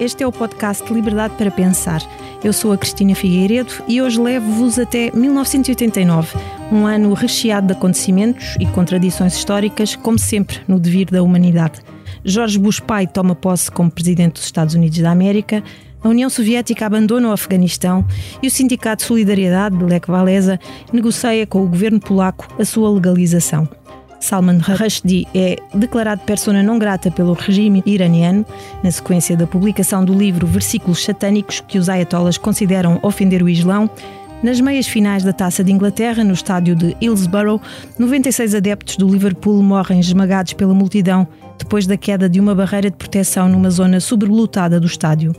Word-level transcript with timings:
Este 0.00 0.22
é 0.22 0.26
o 0.26 0.32
podcast 0.32 0.90
Liberdade 0.90 1.34
para 1.36 1.50
Pensar. 1.50 2.00
Eu 2.42 2.54
sou 2.54 2.72
a 2.72 2.78
Cristina 2.78 3.14
Figueiredo 3.14 3.70
e 3.86 4.00
hoje 4.00 4.18
levo-vos 4.18 4.78
até 4.78 5.10
1989, 5.14 6.38
um 6.72 6.86
ano 6.86 7.12
recheado 7.12 7.66
de 7.66 7.74
acontecimentos 7.74 8.56
e 8.58 8.64
contradições 8.64 9.36
históricas, 9.36 9.94
como 9.94 10.18
sempre 10.18 10.58
no 10.66 10.80
devir 10.80 11.10
da 11.10 11.22
humanidade. 11.22 11.82
Jorge 12.24 12.58
Bush 12.58 12.80
pai 12.80 13.06
toma 13.06 13.34
posse 13.34 13.70
como 13.70 13.90
presidente 13.90 14.36
dos 14.36 14.44
Estados 14.44 14.74
Unidos 14.74 14.96
da 15.00 15.10
América, 15.10 15.62
a 16.02 16.08
União 16.08 16.30
Soviética 16.30 16.86
abandona 16.86 17.28
o 17.28 17.32
Afeganistão 17.32 18.02
e 18.42 18.46
o 18.46 18.50
Sindicato 18.50 19.02
de 19.02 19.06
Solidariedade 19.06 19.76
de 19.76 19.84
Lech 19.84 20.10
Walesa 20.10 20.58
negocia 20.90 21.46
com 21.46 21.62
o 21.62 21.68
governo 21.68 22.00
polaco 22.00 22.48
a 22.58 22.64
sua 22.64 22.90
legalização. 22.90 23.68
Salman 24.20 24.58
Rushdie 24.58 25.26
é 25.34 25.56
declarado 25.74 26.22
persona 26.22 26.62
não 26.62 26.78
grata 26.78 27.10
pelo 27.10 27.32
regime 27.32 27.82
iraniano, 27.86 28.44
na 28.82 28.90
sequência 28.90 29.36
da 29.36 29.46
publicação 29.46 30.04
do 30.04 30.14
livro 30.14 30.46
Versículos 30.46 31.02
Satânicos 31.02 31.62
que 31.66 31.78
os 31.78 31.88
ayatollahs 31.88 32.38
consideram 32.38 33.00
ofender 33.02 33.42
o 33.42 33.48
Islão. 33.48 33.90
Nas 34.42 34.60
meias 34.60 34.86
finais 34.86 35.22
da 35.22 35.32
Taça 35.32 35.64
de 35.64 35.72
Inglaterra, 35.72 36.22
no 36.22 36.32
estádio 36.32 36.74
de 36.74 36.96
Hillsborough, 37.00 37.60
96 37.98 38.54
adeptos 38.54 38.96
do 38.96 39.08
Liverpool 39.08 39.62
morrem 39.62 40.00
esmagados 40.00 40.52
pela 40.52 40.74
multidão 40.74 41.26
depois 41.58 41.86
da 41.86 41.96
queda 41.96 42.28
de 42.28 42.40
uma 42.40 42.54
barreira 42.54 42.90
de 42.90 42.96
proteção 42.96 43.48
numa 43.48 43.70
zona 43.70 44.00
sobrelotada 44.00 44.78
do 44.78 44.86
estádio. 44.86 45.34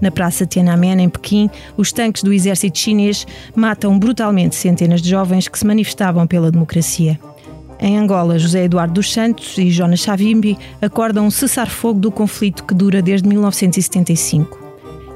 Na 0.00 0.10
Praça 0.10 0.44
Tiananmen, 0.44 1.00
em 1.00 1.08
Pequim, 1.08 1.48
os 1.76 1.90
tanques 1.90 2.22
do 2.22 2.32
exército 2.32 2.78
chinês 2.78 3.26
matam 3.54 3.98
brutalmente 3.98 4.54
centenas 4.54 5.00
de 5.00 5.08
jovens 5.08 5.48
que 5.48 5.58
se 5.58 5.66
manifestavam 5.66 6.26
pela 6.26 6.50
democracia. 6.50 7.18
Em 7.84 7.98
Angola, 7.98 8.38
José 8.38 8.64
Eduardo 8.64 8.94
dos 8.94 9.12
Santos 9.12 9.58
e 9.58 9.70
Jonas 9.70 10.00
Savimbi 10.00 10.56
acordam 10.80 11.26
um 11.26 11.30
cessar-fogo 11.30 12.00
do 12.00 12.10
conflito 12.10 12.64
que 12.64 12.72
dura 12.72 13.02
desde 13.02 13.28
1975. 13.28 14.58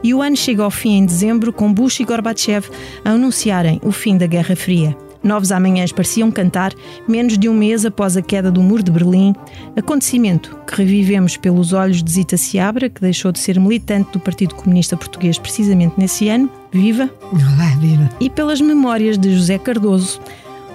E 0.02 0.12
o 0.12 0.20
ano 0.20 0.36
chega 0.36 0.62
ao 0.62 0.70
fim 0.70 0.98
em 0.98 1.06
dezembro, 1.06 1.50
com 1.50 1.72
Bush 1.72 2.00
e 2.00 2.04
Gorbachev 2.04 2.68
a 3.02 3.12
anunciarem 3.12 3.80
o 3.82 3.90
fim 3.90 4.18
da 4.18 4.26
Guerra 4.26 4.54
Fria. 4.54 4.94
Novos 5.24 5.50
amanhãs 5.50 5.92
pareciam 5.92 6.30
cantar, 6.30 6.74
menos 7.08 7.38
de 7.38 7.48
um 7.48 7.54
mês 7.54 7.86
após 7.86 8.18
a 8.18 8.22
queda 8.22 8.52
do 8.52 8.62
Muro 8.62 8.82
de 8.82 8.90
Berlim, 8.90 9.34
acontecimento 9.74 10.54
que 10.66 10.74
revivemos 10.74 11.38
pelos 11.38 11.72
olhos 11.72 12.02
de 12.02 12.12
Zita 12.12 12.36
Seabra, 12.36 12.90
que 12.90 13.00
deixou 13.00 13.32
de 13.32 13.38
ser 13.38 13.58
militante 13.58 14.12
do 14.12 14.20
Partido 14.20 14.54
Comunista 14.54 14.94
Português 14.94 15.38
precisamente 15.38 15.94
nesse 15.96 16.28
ano, 16.28 16.50
viva! 16.70 17.08
Olá, 17.32 17.74
viva! 17.80 18.10
E 18.20 18.28
pelas 18.28 18.60
memórias 18.60 19.16
de 19.16 19.34
José 19.34 19.56
Cardoso, 19.56 20.20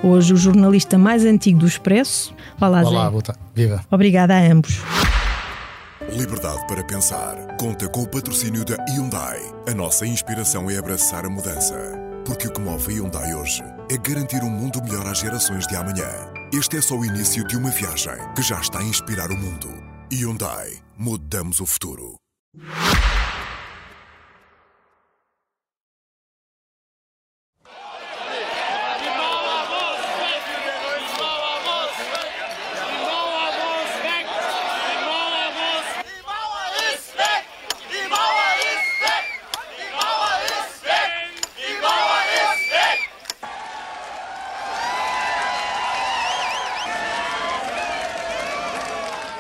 hoje 0.04 0.34
o 0.34 0.38
jornalista 0.38 0.98
mais 0.98 1.26
antigo 1.26 1.60
do 1.60 1.68
Expresso. 1.68 2.34
Olá, 2.60 2.82
Olá, 2.82 3.06
Zé. 3.06 3.10
boa 3.10 3.22
tarde. 3.24 3.42
Viva. 3.56 3.86
Obrigada 3.90 4.36
a 4.36 4.40
ambos. 4.40 4.82
Liberdade 6.12 6.68
para 6.68 6.84
pensar. 6.84 7.36
Conta 7.58 7.88
com 7.88 8.04
o 8.04 8.08
patrocínio 8.08 8.66
da 8.66 8.76
Hyundai. 8.90 9.40
A 9.68 9.74
nossa 9.74 10.06
inspiração 10.06 10.70
é 10.70 10.78
abraçar 10.78 11.26
a 11.26 11.30
mudança. 11.30 11.76
Porque 12.26 12.48
o 12.48 12.52
que 12.52 12.62
move 12.62 12.92
a 12.92 12.96
Hyundai 12.96 13.34
hoje 13.36 13.64
é 13.90 13.98
garantir 13.98 14.44
um 14.44 14.50
mundo 14.50 14.82
melhor 14.84 15.08
às 15.08 15.20
gerações 15.20 15.66
de 15.68 15.76
amanhã. 15.76 16.08
Este 16.54 16.78
é 16.78 16.82
só 16.82 16.96
o 16.96 17.06
início 17.06 17.46
de 17.48 17.58
uma 17.58 17.70
viagem 17.72 18.14
que 18.36 18.42
já 18.42 18.60
está 18.60 18.80
a 18.80 18.84
inspirar 18.84 19.32
o 19.32 19.38
mundo. 19.38 19.70
Hyundai. 20.12 20.74
Mudamos 20.98 21.60
o 21.60 21.66
futuro. 21.66 22.16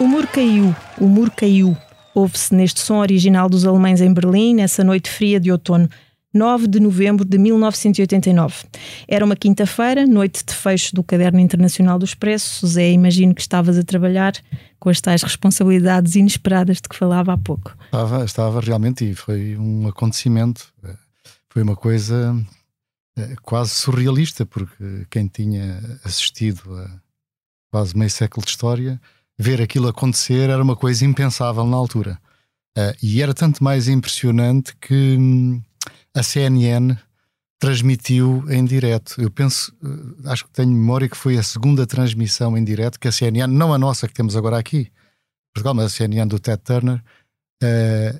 O 0.04 0.06
muro 0.06 0.28
caiu, 0.28 0.76
o 1.00 1.08
muro 1.08 1.32
caiu. 1.32 1.78
Ouve-se 2.14 2.54
neste 2.54 2.82
som 2.82 2.98
original 2.98 3.48
dos 3.48 3.66
alemães 3.66 4.02
em 4.02 4.14
Berlim, 4.14 4.56
nessa 4.56 4.84
noite 4.84 5.10
fria 5.10 5.40
de 5.40 5.50
outono. 5.50 5.90
9 6.34 6.68
de 6.68 6.78
novembro 6.78 7.24
de 7.24 7.38
1989. 7.38 8.66
Era 9.08 9.24
uma 9.24 9.38
quinta-feira, 9.38 10.06
noite 10.06 10.44
de 10.46 10.54
fecho 10.54 10.94
do 10.94 11.06
Caderno 11.06 11.40
Internacional 11.40 11.98
do 11.98 12.04
Expresso. 12.04 12.68
Zé, 12.68 12.92
imagino 12.92 13.34
que 13.34 13.40
estavas 13.40 13.78
a 13.78 13.84
trabalhar 13.84 14.34
com 14.78 14.90
as 14.90 15.00
tais 15.00 15.24
responsabilidades 15.24 16.16
inesperadas 16.16 16.82
de 16.82 16.90
que 16.90 16.98
falava 16.98 17.32
há 17.32 17.38
pouco. 17.38 17.74
Estava, 17.86 18.26
estava 18.26 18.60
realmente 18.60 19.10
e 19.10 19.16
foi 19.16 19.56
um 19.56 19.88
acontecimento. 19.88 20.74
Foi 21.48 21.64
uma 21.64 21.78
coisa 21.78 22.36
eh, 23.18 23.36
quase 23.42 23.70
surrealista, 23.70 24.46
porque 24.46 25.08
quem 25.10 25.28
tinha 25.28 25.80
assistido 26.04 26.76
a 26.76 26.92
quase 27.72 27.98
meio 27.98 28.12
século 28.12 28.44
de 28.44 28.52
história, 28.52 29.00
ver 29.38 29.62
aquilo 29.62 29.88
acontecer 29.88 30.50
era 30.50 30.62
uma 30.62 30.76
coisa 30.76 31.06
impensável 31.06 31.66
na 31.66 31.78
altura. 31.78 32.20
Eh, 32.78 32.96
E 33.02 33.22
era 33.22 33.34
tanto 33.34 33.64
mais 33.64 33.88
impressionante 33.88 34.76
que 34.80 35.16
hum, 35.20 35.62
a 36.16 36.24
CNN 36.24 36.98
transmitiu 37.60 38.44
em 38.50 38.66
direto. 38.66 39.22
Eu 39.22 39.30
penso, 39.32 39.74
eh, 39.84 40.30
acho 40.30 40.46
que 40.46 40.52
tenho 40.52 40.70
memória 40.72 41.08
que 41.08 41.18
foi 41.18 41.38
a 41.38 41.44
segunda 41.44 41.86
transmissão 41.86 42.58
em 42.58 42.64
direto 42.64 43.00
que 43.00 43.08
a 43.08 43.12
CNN, 43.12 43.48
não 43.54 43.74
a 43.74 43.78
nossa 43.78 44.08
que 44.08 44.14
temos 44.14 44.36
agora 44.36 44.58
aqui, 44.58 44.92
Portugal, 45.54 45.74
mas 45.74 45.86
a 45.86 45.90
CNN 45.90 46.28
do 46.28 46.40
Ted 46.40 46.62
Turner, 46.64 47.02
eh, 47.62 48.20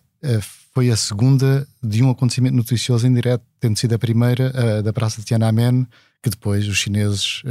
foi 0.74 0.90
a 0.90 0.96
segunda 0.96 1.68
de 1.84 2.02
um 2.02 2.10
acontecimento 2.10 2.56
noticioso 2.56 3.06
em 3.06 3.14
direto, 3.14 3.44
tendo 3.60 3.78
sido 3.78 3.94
a 3.94 4.00
primeira 4.00 4.82
da 4.82 4.94
Praça 4.94 5.20
de 5.20 5.26
Tiananmen, 5.26 5.86
que 6.24 6.30
depois 6.30 6.66
os 6.66 6.78
chineses 6.78 7.44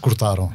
cortaram. 0.00 0.52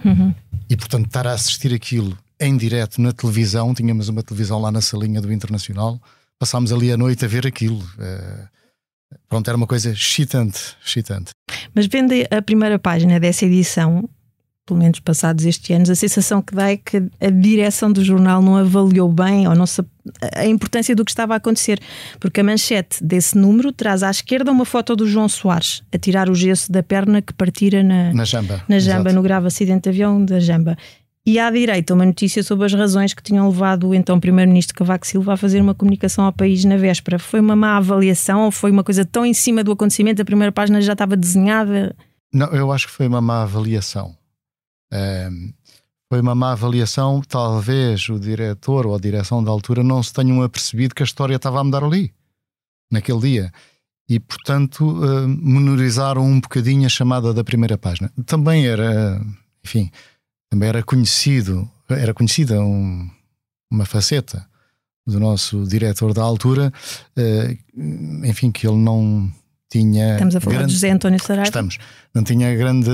E 0.69 0.75
portanto, 0.75 1.05
estar 1.05 1.25
a 1.25 1.31
assistir 1.31 1.73
aquilo 1.73 2.15
em 2.41 2.57
direto 2.57 2.99
na 3.01 3.11
televisão, 3.13 3.73
tínhamos 3.73 4.09
uma 4.09 4.23
televisão 4.23 4.59
lá 4.59 4.71
na 4.71 4.81
salinha 4.81 5.21
do 5.21 5.31
Internacional, 5.31 6.01
passámos 6.39 6.73
ali 6.73 6.91
a 6.91 6.97
noite 6.97 7.23
a 7.23 7.27
ver 7.27 7.45
aquilo. 7.47 7.81
eh, 7.99 8.45
pronto, 9.29 9.47
era 9.47 9.55
uma 9.55 9.67
coisa 9.67 9.91
excitante, 9.91 10.75
excitante. 10.85 11.31
Mas 11.73 11.85
vendo 11.87 12.13
a 12.29 12.41
primeira 12.41 12.77
página 12.79 13.19
dessa 13.19 13.45
edição, 13.45 14.09
pelo 14.65 14.79
menos 14.79 14.99
passados 14.99 15.45
estes 15.45 15.69
anos, 15.75 15.89
a 15.89 15.95
sensação 15.95 16.41
que 16.41 16.53
dá 16.55 16.71
é 16.71 16.77
que 16.77 16.97
a 17.19 17.29
direção 17.29 17.91
do 17.91 18.03
jornal 18.03 18.41
não 18.41 18.55
avaliou 18.57 19.11
bem 19.11 19.47
ou 19.47 19.55
não 19.55 19.65
se, 19.65 19.83
a 20.33 20.45
importância 20.45 20.95
do 20.95 21.03
que 21.03 21.11
estava 21.11 21.33
a 21.33 21.37
acontecer. 21.37 21.79
Porque 22.19 22.39
a 22.41 22.43
manchete 22.43 23.03
desse 23.03 23.37
número 23.37 23.71
traz 23.71 24.01
à 24.03 24.09
esquerda 24.09 24.51
uma 24.51 24.63
foto 24.65 24.95
do 24.95 25.05
João 25.07 25.27
Soares 25.27 25.83
a 25.93 25.97
tirar 25.97 26.29
o 26.29 26.35
gesso 26.35 26.71
da 26.71 26.81
perna 26.83 27.21
que 27.21 27.33
partira 27.33 27.83
na, 27.83 28.13
Na 28.13 28.23
Jamba. 28.23 28.63
na 28.67 28.79
Jamba, 28.79 29.01
exato. 29.01 29.15
no 29.15 29.21
grave 29.21 29.47
acidente 29.47 29.83
de 29.83 29.89
avião 29.89 30.23
da 30.23 30.39
Jamba. 30.39 30.77
E 31.25 31.37
à 31.37 31.51
direita, 31.51 31.93
uma 31.93 32.05
notícia 32.05 32.41
sobre 32.41 32.65
as 32.65 32.73
razões 32.73 33.13
que 33.13 33.21
tinham 33.21 33.47
levado 33.47 33.89
o 33.89 33.93
então 33.93 34.19
Primeiro-Ministro 34.19 34.75
Cavaco 34.75 35.05
Silva 35.05 35.33
a 35.33 35.37
fazer 35.37 35.61
uma 35.61 35.75
comunicação 35.75 36.25
ao 36.25 36.33
país 36.33 36.65
na 36.65 36.77
véspera. 36.77 37.19
Foi 37.19 37.39
uma 37.39 37.55
má 37.55 37.77
avaliação 37.77 38.49
foi 38.49 38.71
uma 38.71 38.83
coisa 38.83 39.05
tão 39.05 39.23
em 39.23 39.33
cima 39.33 39.63
do 39.63 39.71
acontecimento? 39.71 40.21
A 40.21 40.25
primeira 40.25 40.51
página 40.51 40.81
já 40.81 40.93
estava 40.93 41.15
desenhada? 41.15 41.95
Não, 42.33 42.47
eu 42.47 42.71
acho 42.71 42.87
que 42.87 42.93
foi 42.93 43.07
uma 43.07 43.21
má 43.21 43.43
avaliação. 43.43 44.17
Ahm, 44.91 45.53
foi 46.09 46.21
uma 46.21 46.33
má 46.33 46.53
avaliação. 46.53 47.21
Talvez 47.21 48.09
o 48.09 48.19
diretor 48.19 48.87
ou 48.87 48.95
a 48.95 48.99
direção 48.99 49.43
da 49.43 49.51
altura 49.51 49.83
não 49.83 50.01
se 50.01 50.11
tenham 50.11 50.41
apercebido 50.41 50.95
que 50.95 51.03
a 51.03 51.05
história 51.05 51.35
estava 51.35 51.59
a 51.59 51.63
mudar 51.63 51.83
ali, 51.83 52.11
naquele 52.91 53.19
dia. 53.19 53.51
E, 54.09 54.19
portanto, 54.19 54.99
ah, 55.03 55.27
menorizaram 55.27 56.25
um 56.25 56.41
bocadinho 56.41 56.85
a 56.85 56.89
chamada 56.89 57.31
da 57.31 57.43
primeira 57.43 57.77
página. 57.77 58.11
Também 58.25 58.65
era, 58.65 59.21
enfim, 59.63 59.91
também 60.51 60.67
era 60.69 60.83
conhecido, 60.83 61.67
era 61.89 62.13
conhecida 62.13 62.61
um- 62.61 63.09
uma 63.71 63.85
faceta 63.85 64.45
do 65.07 65.19
nosso 65.19 65.65
diretor 65.65 66.13
da 66.13 66.21
altura, 66.21 66.71
ah, 67.17 67.55
enfim, 68.27 68.51
que 68.51 68.67
ele 68.67 68.77
não 68.77 69.31
tinha. 69.71 70.13
Estamos 70.13 70.35
a 70.35 70.41
falar 70.41 70.55
grande- 70.57 70.67
de 70.67 70.73
José 70.73 70.91
António 70.91 71.19
Saraiva. 71.23 71.47
Estamos. 71.47 71.77
Não 72.13 72.23
tinha 72.23 72.53
grande, 72.55 72.91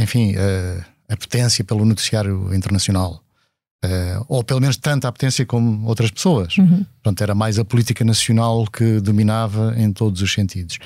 enfim, 0.00 0.32
eh, 0.34 0.82
apetência 1.08 1.62
pelo 1.62 1.84
noticiário 1.84 2.52
internacional. 2.54 3.22
Eh, 3.84 4.18
ou 4.26 4.42
pelo 4.42 4.58
menos 4.60 4.78
tanta 4.78 5.06
apetência 5.06 5.44
como 5.44 5.86
outras 5.86 6.10
pessoas. 6.10 6.56
Uhum. 6.56 6.84
Portanto, 7.02 7.20
era 7.20 7.34
mais 7.34 7.58
a 7.58 7.64
política 7.64 8.02
nacional 8.04 8.66
que 8.66 9.00
dominava 9.00 9.74
em 9.78 9.92
todos 9.92 10.22
os 10.22 10.32
sentidos. 10.32 10.78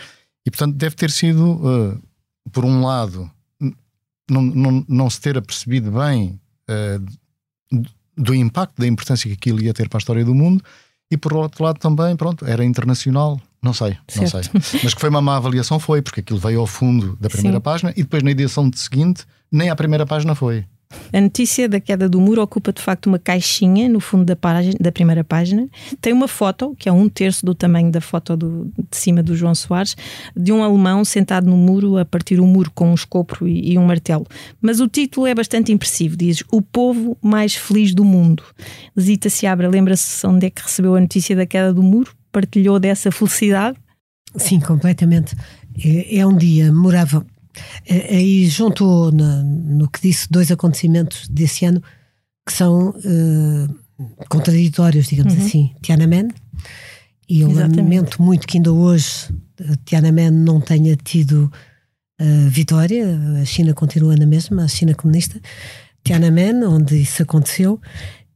E, 0.44 0.50
portanto, 0.50 0.74
deve 0.74 0.96
ter 0.96 1.10
sido, 1.12 2.02
por 2.52 2.64
um 2.64 2.84
lado, 2.84 3.30
não, 4.30 4.42
não, 4.42 4.84
não 4.88 5.10
se 5.10 5.20
ter 5.20 5.36
apercebido 5.36 5.90
bem 5.90 6.40
d- 7.70 7.88
do 8.16 8.34
impacto, 8.34 8.78
da 8.78 8.86
importância 8.86 9.28
que 9.28 9.34
aquilo 9.34 9.62
ia 9.62 9.72
ter 9.74 9.88
para 9.88 9.98
a 9.98 10.00
história 10.00 10.24
do 10.24 10.34
mundo, 10.34 10.62
e 11.10 11.16
por 11.16 11.32
outro 11.34 11.64
lado 11.64 11.78
também, 11.78 12.14
pronto, 12.16 12.44
era 12.46 12.64
internacional. 12.64 13.40
Não 13.62 13.72
sei, 13.74 13.96
não 14.16 14.26
sei. 14.26 14.42
Certo. 14.42 14.52
Mas 14.82 14.94
que 14.94 15.00
foi 15.00 15.10
uma 15.10 15.20
má 15.20 15.36
avaliação, 15.36 15.78
foi, 15.78 16.00
porque 16.00 16.20
aquilo 16.20 16.38
veio 16.38 16.60
ao 16.60 16.66
fundo 16.66 17.16
da 17.20 17.28
primeira 17.28 17.58
Sim. 17.58 17.62
página 17.62 17.90
e 17.96 18.02
depois 18.02 18.22
na 18.22 18.30
edição 18.30 18.68
de 18.70 18.78
seguinte, 18.78 19.24
nem 19.50 19.68
à 19.70 19.76
primeira 19.76 20.06
página 20.06 20.34
foi. 20.34 20.64
A 21.12 21.20
notícia 21.20 21.68
da 21.68 21.80
queda 21.80 22.08
do 22.08 22.20
muro 22.20 22.40
ocupa 22.40 22.72
de 22.72 22.80
facto 22.80 23.06
uma 23.06 23.18
caixinha 23.18 23.88
no 23.88 23.98
fundo 23.98 24.24
da, 24.24 24.36
página, 24.36 24.76
da 24.78 24.92
primeira 24.92 25.24
página. 25.24 25.68
Tem 26.00 26.12
uma 26.12 26.28
foto, 26.28 26.74
que 26.78 26.88
é 26.88 26.92
um 26.92 27.08
terço 27.08 27.44
do 27.44 27.54
tamanho 27.54 27.90
da 27.90 28.00
foto 28.00 28.36
do, 28.36 28.72
de 28.90 28.96
cima 28.96 29.22
do 29.22 29.34
João 29.34 29.54
Soares, 29.54 29.96
de 30.36 30.52
um 30.52 30.62
alemão 30.62 31.04
sentado 31.04 31.48
no 31.48 31.56
muro 31.56 31.98
a 31.98 32.04
partir 32.04 32.38
o 32.38 32.46
muro 32.46 32.70
com 32.72 32.90
um 32.90 32.94
escopro 32.94 33.48
e, 33.48 33.72
e 33.72 33.78
um 33.78 33.84
martelo. 33.84 34.26
Mas 34.60 34.78
o 34.78 34.86
título 34.86 35.26
é 35.26 35.34
bastante 35.34 35.72
impressivo: 35.72 36.16
diz 36.16 36.44
O 36.50 36.62
povo 36.62 37.16
mais 37.20 37.54
feliz 37.54 37.92
do 37.92 38.04
mundo. 38.04 38.44
Zita 38.98 39.28
Seabra, 39.28 39.68
lembra-se 39.68 40.24
onde 40.26 40.46
é 40.46 40.50
que 40.50 40.62
recebeu 40.62 40.94
a 40.94 41.00
notícia 41.00 41.34
da 41.34 41.46
queda 41.46 41.74
do 41.74 41.82
muro? 41.82 42.12
Partilhou 42.30 42.78
dessa 42.78 43.10
felicidade? 43.10 43.76
Sim, 44.36 44.60
completamente. 44.60 45.34
É, 45.84 46.18
é 46.18 46.26
um 46.26 46.36
dia 46.36 46.66
memorável. 46.66 47.24
É, 47.86 48.16
aí 48.16 48.46
juntou 48.46 49.10
no, 49.10 49.42
no, 49.42 49.90
que 49.90 50.00
disse 50.00 50.30
dois 50.30 50.50
acontecimentos 50.50 51.28
desse 51.28 51.64
ano 51.64 51.82
que 52.46 52.52
são 52.52 52.90
uh, 52.90 53.74
contraditórios, 54.28 55.06
digamos 55.06 55.34
uhum. 55.34 55.46
assim. 55.46 55.74
Tiananmen, 55.82 56.28
e 57.28 57.42
eu 57.42 57.50
Exatamente. 57.50 57.76
lamento 57.76 58.22
muito 58.22 58.46
que 58.46 58.56
ainda 58.56 58.72
hoje 58.72 59.28
eh, 59.60 59.74
Tiananmen 59.84 60.30
não 60.30 60.60
tenha 60.60 60.96
tido 60.96 61.50
uh, 62.20 62.50
vitória, 62.50 63.06
a 63.40 63.44
China 63.44 63.72
continua 63.72 64.16
na 64.16 64.26
mesma, 64.26 64.64
a 64.64 64.68
China 64.68 64.94
comunista. 64.94 65.40
Tiananmen, 66.02 66.64
onde 66.64 67.00
isso 67.00 67.22
aconteceu 67.22 67.80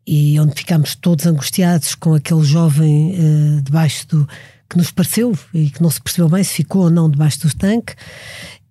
e 0.07 0.39
onde 0.39 0.55
ficámos 0.55 0.95
todos 0.95 1.27
angustiados 1.27 1.95
com 1.95 2.15
aquele 2.15 2.45
jovem 2.45 3.15
uh, 3.19 3.63
debaixo 3.63 4.07
do 4.07 4.29
que 4.69 4.77
nos 4.77 4.91
pareceu 4.91 5.37
e 5.53 5.71
que 5.71 5.83
não 5.83 5.91
se 5.91 6.01
percebeu 6.01 6.29
bem 6.29 6.45
se 6.45 6.55
ficou 6.55 6.83
ou 6.83 6.91
não 6.91 7.11
debaixo 7.11 7.41
do 7.41 7.55
tanque 7.55 7.95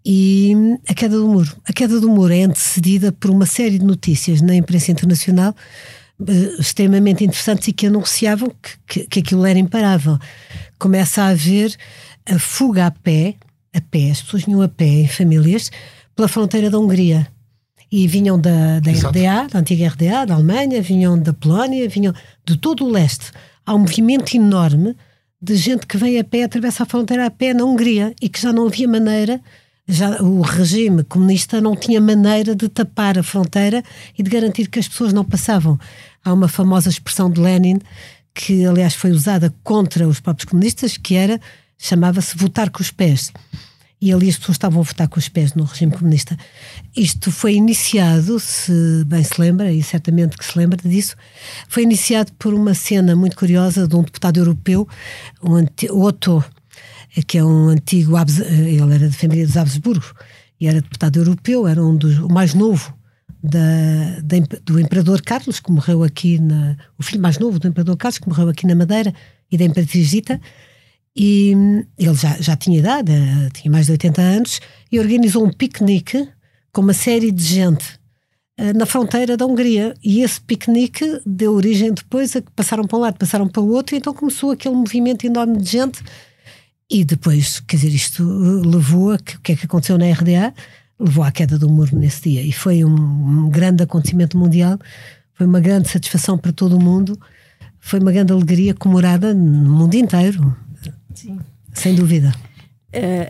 e 0.06 0.54
a 0.88 0.94
queda 0.94 1.18
do 1.18 1.28
muro. 1.28 1.56
A 1.66 1.72
queda 1.72 2.00
do 2.00 2.10
muro 2.10 2.34
é 2.34 2.44
antecedida 2.44 3.12
por 3.12 3.30
uma 3.30 3.46
série 3.46 3.80
de 3.80 3.86
notícias 3.86 4.42
na 4.42 4.56
imprensa 4.56 4.92
internacional 4.92 5.56
uh, 6.20 6.62
extremamente 6.62 7.24
interessantes 7.24 7.68
e 7.70 7.74
que 7.74 7.88
anunciavam 7.88 8.52
que, 8.62 8.78
que, 8.88 9.08
que 9.08 9.20
aquilo 9.20 9.46
era 9.46 9.58
imparável. 9.58 10.18
Começa 10.78 11.24
a 11.24 11.30
haver 11.30 11.76
a 12.26 12.38
fuga 12.38 12.88
a 12.88 12.92
pé, 12.92 13.36
a 13.74 13.82
pé, 13.82 14.12
as 14.12 14.22
pessoas 14.22 14.44
vinham 14.44 14.62
a 14.62 14.68
pé 14.68 14.86
em 14.86 15.08
famílias, 15.08 15.72
pela 16.16 16.28
fronteira 16.28 16.70
da 16.70 16.80
Hungria. 16.80 17.28
E 17.92 18.08
vinham 18.08 18.40
da, 18.40 18.80
da 18.80 18.92
RDA, 18.92 19.48
da 19.52 19.60
antiga 19.60 19.88
RDA, 19.88 20.26
da 20.26 20.34
Alemanha, 20.34 20.82
vinham 20.82 21.18
da 21.18 21.32
Polónia, 21.32 21.88
vinham 21.88 22.12
de 22.44 22.58
todo 22.58 22.84
o 22.86 22.90
leste. 22.90 23.32
Há 23.64 23.76
um 23.76 23.80
movimento 23.80 24.36
enorme 24.36 24.96
de 25.40 25.56
gente 25.56 25.86
que 25.86 25.96
vem 25.96 26.18
a 26.18 26.24
pé, 26.24 26.44
atravessa 26.44 26.84
a 26.84 26.86
fronteira 26.88 27.28
a 27.28 27.30
pé 27.30 27.54
na 27.54 27.64
Hungria 27.64 28.16
e 28.20 28.30
que 28.30 28.42
já 28.42 28.52
não 28.52 28.66
havia 28.66 28.88
maneira 28.88 29.40
já 29.88 30.22
o 30.22 30.42
regime 30.42 31.04
comunista 31.04 31.60
não 31.60 31.76
tinha 31.76 32.00
maneira 32.00 32.56
de 32.56 32.70
tapar 32.70 33.18
a 33.18 33.24
fronteira 33.24 33.84
e 34.18 34.24
de 34.24 34.30
garantir 34.30 34.68
que 34.68 34.80
as 34.80 34.88
pessoas 34.88 35.12
não 35.12 35.26
passavam. 35.26 35.78
Há 36.24 36.32
uma 36.32 36.48
famosa 36.48 36.90
expressão 36.90 37.30
de 37.30 37.42
Lenin 37.42 37.80
que, 38.34 38.66
aliás, 38.66 38.96
foi 38.96 39.12
usada 39.12 39.54
contra 39.64 40.08
os 40.08 40.20
próprios 40.20 40.50
comunistas, 40.50 40.98
que 40.98 41.16
era 41.16 41.40
chamava-se 41.78 42.38
votar 42.38 42.70
com 42.70 42.82
os 42.82 42.92
pés. 42.92 43.32
E 44.02 44.12
ali 44.12 44.30
as 44.30 44.38
pessoas 44.38 44.56
estavam 44.56 44.82
a 44.82 44.84
votar 44.84 45.08
com 45.08 45.20
os 45.20 45.30
pés 45.30 45.54
no 45.54 45.64
regime 45.64 45.92
comunista. 45.92 46.38
Isto 46.96 47.32
foi 47.32 47.56
iniciado, 47.56 48.40
se 48.40 49.04
bem 49.06 49.24
se 49.24 49.40
lembra, 49.40 49.72
e 49.72 49.82
certamente 49.82 50.38
que 50.38 50.46
se 50.46 50.58
lembra 50.58 50.78
disso, 50.84 51.16
foi 51.70 51.84
iniciado 51.84 52.32
por 52.34 52.54
uma 52.54 52.74
cena 52.74 53.16
muito 53.16 53.36
curiosa 53.36 53.88
de 53.88 53.96
um 53.96 54.02
deputado 54.02 54.38
europeu, 54.38 54.88
um 55.42 55.66
Otto 56.02 56.44
que 57.22 57.38
é 57.38 57.44
um 57.44 57.70
antigo, 57.70 58.16
ele 58.18 58.82
era 58.82 59.08
da 59.08 59.12
família 59.12 59.46
dos 59.46 59.58
Habsburgo 59.58 60.14
e 60.60 60.68
era 60.68 60.82
deputado 60.82 61.18
europeu, 61.18 61.68
era 61.68 61.84
um 61.84 61.96
dos, 61.96 62.18
o 62.20 62.28
mais 62.28 62.54
novo 62.54 62.94
da, 63.44 63.60
da, 64.24 64.38
do 64.64 64.80
Imperador 64.80 65.22
Carlos, 65.22 65.60
que 65.60 65.72
morreu 65.72 66.04
aqui, 66.04 66.40
na, 66.40 66.78
o 66.98 67.04
filho 67.04 67.22
mais 67.22 67.38
novo 67.38 67.60
do 67.60 67.68
Imperador 67.68 67.98
Carlos, 67.98 68.18
que 68.18 68.30
morreu 68.30 68.48
aqui 68.48 68.66
na 68.66 68.74
Madeira, 68.74 69.14
e 69.52 69.58
da 69.58 69.66
Imperatriz 69.66 70.08
Zita, 70.08 70.40
e 71.16 71.54
ele 71.98 72.16
já, 72.16 72.42
já 72.42 72.56
tinha 72.56 72.80
idade, 72.80 73.12
eh, 73.12 73.50
tinha 73.54 73.72
mais 73.72 73.86
de 73.86 73.92
80 73.92 74.22
anos, 74.22 74.62
e 74.92 75.00
organizou 75.00 75.46
um 75.46 75.52
piquenique 75.52 76.28
com 76.72 76.82
uma 76.82 76.94
série 76.94 77.32
de 77.32 77.44
gente 77.44 78.00
eh, 78.58 78.74
na 78.74 78.86
fronteira 78.86 79.38
da 79.38 79.46
Hungria. 79.46 79.94
E 80.04 80.22
esse 80.24 80.42
piquenique 80.42 81.22
deu 81.24 81.54
origem 81.54 81.94
depois 81.94 82.36
a 82.36 82.42
que 82.42 82.50
passaram 82.52 82.86
para 82.86 82.98
um 82.98 83.02
lado, 83.02 83.20
passaram 83.20 83.48
para 83.48 83.62
o 83.62 83.70
outro, 83.70 83.96
e 83.96 84.00
então 84.00 84.14
começou 84.14 84.52
aquele 84.52 84.76
movimento 84.76 85.26
enorme 85.26 85.58
de 85.58 85.70
gente 85.70 86.02
e 86.90 87.04
depois, 87.04 87.60
quer 87.62 87.78
dizer, 87.78 87.94
isto 87.94 88.24
levou 88.66 89.12
a 89.14 89.18
que, 89.18 89.36
o 89.36 89.40
que 89.40 89.54
é 89.54 89.56
que 89.56 89.66
aconteceu 89.66 89.98
na 89.98 90.12
RDA? 90.12 90.54
Levou 91.00 91.24
à 91.24 91.32
queda 91.32 91.58
do 91.58 91.70
muro 91.70 91.98
nesse 91.98 92.30
dia. 92.30 92.42
E 92.42 92.52
foi 92.52 92.84
um, 92.84 93.46
um 93.46 93.50
grande 93.50 93.84
acontecimento 93.84 94.38
mundial, 94.38 94.78
foi 95.34 95.48
uma 95.48 95.60
grande 95.60 95.90
satisfação 95.90 96.38
para 96.38 96.52
todo 96.52 96.78
o 96.78 96.82
mundo, 96.82 97.20
foi 97.80 98.00
uma 98.00 98.12
grande 98.12 98.32
alegria 98.32 98.74
comemorada 98.74 99.34
no 99.34 99.72
mundo 99.72 99.96
inteiro. 99.96 100.56
Sim. 101.14 101.40
Sem 101.74 101.96
dúvida. 101.96 102.34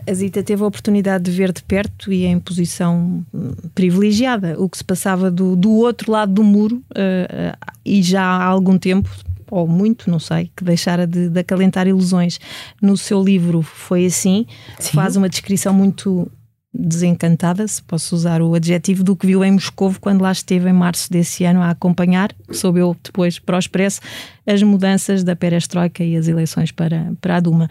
a 0.06 0.14
Zita 0.14 0.42
teve 0.42 0.62
a 0.62 0.66
oportunidade 0.66 1.24
de 1.24 1.30
ver 1.30 1.52
de 1.52 1.62
perto 1.62 2.12
e 2.12 2.26
em 2.26 2.38
posição 2.38 3.24
hum, 3.32 3.52
privilegiada 3.74 4.60
o 4.60 4.68
que 4.68 4.76
se 4.76 4.84
passava 4.84 5.30
do, 5.30 5.56
do 5.56 5.72
outro 5.72 6.12
lado 6.12 6.32
do 6.32 6.44
muro 6.44 6.76
uh, 6.76 7.54
uh, 7.54 7.72
e 7.84 8.02
já 8.02 8.22
há 8.22 8.44
algum 8.44 8.78
tempo, 8.78 9.08
ou 9.50 9.66
muito, 9.66 10.10
não 10.10 10.18
sei, 10.18 10.50
que 10.56 10.64
deixara 10.64 11.06
de, 11.06 11.28
de 11.28 11.40
acalentar 11.40 11.86
ilusões. 11.86 12.38
No 12.80 12.96
seu 12.96 13.22
livro 13.22 13.62
foi 13.62 14.06
assim, 14.06 14.46
Sim. 14.78 14.92
faz 14.92 15.16
uma 15.16 15.28
descrição 15.28 15.72
muito 15.72 16.30
desencantada, 16.74 17.66
se 17.68 17.80
posso 17.80 18.16
usar 18.16 18.42
o 18.42 18.54
adjetivo, 18.54 19.04
do 19.04 19.14
que 19.14 19.26
viu 19.26 19.44
em 19.44 19.52
Moscou 19.52 19.94
quando 20.00 20.22
lá 20.22 20.32
esteve 20.32 20.68
em 20.68 20.72
março 20.72 21.10
desse 21.10 21.44
ano 21.44 21.62
a 21.62 21.70
acompanhar, 21.70 22.34
soube 22.50 22.80
eu 22.80 22.96
depois 23.00 23.38
para 23.38 23.56
o 23.56 23.58
Expresso, 23.58 24.00
as 24.44 24.62
mudanças 24.62 25.22
da 25.22 25.36
perestroika 25.36 26.02
e 26.02 26.16
as 26.16 26.26
eleições 26.26 26.72
para, 26.72 27.12
para 27.20 27.36
a 27.36 27.40
Duma. 27.40 27.70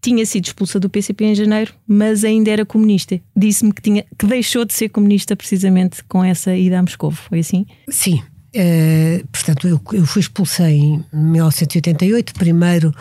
Tinha 0.00 0.24
sido 0.26 0.44
expulsa 0.44 0.78
do 0.78 0.90
PCP 0.90 1.24
em 1.24 1.34
janeiro, 1.34 1.72
mas 1.86 2.24
ainda 2.24 2.50
era 2.50 2.64
comunista. 2.64 3.18
Disse-me 3.34 3.72
que, 3.72 3.80
tinha, 3.80 4.04
que 4.18 4.26
deixou 4.26 4.64
de 4.64 4.74
ser 4.74 4.90
comunista 4.90 5.34
precisamente 5.34 6.04
com 6.04 6.22
essa 6.22 6.54
ida 6.54 6.78
a 6.78 6.82
Moscou. 6.82 7.10
Foi 7.10 7.38
assim? 7.38 7.64
Sim, 7.88 8.22
Uh, 8.54 9.26
portanto, 9.32 9.66
eu, 9.66 9.80
eu 9.92 10.06
fui 10.06 10.20
expulsa 10.20 10.70
em 10.70 11.04
1988, 11.12 12.34
primeiro 12.34 12.94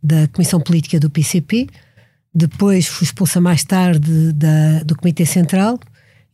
da 0.00 0.28
Comissão 0.28 0.60
Política 0.60 1.00
do 1.00 1.10
PCP, 1.10 1.68
depois 2.32 2.86
fui 2.86 3.04
expulsa 3.04 3.40
mais 3.40 3.64
tarde 3.64 4.32
da, 4.32 4.82
do 4.84 4.96
Comitê 4.96 5.26
Central 5.26 5.78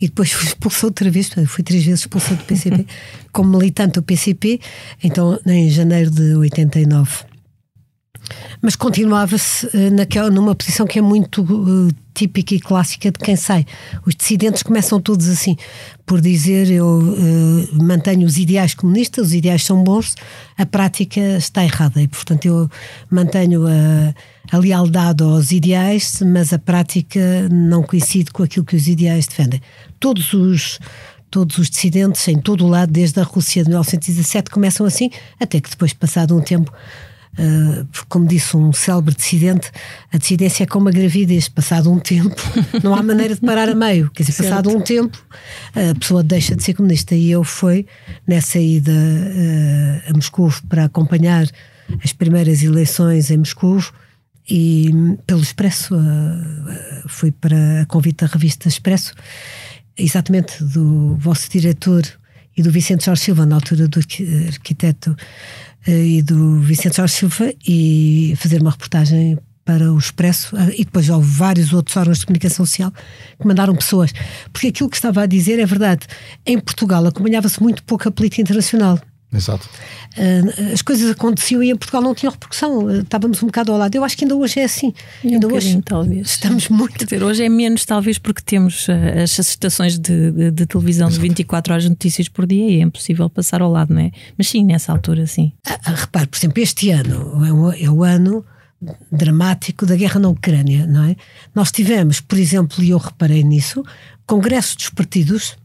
e 0.00 0.06
depois 0.06 0.30
fui 0.32 0.46
expulsa 0.46 0.86
outra 0.86 1.10
vez, 1.10 1.30
fui 1.46 1.64
três 1.64 1.84
vezes 1.84 2.00
expulsa 2.00 2.34
do 2.34 2.44
PCP, 2.44 2.86
como 3.32 3.56
militante 3.56 3.94
do 3.94 4.02
PCP, 4.02 4.60
então 5.02 5.40
em 5.46 5.70
janeiro 5.70 6.10
de 6.10 6.34
89. 6.36 7.27
Mas 8.60 8.76
continuava-se 8.76 9.66
uh, 9.66 10.30
numa 10.30 10.54
posição 10.54 10.86
que 10.86 10.98
é 10.98 11.02
muito 11.02 11.42
uh, 11.42 11.88
típica 12.14 12.54
e 12.54 12.60
clássica 12.60 13.10
de 13.10 13.18
quem 13.18 13.36
sai. 13.36 13.64
Os 14.04 14.14
dissidentes 14.14 14.62
começam 14.62 15.00
todos 15.00 15.28
assim, 15.28 15.56
por 16.04 16.20
dizer 16.20 16.70
eu 16.70 16.86
uh, 16.86 17.82
mantenho 17.82 18.26
os 18.26 18.36
ideais 18.36 18.74
comunistas, 18.74 19.28
os 19.28 19.34
ideais 19.34 19.64
são 19.64 19.82
bons, 19.84 20.14
a 20.56 20.66
prática 20.66 21.20
está 21.36 21.62
errada 21.62 22.02
e, 22.02 22.08
portanto, 22.08 22.46
eu 22.46 22.68
mantenho 23.10 23.66
a, 23.66 24.14
a 24.50 24.58
lealdade 24.58 25.22
aos 25.22 25.52
ideais, 25.52 26.20
mas 26.26 26.52
a 26.52 26.58
prática 26.58 27.48
não 27.50 27.82
coincide 27.82 28.32
com 28.32 28.42
aquilo 28.42 28.64
que 28.64 28.76
os 28.76 28.88
ideais 28.88 29.26
defendem. 29.26 29.60
Todos 30.00 30.32
os 30.32 30.78
todos 31.30 31.58
os 31.58 31.68
dissidentes 31.68 32.26
em 32.28 32.38
todo 32.38 32.64
o 32.64 32.68
lado, 32.68 32.90
desde 32.90 33.20
a 33.20 33.22
Rússia 33.22 33.62
de 33.62 33.68
1917, 33.68 34.50
começam 34.50 34.86
assim, 34.86 35.10
até 35.38 35.60
que 35.60 35.70
depois, 35.70 35.92
passado 35.92 36.36
um 36.36 36.40
tempo, 36.40 36.72
como 38.08 38.26
disse 38.26 38.56
um 38.56 38.72
célebre 38.72 39.14
dissidente, 39.14 39.70
a 40.12 40.18
dissidência 40.18 40.64
é 40.64 40.66
como 40.66 40.88
a 40.88 40.92
gravidez, 40.92 41.48
passado 41.48 41.90
um 41.92 41.98
tempo, 41.98 42.34
não 42.82 42.94
há 42.94 43.02
maneira 43.02 43.34
de 43.34 43.40
parar 43.40 43.68
a 43.68 43.74
meio. 43.74 44.10
Quer 44.10 44.24
dizer, 44.24 44.32
certo. 44.32 44.48
passado 44.48 44.70
um 44.70 44.80
tempo, 44.80 45.16
a 45.74 45.98
pessoa 45.98 46.22
deixa 46.22 46.56
de 46.56 46.62
ser 46.62 46.74
comunista. 46.74 47.14
E 47.14 47.30
eu 47.30 47.44
fui 47.44 47.86
nessa 48.26 48.58
ida 48.58 48.92
uh, 48.92 50.10
a 50.10 50.14
Moscou 50.14 50.52
para 50.68 50.84
acompanhar 50.84 51.46
as 52.02 52.12
primeiras 52.12 52.62
eleições 52.62 53.30
em 53.30 53.38
Moscou 53.38 53.82
e 54.48 54.90
pelo 55.26 55.42
Expresso, 55.42 55.94
uh, 55.94 57.08
fui 57.08 57.30
para 57.30 57.82
a 57.82 57.86
convite 57.86 58.24
da 58.24 58.26
revista 58.26 58.68
Expresso, 58.68 59.12
exatamente 59.96 60.62
do 60.64 61.16
vosso 61.16 61.50
diretor 61.50 62.02
e 62.56 62.62
do 62.62 62.70
Vicente 62.70 63.04
Jorge 63.04 63.22
Silva, 63.22 63.46
na 63.46 63.56
altura 63.56 63.86
do 63.86 64.00
arquiteto 64.46 65.14
e 65.86 66.22
do 66.22 66.60
Vicente 66.60 66.96
Jorge 66.96 67.14
Silva 67.14 67.52
e 67.66 68.34
fazer 68.36 68.60
uma 68.60 68.70
reportagem 68.70 69.38
para 69.64 69.92
o 69.92 69.98
Expresso 69.98 70.56
eh, 70.56 70.76
e 70.78 70.84
depois 70.86 71.10
houve 71.10 71.28
vários 71.28 71.74
outros 71.74 71.94
órgãos 71.94 72.20
de 72.20 72.26
comunicação 72.26 72.64
social 72.64 72.90
que 73.38 73.46
mandaram 73.46 73.76
pessoas. 73.76 74.14
Porque 74.50 74.68
aquilo 74.68 74.88
que 74.88 74.96
estava 74.96 75.22
a 75.22 75.26
dizer 75.26 75.58
é 75.58 75.66
verdade. 75.66 76.06
Em 76.46 76.58
Portugal 76.58 77.04
acompanhava-se 77.06 77.62
muito 77.62 77.82
pouco 77.84 78.08
a 78.08 78.10
política 78.10 78.40
internacional. 78.40 78.98
Exato. 79.32 79.68
Uh, 80.16 80.72
as 80.72 80.80
coisas 80.80 81.10
aconteciam 81.10 81.62
e 81.62 81.70
em 81.70 81.76
Portugal 81.76 82.00
não 82.00 82.14
tinham 82.14 82.32
repercussão. 82.32 82.84
Uh, 82.84 83.00
estávamos 83.00 83.42
um 83.42 83.46
bocado 83.46 83.72
ao 83.72 83.78
lado. 83.78 83.94
Eu 83.94 84.02
acho 84.02 84.16
que 84.16 84.24
ainda 84.24 84.34
hoje 84.34 84.58
é 84.60 84.64
assim. 84.64 84.94
Um 85.22 85.34
ainda 85.34 85.48
hoje 85.48 85.82
talvez. 85.82 86.30
estamos 86.30 86.68
muito. 86.68 86.94
Quer 86.94 87.04
dizer, 87.04 87.22
hoje 87.22 87.44
é 87.44 87.48
menos, 87.48 87.84
talvez, 87.84 88.18
porque 88.18 88.40
temos 88.40 88.88
uh, 88.88 88.92
as 89.22 89.38
estações 89.38 89.98
de, 89.98 90.32
de, 90.32 90.50
de 90.50 90.66
televisão 90.66 91.08
Exato. 91.08 91.22
de 91.22 91.28
24 91.28 91.72
horas 91.72 91.82
de 91.84 91.90
notícias 91.90 92.28
por 92.28 92.46
dia 92.46 92.70
e 92.70 92.80
é 92.80 92.82
impossível 92.82 93.28
passar 93.28 93.60
ao 93.60 93.70
lado, 93.70 93.92
não 93.92 94.00
é? 94.00 94.10
Mas 94.36 94.48
sim, 94.48 94.64
nessa 94.64 94.92
altura, 94.92 95.26
sim. 95.26 95.52
Ah, 95.66 95.78
ah 95.84 95.94
repare, 95.94 96.26
por 96.26 96.38
exemplo, 96.38 96.62
este 96.62 96.90
ano 96.90 97.44
é 97.44 97.52
o, 97.52 97.72
é 97.72 97.90
o 97.90 98.02
ano 98.02 98.44
dramático 99.12 99.84
da 99.84 99.94
guerra 99.94 100.20
na 100.20 100.28
Ucrânia, 100.28 100.86
não 100.86 101.04
é? 101.04 101.16
Nós 101.54 101.70
tivemos, 101.70 102.20
por 102.20 102.38
exemplo, 102.38 102.82
e 102.82 102.90
eu 102.90 102.98
reparei 102.98 103.42
nisso, 103.42 103.84
congressos 104.26 104.76
dos 104.76 104.88
partidos 104.88 105.56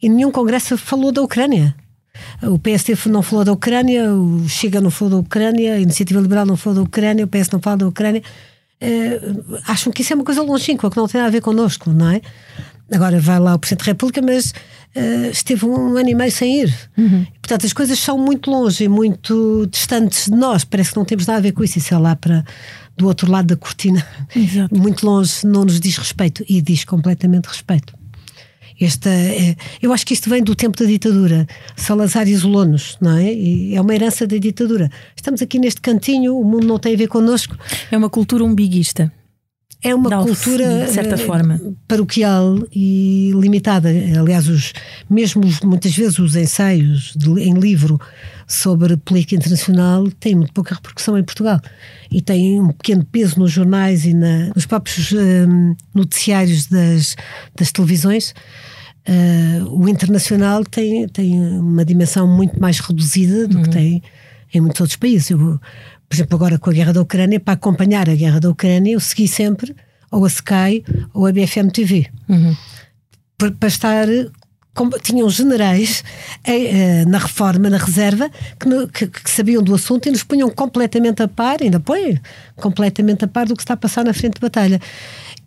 e 0.00 0.08
nenhum 0.08 0.30
congresso 0.30 0.78
falou 0.78 1.10
da 1.10 1.22
Ucrânia. 1.22 1.74
O 2.42 2.58
PST 2.58 3.08
não 3.08 3.22
falou 3.22 3.44
da 3.44 3.52
Ucrânia, 3.52 4.12
o 4.12 4.48
Chega 4.48 4.80
não 4.80 4.90
falou 4.90 5.14
da 5.14 5.20
Ucrânia, 5.20 5.74
a 5.74 5.80
Iniciativa 5.80 6.20
Liberal 6.20 6.46
não 6.46 6.56
falou 6.56 6.76
da 6.76 6.82
Ucrânia, 6.82 7.24
o 7.24 7.28
PS 7.28 7.50
não 7.50 7.60
fala 7.60 7.78
da 7.78 7.88
Ucrânia. 7.88 8.22
Uh, 8.82 9.58
acham 9.66 9.92
que 9.92 10.02
isso 10.02 10.12
é 10.12 10.16
uma 10.16 10.24
coisa 10.24 10.42
longínqua, 10.42 10.90
que 10.90 10.96
não 10.96 11.06
tem 11.06 11.20
nada 11.20 11.28
a 11.28 11.32
ver 11.32 11.42
connosco, 11.42 11.90
não 11.90 12.10
é? 12.10 12.20
Agora 12.92 13.20
vai 13.20 13.38
lá 13.38 13.54
o 13.54 13.58
Presidente 13.58 13.84
da 13.84 13.92
República, 13.92 14.22
mas 14.22 14.52
uh, 14.96 15.30
esteve 15.30 15.66
um 15.66 15.96
ano 15.96 16.08
e 16.08 16.14
meio 16.14 16.32
sem 16.32 16.62
ir. 16.62 16.74
Uhum. 16.96 17.26
Portanto, 17.40 17.66
as 17.66 17.72
coisas 17.72 17.98
são 17.98 18.18
muito 18.18 18.50
longe 18.50 18.84
e 18.84 18.88
muito 18.88 19.68
distantes 19.70 20.26
de 20.26 20.36
nós. 20.36 20.64
Parece 20.64 20.90
que 20.90 20.96
não 20.96 21.04
temos 21.04 21.26
nada 21.26 21.38
a 21.38 21.42
ver 21.42 21.52
com 21.52 21.62
isso. 21.62 21.78
Isso 21.78 21.94
é 21.94 21.98
lá 21.98 22.16
para 22.16 22.44
do 22.96 23.06
outro 23.06 23.30
lado 23.30 23.46
da 23.46 23.56
cortina, 23.56 24.06
Exato. 24.34 24.74
muito 24.76 25.06
longe, 25.06 25.46
não 25.46 25.64
nos 25.64 25.80
diz 25.80 25.96
respeito 25.96 26.44
e 26.48 26.60
diz 26.60 26.84
completamente 26.84 27.46
respeito. 27.46 27.94
Esta, 28.80 29.10
é, 29.10 29.56
eu 29.82 29.92
acho 29.92 30.06
que 30.06 30.14
isto 30.14 30.30
vem 30.30 30.42
do 30.42 30.54
tempo 30.54 30.78
da 30.78 30.86
ditadura. 30.86 31.46
Salazar 31.76 32.26
isolou-nos, 32.26 32.96
não 33.00 33.16
é? 33.16 33.32
E 33.32 33.74
é 33.74 33.80
uma 33.80 33.94
herança 33.94 34.26
da 34.26 34.38
ditadura. 34.38 34.90
Estamos 35.14 35.42
aqui 35.42 35.58
neste 35.58 35.80
cantinho, 35.80 36.38
o 36.38 36.44
mundo 36.44 36.66
não 36.66 36.78
tem 36.78 36.94
a 36.94 36.96
ver 36.96 37.08
connosco. 37.08 37.56
É 37.90 37.96
uma 37.96 38.08
cultura 38.08 38.42
umbiguista. 38.42 39.12
É 39.82 39.94
uma 39.94 40.10
cultura 40.22 40.84
de 40.84 40.92
certa 40.92 41.16
forma 41.16 41.58
paroquial 41.88 42.58
e 42.70 43.32
limitada. 43.34 43.88
Aliás, 43.88 44.46
os 44.46 44.74
mesmos 45.08 45.60
muitas 45.60 45.96
vezes 45.96 46.18
os 46.18 46.36
ensaios 46.36 47.14
de, 47.16 47.28
em 47.40 47.54
livro 47.54 47.98
sobre 48.46 48.96
política 48.98 49.36
internacional 49.36 50.10
têm 50.18 50.34
muito 50.34 50.52
pouca 50.52 50.74
repercussão 50.74 51.16
em 51.16 51.24
Portugal 51.24 51.60
e 52.10 52.20
têm 52.20 52.60
um 52.60 52.72
pequeno 52.72 53.04
peso 53.04 53.38
nos 53.38 53.52
jornais 53.52 54.04
e 54.04 54.12
na, 54.12 54.52
nos 54.54 54.66
próprios 54.66 55.12
um, 55.12 55.74
noticiários 55.94 56.66
das, 56.66 57.16
das 57.56 57.72
televisões. 57.72 58.34
Uh, 59.08 59.64
o 59.70 59.88
internacional 59.88 60.62
tem, 60.62 61.08
tem 61.08 61.40
uma 61.40 61.86
dimensão 61.86 62.26
muito 62.26 62.60
mais 62.60 62.80
reduzida 62.80 63.48
do 63.48 63.56
uhum. 63.56 63.62
que 63.62 63.70
tem 63.70 64.02
em 64.52 64.60
muitos 64.60 64.80
outros 64.80 64.96
países. 64.96 65.30
Eu, 65.30 65.58
por 66.10 66.16
exemplo, 66.16 66.34
agora 66.34 66.58
com 66.58 66.70
a 66.70 66.72
guerra 66.72 66.92
da 66.92 67.00
Ucrânia, 67.00 67.38
para 67.38 67.54
acompanhar 67.54 68.10
a 68.10 68.14
guerra 68.16 68.40
da 68.40 68.50
Ucrânia, 68.50 68.94
eu 68.94 69.00
segui 69.00 69.28
sempre 69.28 69.76
ou 70.10 70.24
a 70.24 70.28
Sky 70.28 70.84
ou 71.14 71.24
a 71.24 71.30
BFM 71.30 71.70
TV. 71.72 72.08
Uhum. 72.28 72.56
Para, 73.38 73.52
para 73.52 73.68
estar 73.68 74.08
tinham 75.02 75.30
generais 75.30 76.02
eh, 76.42 77.04
na 77.04 77.18
reforma, 77.18 77.70
na 77.70 77.76
reserva, 77.76 78.28
que, 78.92 79.06
que, 79.06 79.30
sabiam 79.30 79.62
do 79.62 79.72
assunto 79.72 80.08
e 80.08 80.10
nos 80.10 80.24
punham 80.24 80.50
completamente 80.50 81.22
a 81.22 81.28
par, 81.28 81.58
ainda 81.62 81.78
põem 81.78 82.18
completamente 82.56 83.24
a 83.24 83.28
par 83.28 83.46
do 83.46 83.54
que 83.54 83.62
está 83.62 83.74
a 83.74 83.76
passar 83.76 84.04
na 84.04 84.12
frente 84.12 84.34
de 84.34 84.40
batalha. 84.40 84.80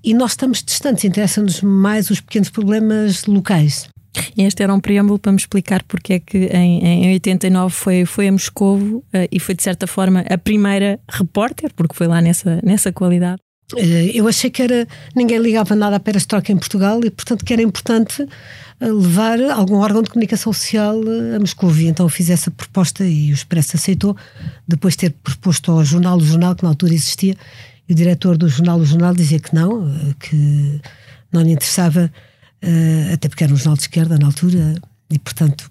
E 0.01 0.13
nós 0.13 0.32
estamos 0.32 0.63
distantes, 0.63 1.03
interessam-nos 1.03 1.62
mais 1.62 2.10
os 2.10 2.22
pequenos 2.22 2.50
problemas 2.50 3.25
locais. 3.25 3.89
Este 4.38 4.63
era 4.63 4.74
um 4.74 4.79
preâmbulo 4.79 5.20
para 5.20 5.32
me 5.32 5.38
explicar 5.38 5.84
porque 5.84 6.13
é 6.13 6.20
que 6.20 6.38
em, 6.46 7.08
em 7.08 7.13
89 7.13 7.74
foi, 7.74 8.05
foi 8.05 8.27
a 8.27 8.32
Moscovo 8.32 8.98
uh, 8.98 9.27
e 9.32 9.39
foi 9.39 9.55
de 9.55 9.63
certa 9.63 9.88
forma 9.88 10.24
a 10.29 10.38
primeira 10.38 11.00
repórter, 11.10 11.72
porque 11.75 11.96
foi 11.96 12.08
lá 12.08 12.22
nessa, 12.22 12.60
nessa 12.63 12.91
qualidade. 12.91 13.41
Uh, 13.74 14.12
eu 14.13 14.27
achei 14.27 14.50
que 14.50 14.62
era 14.62 14.88
ninguém 15.15 15.39
ligava 15.39 15.75
nada 15.75 15.96
à 15.96 16.00
perestroika 16.00 16.51
em 16.51 16.58
Portugal 16.58 17.00
e 17.03 17.10
portanto 17.10 17.43
que 17.43 17.53
era 17.53 17.62
importante 17.62 18.27
levar 18.79 19.39
algum 19.51 19.77
órgão 19.77 20.01
de 20.01 20.10
comunicação 20.10 20.51
social 20.51 20.96
a 21.36 21.39
Moscou. 21.39 21.74
E 21.75 21.88
então 21.88 22.08
fiz 22.10 22.29
essa 22.29 22.51
proposta 22.51 23.05
e 23.05 23.32
o 23.32 23.34
Expresso 23.34 23.75
aceitou, 23.75 24.15
depois 24.67 24.93
de 24.93 25.00
ter 25.00 25.12
proposto 25.24 25.72
ao 25.72 25.84
jornal, 25.84 26.17
o 26.17 26.25
jornal 26.25 26.55
que 26.55 26.63
na 26.63 26.70
altura 26.70 26.93
existia, 26.93 27.36
e 27.88 27.93
o 27.93 27.96
diretor 27.96 28.38
do 28.38 28.48
jornal, 28.48 28.79
o 28.79 28.86
jornal 28.86 29.13
dizia 29.13 29.39
que 29.39 29.53
não, 29.53 29.89
que 30.20 30.82
não 31.32 31.41
lhe 31.41 31.51
interessava, 31.51 32.12
eh, 32.63 33.12
até 33.13 33.27
porque 33.27 33.43
era 33.43 33.53
um 33.53 33.58
jornal 33.58 33.75
de 33.75 33.82
esquerda 33.82 34.17
na 34.17 34.27
altura, 34.27 34.75
e 35.10 35.20
portanto 35.20 35.70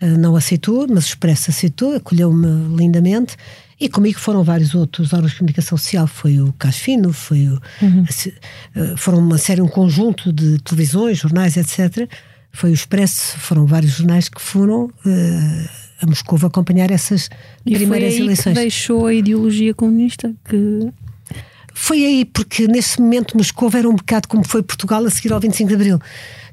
eh, 0.00 0.06
não 0.06 0.36
aceitou, 0.36 0.86
mas 0.88 1.06
o 1.06 1.08
Expresso 1.08 1.50
aceitou, 1.50 1.96
acolheu-me 1.96 2.76
lindamente. 2.76 3.36
E 3.80 3.88
comigo 3.88 4.18
foram 4.18 4.42
vários 4.42 4.74
outros 4.74 5.12
órgãos 5.12 5.32
de 5.32 5.38
comunicação 5.38 5.78
social. 5.78 6.06
Foi 6.08 6.40
o 6.40 6.52
Casfino, 6.54 7.12
foi 7.12 7.46
o, 7.46 7.60
uhum. 7.80 8.04
Eh, 8.74 8.94
foram 8.96 9.18
uma 9.18 9.38
série, 9.38 9.62
um 9.62 9.68
conjunto 9.68 10.32
de 10.32 10.58
televisões, 10.58 11.18
jornais, 11.18 11.56
etc 11.56 12.08
foi 12.52 12.70
o 12.70 12.74
Expresso, 12.74 13.38
foram 13.38 13.66
vários 13.66 13.92
jornais 13.92 14.28
que 14.28 14.40
foram 14.40 14.86
uh, 14.86 15.68
a 16.00 16.06
Moscou 16.06 16.38
acompanhar 16.44 16.90
essas 16.90 17.28
e 17.64 17.74
primeiras 17.74 18.14
foi 18.14 18.18
aí 18.18 18.24
eleições. 18.24 18.54
Que 18.54 18.60
deixou 18.60 19.06
a 19.06 19.14
ideologia 19.14 19.74
comunista 19.74 20.34
que 20.44 20.88
foi 21.78 22.04
aí, 22.04 22.24
porque 22.24 22.66
nesse 22.66 23.00
momento 23.00 23.36
Moscou 23.36 23.70
era 23.72 23.88
um 23.88 23.94
bocado 23.94 24.26
como 24.26 24.46
foi 24.46 24.62
Portugal 24.62 25.04
a 25.04 25.10
seguir 25.10 25.32
ao 25.32 25.38
25 25.38 25.68
de 25.68 25.74
Abril. 25.74 26.00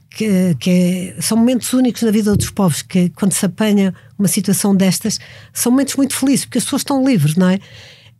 Que, 0.10 0.55
que 0.60 0.70
é, 1.17 1.22
são 1.22 1.38
momentos 1.38 1.74
únicos 1.74 2.03
na 2.03 2.12
vida 2.12 2.34
dos 2.36 2.50
povos, 2.50 2.82
que 2.82 3.10
quando 3.10 3.34
se 3.34 3.46
apanha 3.46 3.94
uma 4.17 4.29
situação 4.29 4.74
destas, 4.74 5.20
são 5.51 5.72
momentos 5.72 5.96
muito 5.96 6.15
felizes, 6.15 6.46
porque 6.46 6.60
as 6.60 6.63
pessoas 6.63 6.82
estão 6.82 7.05
livres, 7.05 7.36
não 7.36 7.50
é? 7.50 7.60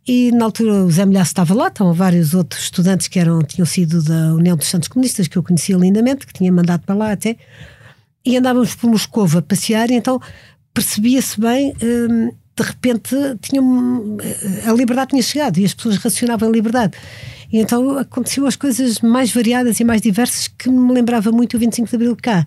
E 0.06 0.30
na 0.32 0.44
altura 0.44 0.84
o 0.84 0.90
Zé 0.90 1.06
Milhaço 1.06 1.30
estava 1.30 1.54
lá, 1.54 1.68
estavam 1.68 1.94
vários 1.94 2.34
outros 2.34 2.64
estudantes 2.64 3.08
que 3.08 3.18
eram, 3.18 3.38
tinham 3.40 3.64
sido 3.64 4.02
da 4.02 4.34
União 4.34 4.56
dos 4.56 4.66
Santos 4.66 4.88
Comunistas, 4.88 5.26
que 5.26 5.38
eu 5.38 5.42
conhecia 5.42 5.76
lindamente, 5.76 6.26
que 6.26 6.34
tinha 6.34 6.52
mandado 6.52 6.82
para 6.82 6.94
lá 6.94 7.12
até 7.12 7.36
e 8.26 8.36
andávamos 8.36 8.74
por 8.74 8.90
Moscou 8.90 9.26
a 9.38 9.40
passear, 9.40 9.88
e 9.90 9.94
então 9.94 10.20
percebia-se 10.74 11.40
bem. 11.40 11.72
Hum, 11.80 12.32
de 12.56 12.62
repente 12.62 13.14
tinha 13.42 13.60
a 14.66 14.72
liberdade 14.72 15.10
tinha 15.10 15.22
chegado 15.22 15.58
e 15.58 15.64
as 15.64 15.74
pessoas 15.74 15.96
racionavam 15.98 16.48
a 16.48 16.52
liberdade. 16.52 16.96
E 17.52 17.58
então 17.58 17.98
aconteciam 17.98 18.46
as 18.46 18.56
coisas 18.56 19.00
mais 19.00 19.30
variadas 19.30 19.78
e 19.78 19.84
mais 19.84 20.00
diversas 20.00 20.48
que 20.48 20.68
me 20.68 20.92
lembrava 20.92 21.30
muito 21.30 21.56
o 21.56 21.60
25 21.60 21.88
de 21.88 21.96
Abril 21.96 22.16
cá, 22.16 22.46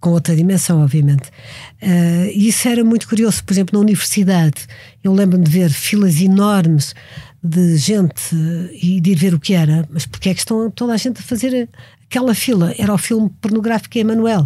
com 0.00 0.10
outra 0.10 0.34
dimensão, 0.34 0.82
obviamente. 0.82 1.28
Uh, 1.80 2.26
e 2.34 2.48
isso 2.48 2.68
era 2.68 2.84
muito 2.84 3.08
curioso, 3.08 3.42
por 3.44 3.52
exemplo, 3.52 3.78
na 3.78 3.80
universidade. 3.80 4.66
Eu 5.02 5.12
lembro-me 5.12 5.44
de 5.44 5.50
ver 5.50 5.70
filas 5.70 6.20
enormes 6.20 6.94
de 7.42 7.76
gente 7.76 8.34
e 8.74 9.00
de 9.00 9.12
ir 9.12 9.14
ver 9.14 9.32
o 9.32 9.40
que 9.40 9.54
era, 9.54 9.88
mas 9.90 10.04
porque 10.04 10.28
é 10.28 10.34
que 10.34 10.40
estão 10.40 10.70
toda 10.70 10.92
a 10.92 10.96
gente 10.96 11.20
a 11.20 11.22
fazer 11.22 11.68
aquela 12.10 12.34
fila 12.34 12.74
era 12.76 12.92
o 12.92 12.98
filme 12.98 13.30
pornográfico 13.40 13.96
Emanuel. 13.96 14.44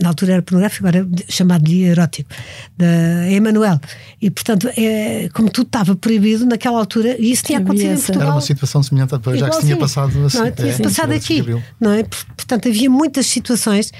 Na 0.00 0.08
altura 0.08 0.34
era 0.34 0.42
pornográfico, 0.42 0.86
agora 0.86 1.08
chamado 1.28 1.64
de 1.64 1.82
erótico, 1.82 2.30
da 2.78 3.28
Emanuel. 3.28 3.80
E, 4.22 4.30
portanto, 4.30 4.70
é, 4.76 5.28
como 5.34 5.50
tudo 5.50 5.66
estava 5.66 5.96
proibido 5.96 6.46
naquela 6.46 6.78
altura, 6.78 7.16
e 7.18 7.32
isso 7.32 7.42
tinha 7.42 7.58
acontecido 7.58 7.92
em 7.92 7.96
Portugal. 7.96 8.22
Era 8.22 8.32
uma 8.32 8.40
situação 8.40 8.82
semelhante, 8.82 9.10
já 9.10 9.48
que 9.48 9.56
se 9.56 9.62
tinha 9.62 9.76
passado 9.76 10.24
assim. 10.24 10.38
Não, 10.38 10.46
é? 10.46 10.50
tinha 10.52 10.72
é, 10.72 10.78
passado 10.78 11.12
aqui. 11.12 11.44
Não 11.80 11.92
é? 11.92 12.04
Portanto, 12.04 12.68
havia 12.68 12.88
muitas 12.88 13.26
situações. 13.26 13.90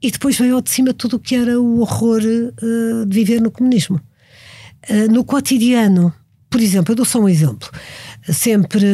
E 0.00 0.10
depois 0.10 0.38
veio 0.38 0.54
ao 0.54 0.62
de 0.62 0.70
cima 0.70 0.94
tudo 0.94 1.16
o 1.16 1.18
que 1.18 1.34
era 1.34 1.60
o 1.60 1.80
horror 1.80 2.22
uh, 2.22 3.04
de 3.04 3.14
viver 3.14 3.42
no 3.42 3.50
comunismo. 3.50 4.00
Uh, 4.88 5.12
no 5.12 5.24
cotidiano, 5.24 6.14
por 6.48 6.60
exemplo, 6.60 6.92
eu 6.92 6.96
dou 6.96 7.04
só 7.04 7.20
um 7.20 7.28
exemplo 7.28 7.68
sempre 8.32 8.84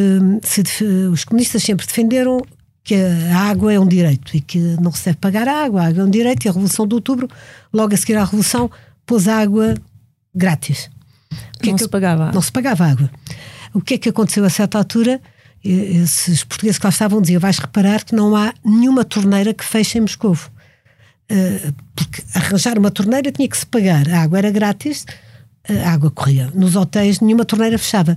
se, 0.43 0.63
os 1.11 1.23
comunistas 1.23 1.63
sempre 1.63 1.85
defenderam 1.85 2.41
que 2.83 2.95
a 2.95 3.39
água 3.39 3.73
é 3.73 3.79
um 3.79 3.87
direito 3.87 4.35
e 4.37 4.39
que 4.39 4.59
não 4.79 4.91
se 4.91 5.05
deve 5.05 5.17
pagar 5.17 5.47
a 5.47 5.63
água, 5.63 5.81
a 5.81 5.87
água 5.87 6.03
é 6.03 6.05
um 6.05 6.09
direito 6.09 6.45
e 6.45 6.49
a 6.49 6.51
Revolução 6.51 6.87
de 6.87 6.93
Outubro, 6.93 7.27
logo 7.73 7.93
a 7.93 7.97
seguir 7.97 8.15
à 8.15 8.23
Revolução, 8.23 8.69
pôs 9.05 9.27
a 9.27 9.39
água 9.39 9.75
grátis. 10.33 10.89
Que 11.59 11.67
não 11.67 11.75
é 11.75 11.77
que, 11.77 11.83
se 11.83 11.89
pagava 11.89 12.31
Não 12.31 12.41
se 12.41 12.51
pagava 12.51 12.85
água. 12.85 13.09
O 13.73 13.81
que 13.81 13.95
é 13.95 13.97
que 13.97 14.09
aconteceu 14.09 14.45
a 14.45 14.49
certa 14.49 14.77
altura? 14.77 15.19
Esses 15.63 16.43
portugueses 16.43 16.77
que 16.77 16.85
lá 16.85 16.91
estavam 16.91 17.19
diziam: 17.19 17.39
vais 17.39 17.57
reparar 17.57 18.03
que 18.05 18.13
não 18.13 18.35
há 18.35 18.53
nenhuma 18.63 19.03
torneira 19.03 19.51
que 19.51 19.65
feche 19.65 19.97
em 19.97 20.01
Moscovo. 20.01 20.51
Uh, 21.31 21.73
porque 21.95 22.21
arranjar 22.35 22.77
uma 22.77 22.91
torneira 22.91 23.31
tinha 23.31 23.47
que 23.47 23.57
se 23.57 23.65
pagar. 23.65 24.07
A 24.09 24.21
água 24.21 24.37
era 24.37 24.51
grátis, 24.51 25.05
a 25.67 25.91
água 25.91 26.11
corria. 26.11 26.51
Nos 26.53 26.75
hotéis 26.75 27.19
nenhuma 27.19 27.45
torneira 27.45 27.79
fechava. 27.79 28.15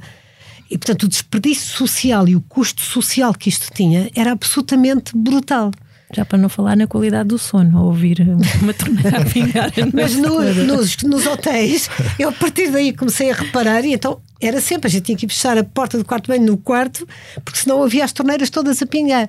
E, 0.70 0.76
portanto, 0.76 1.04
o 1.04 1.08
desperdício 1.08 1.76
social 1.76 2.28
e 2.28 2.36
o 2.36 2.40
custo 2.40 2.82
social 2.82 3.32
que 3.34 3.48
isto 3.48 3.72
tinha 3.72 4.10
era 4.14 4.32
absolutamente 4.32 5.16
brutal. 5.16 5.70
Já 6.14 6.24
para 6.24 6.38
não 6.38 6.48
falar 6.48 6.74
na 6.74 6.86
qualidade 6.86 7.28
do 7.28 7.38
sono, 7.38 7.84
ouvir 7.84 8.26
uma 8.62 8.72
torneira 8.72 9.20
a 9.20 9.24
pingar. 9.24 9.70
Mas 9.92 10.16
no, 10.16 10.40
nos, 10.64 10.96
nos 11.02 11.26
hotéis, 11.26 11.90
eu 12.18 12.30
a 12.30 12.32
partir 12.32 12.70
daí 12.70 12.94
comecei 12.94 13.30
a 13.30 13.34
reparar 13.34 13.84
e 13.84 13.92
então 13.92 14.18
era 14.40 14.60
sempre, 14.60 14.88
a 14.88 14.90
gente 14.90 15.02
tinha 15.02 15.18
que 15.18 15.28
fechar 15.28 15.58
a 15.58 15.64
porta 15.64 15.98
do 15.98 16.04
quarto 16.04 16.30
bem 16.30 16.40
no 16.40 16.56
quarto, 16.56 17.06
porque 17.44 17.58
senão 17.58 17.82
havia 17.82 18.04
as 18.04 18.12
torneiras 18.12 18.48
todas 18.48 18.80
a 18.80 18.86
pingar. 18.86 19.28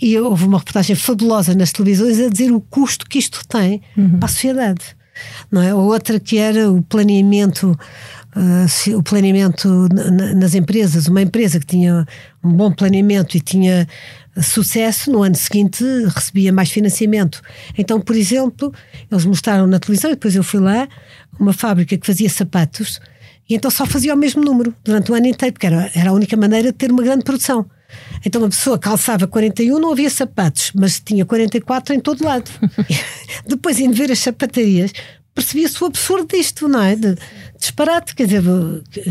E 0.00 0.18
houve 0.18 0.44
uma 0.44 0.58
reportagem 0.58 0.96
fabulosa 0.96 1.54
nas 1.54 1.72
televisões 1.72 2.18
a 2.18 2.30
dizer 2.30 2.50
o 2.50 2.60
custo 2.60 3.06
que 3.06 3.18
isto 3.18 3.46
tem 3.46 3.82
uhum. 3.96 4.18
para 4.18 4.26
a 4.26 4.28
sociedade. 4.28 4.96
Não 5.50 5.60
é? 5.60 5.74
Outra 5.74 6.20
que 6.20 6.38
era 6.38 6.70
o 6.70 6.82
planeamento 6.82 7.78
uh, 8.36 8.96
o 8.98 9.02
planeamento 9.02 9.88
nas 10.36 10.54
empresas, 10.54 11.08
uma 11.08 11.22
empresa 11.22 11.58
que 11.58 11.66
tinha 11.66 12.06
um 12.44 12.52
bom 12.52 12.70
planeamento 12.70 13.36
e 13.36 13.40
tinha 13.40 13.88
sucesso, 14.42 15.10
no 15.10 15.22
ano 15.22 15.34
seguinte 15.34 15.82
recebia 16.14 16.52
mais 16.52 16.70
financiamento. 16.70 17.40
Então, 17.76 18.00
por 18.00 18.14
exemplo, 18.14 18.72
eles 19.10 19.24
mostraram 19.24 19.66
na 19.66 19.78
televisão, 19.78 20.10
e 20.10 20.14
depois 20.14 20.36
eu 20.36 20.42
fui 20.42 20.60
lá, 20.60 20.86
uma 21.40 21.52
fábrica 21.52 21.96
que 21.96 22.06
fazia 22.06 22.28
sapatos, 22.28 23.00
e 23.48 23.54
então 23.54 23.70
só 23.70 23.86
fazia 23.86 24.12
o 24.12 24.16
mesmo 24.16 24.42
número 24.42 24.74
durante 24.84 25.10
o 25.10 25.14
ano 25.14 25.26
inteiro, 25.26 25.52
porque 25.52 25.66
era, 25.66 25.90
era 25.94 26.10
a 26.10 26.12
única 26.12 26.36
maneira 26.36 26.70
de 26.70 26.78
ter 26.78 26.90
uma 26.90 27.02
grande 27.02 27.24
produção. 27.24 27.66
Então 28.24 28.42
uma 28.42 28.48
pessoa 28.48 28.78
calçava 28.78 29.26
41, 29.26 29.78
não 29.78 29.92
havia 29.92 30.10
sapatos, 30.10 30.72
mas 30.74 31.00
tinha 31.00 31.24
44 31.24 31.94
em 31.94 32.00
todo 32.00 32.24
lado. 32.24 32.50
Depois, 33.46 33.78
indo 33.78 33.94
ver 33.94 34.10
as 34.10 34.18
sapatarias, 34.18 34.92
percebia-se 35.36 35.84
o 35.84 35.86
absurdo 35.86 36.34
disto, 36.34 36.66
não 36.66 36.82
é? 36.82 36.96
De, 36.96 37.14
disparate, 37.58 38.14
quer 38.14 38.26
dizer, 38.26 38.42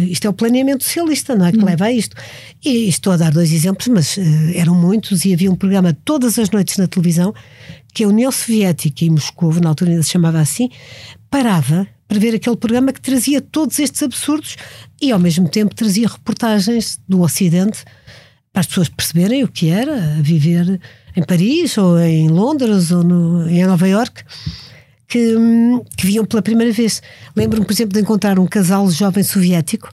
isto 0.10 0.26
é 0.26 0.30
o 0.30 0.34
planeamento 0.34 0.84
socialista, 0.84 1.36
não 1.36 1.46
é? 1.46 1.52
Que 1.52 1.60
hum. 1.60 1.66
leva 1.66 1.86
a 1.86 1.92
isto. 1.92 2.16
E 2.64 2.90
estou 2.90 3.14
a 3.14 3.18
dar 3.18 3.32
dois 3.32 3.54
exemplos, 3.54 3.88
mas 3.88 4.18
uh, 4.18 4.22
eram 4.56 4.74
muitos, 4.74 5.24
e 5.24 5.34
havia 5.34 5.52
um 5.52 5.56
programa 5.56 5.96
todas 6.04 6.38
as 6.40 6.50
noites 6.50 6.78
na 6.78 6.88
televisão 6.88 7.34
que 7.94 8.04
a 8.04 8.08
União 8.08 8.32
Soviética 8.32 9.06
e 9.06 9.10
Moscou, 9.10 9.54
na 9.54 9.70
altura 9.70 9.92
ainda 9.92 10.04
se 10.04 10.10
chamava 10.10 10.40
assim, 10.40 10.70
parava 11.30 11.88
para 12.08 12.20
ver 12.20 12.36
aquele 12.36 12.58
programa 12.58 12.92
que 12.92 13.00
trazia 13.00 13.40
todos 13.40 13.80
estes 13.80 14.04
absurdos 14.04 14.58
e 15.02 15.12
ao 15.12 15.20
mesmo 15.20 15.48
tempo 15.48 15.74
trazia 15.74 16.08
reportagens 16.08 17.00
do 17.08 17.22
Ocidente 17.22 17.86
para 18.52 18.62
as 18.62 18.68
pessoas 18.68 18.90
perceberem 18.90 19.44
o 19.44 19.48
que 19.48 19.70
era 19.70 20.18
viver 20.22 20.80
em 21.16 21.24
Paris 21.24 21.78
ou 21.78 21.98
em 22.00 22.28
Londres 22.28 22.92
ou 22.92 23.04
no, 23.04 23.50
em 23.50 23.66
Nova 23.66 23.88
York 23.88 24.24
que, 25.08 25.36
que 25.98 26.06
viam 26.06 26.26
pela 26.26 26.42
primeira 26.42 26.72
vez. 26.72 27.02
Lembro-me, 27.36 27.66
por 27.66 27.74
exemplo, 27.74 27.94
de 27.94 28.02
encontrar 28.02 28.40
um 28.40 28.48
casal 28.48 28.90
jovem 28.90 29.24
soviético 29.24 29.90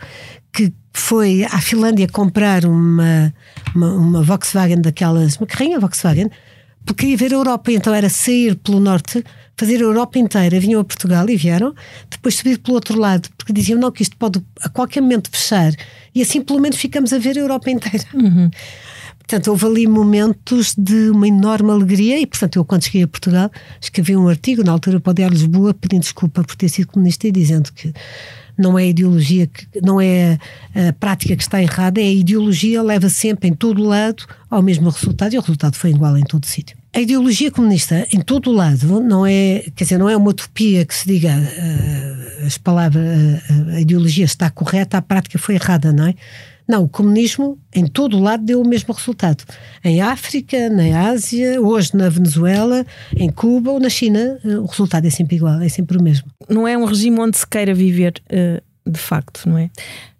que 0.52 0.72
foi 0.92 1.44
à 1.44 1.60
Finlândia 1.60 2.06
comprar 2.06 2.64
uma, 2.66 3.32
uma, 3.74 3.92
uma 3.94 4.22
Volkswagen 4.22 4.80
daquelas, 4.80 5.36
uma 5.36 5.46
carrinha 5.46 5.80
Volkswagen, 5.80 6.30
porque 6.84 7.02
queria 7.02 7.16
ver 7.16 7.32
a 7.32 7.36
Europa, 7.36 7.72
então 7.72 7.94
era 7.94 8.08
sair 8.08 8.56
pelo 8.56 8.80
norte, 8.80 9.24
fazer 9.56 9.76
a 9.76 9.84
Europa 9.84 10.18
inteira. 10.18 10.58
Vinham 10.58 10.80
a 10.80 10.84
Portugal 10.84 11.28
e 11.30 11.36
vieram, 11.36 11.74
depois 12.10 12.34
subir 12.34 12.58
pelo 12.58 12.74
outro 12.74 12.98
lado, 12.98 13.28
porque 13.38 13.52
diziam 13.52 13.78
não, 13.78 13.90
que 13.90 14.02
isto 14.02 14.16
pode 14.16 14.42
a 14.60 14.68
qualquer 14.68 15.00
momento 15.00 15.30
fechar, 15.30 15.72
e 16.14 16.20
assim 16.20 16.42
pelo 16.42 16.60
menos 16.60 16.76
ficamos 16.76 17.12
a 17.12 17.18
ver 17.18 17.38
a 17.38 17.40
Europa 17.40 17.70
inteira. 17.70 18.04
Uhum. 18.12 18.50
Portanto, 19.32 19.48
houve 19.48 19.64
ali 19.64 19.86
momentos 19.86 20.74
de 20.76 21.08
uma 21.08 21.26
enorme 21.26 21.70
alegria 21.70 22.20
e, 22.20 22.26
portanto, 22.26 22.56
eu 22.56 22.66
quando 22.66 22.84
cheguei 22.84 23.04
a 23.04 23.08
Portugal 23.08 23.50
escrevi 23.80 24.14
um 24.14 24.28
artigo 24.28 24.62
na 24.62 24.70
altura 24.72 25.00
para 25.00 25.10
o 25.10 25.14
Diário 25.14 25.32
Lisboa 25.32 25.72
pedindo 25.72 26.02
desculpa 26.02 26.44
por 26.44 26.54
ter 26.54 26.68
sido 26.68 26.88
comunista 26.88 27.26
e 27.26 27.32
dizendo 27.32 27.72
que 27.72 27.94
não 28.58 28.78
é 28.78 28.82
a 28.82 28.86
ideologia, 28.88 29.46
que, 29.46 29.66
não 29.82 29.98
é 29.98 30.38
a 30.74 30.92
prática 30.92 31.34
que 31.34 31.42
está 31.42 31.62
errada, 31.62 31.98
é 31.98 32.04
a 32.04 32.12
ideologia 32.12 32.82
leva 32.82 33.08
sempre 33.08 33.48
em 33.48 33.54
todo 33.54 33.82
lado 33.82 34.22
ao 34.50 34.60
mesmo 34.60 34.90
resultado 34.90 35.32
e 35.32 35.38
o 35.38 35.40
resultado 35.40 35.76
foi 35.76 35.92
igual 35.92 36.18
em 36.18 36.24
todo 36.24 36.44
sítio. 36.44 36.76
A 36.92 37.00
ideologia 37.00 37.50
comunista 37.50 38.06
em 38.12 38.20
todo 38.20 38.50
o 38.50 38.52
lado 38.52 39.00
não 39.00 39.24
é, 39.24 39.64
quer 39.74 39.84
dizer, 39.84 39.96
não 39.96 40.10
é 40.10 40.16
uma 40.16 40.28
utopia 40.28 40.84
que 40.84 40.94
se 40.94 41.06
diga 41.06 41.30
uh, 41.30 42.46
as 42.46 42.58
palavras, 42.58 43.02
uh, 43.48 43.70
a 43.76 43.80
ideologia 43.80 44.26
está 44.26 44.50
correta, 44.50 44.98
a 44.98 45.02
prática 45.02 45.38
foi 45.38 45.54
errada, 45.54 45.90
não 45.90 46.06
é? 46.06 46.14
Não, 46.68 46.84
o 46.84 46.88
comunismo 46.88 47.58
em 47.74 47.86
todo 47.86 48.16
o 48.16 48.20
lado 48.20 48.44
deu 48.44 48.60
o 48.60 48.66
mesmo 48.66 48.94
resultado. 48.94 49.44
Em 49.84 50.00
África, 50.00 50.68
na 50.68 51.10
Ásia, 51.10 51.60
hoje 51.60 51.90
na 51.94 52.08
Venezuela, 52.08 52.86
em 53.16 53.30
Cuba 53.30 53.72
ou 53.72 53.80
na 53.80 53.88
China, 53.88 54.38
eh, 54.44 54.58
o 54.58 54.66
resultado 54.66 55.06
é 55.06 55.10
sempre 55.10 55.36
igual, 55.36 55.60
é 55.60 55.68
sempre 55.68 55.98
o 55.98 56.02
mesmo. 56.02 56.28
Não 56.48 56.66
é 56.66 56.76
um 56.76 56.84
regime 56.84 57.18
onde 57.18 57.36
se 57.36 57.46
queira 57.46 57.74
viver, 57.74 58.22
eh, 58.28 58.62
de 58.86 58.98
facto, 58.98 59.48
não 59.48 59.58
é? 59.58 59.70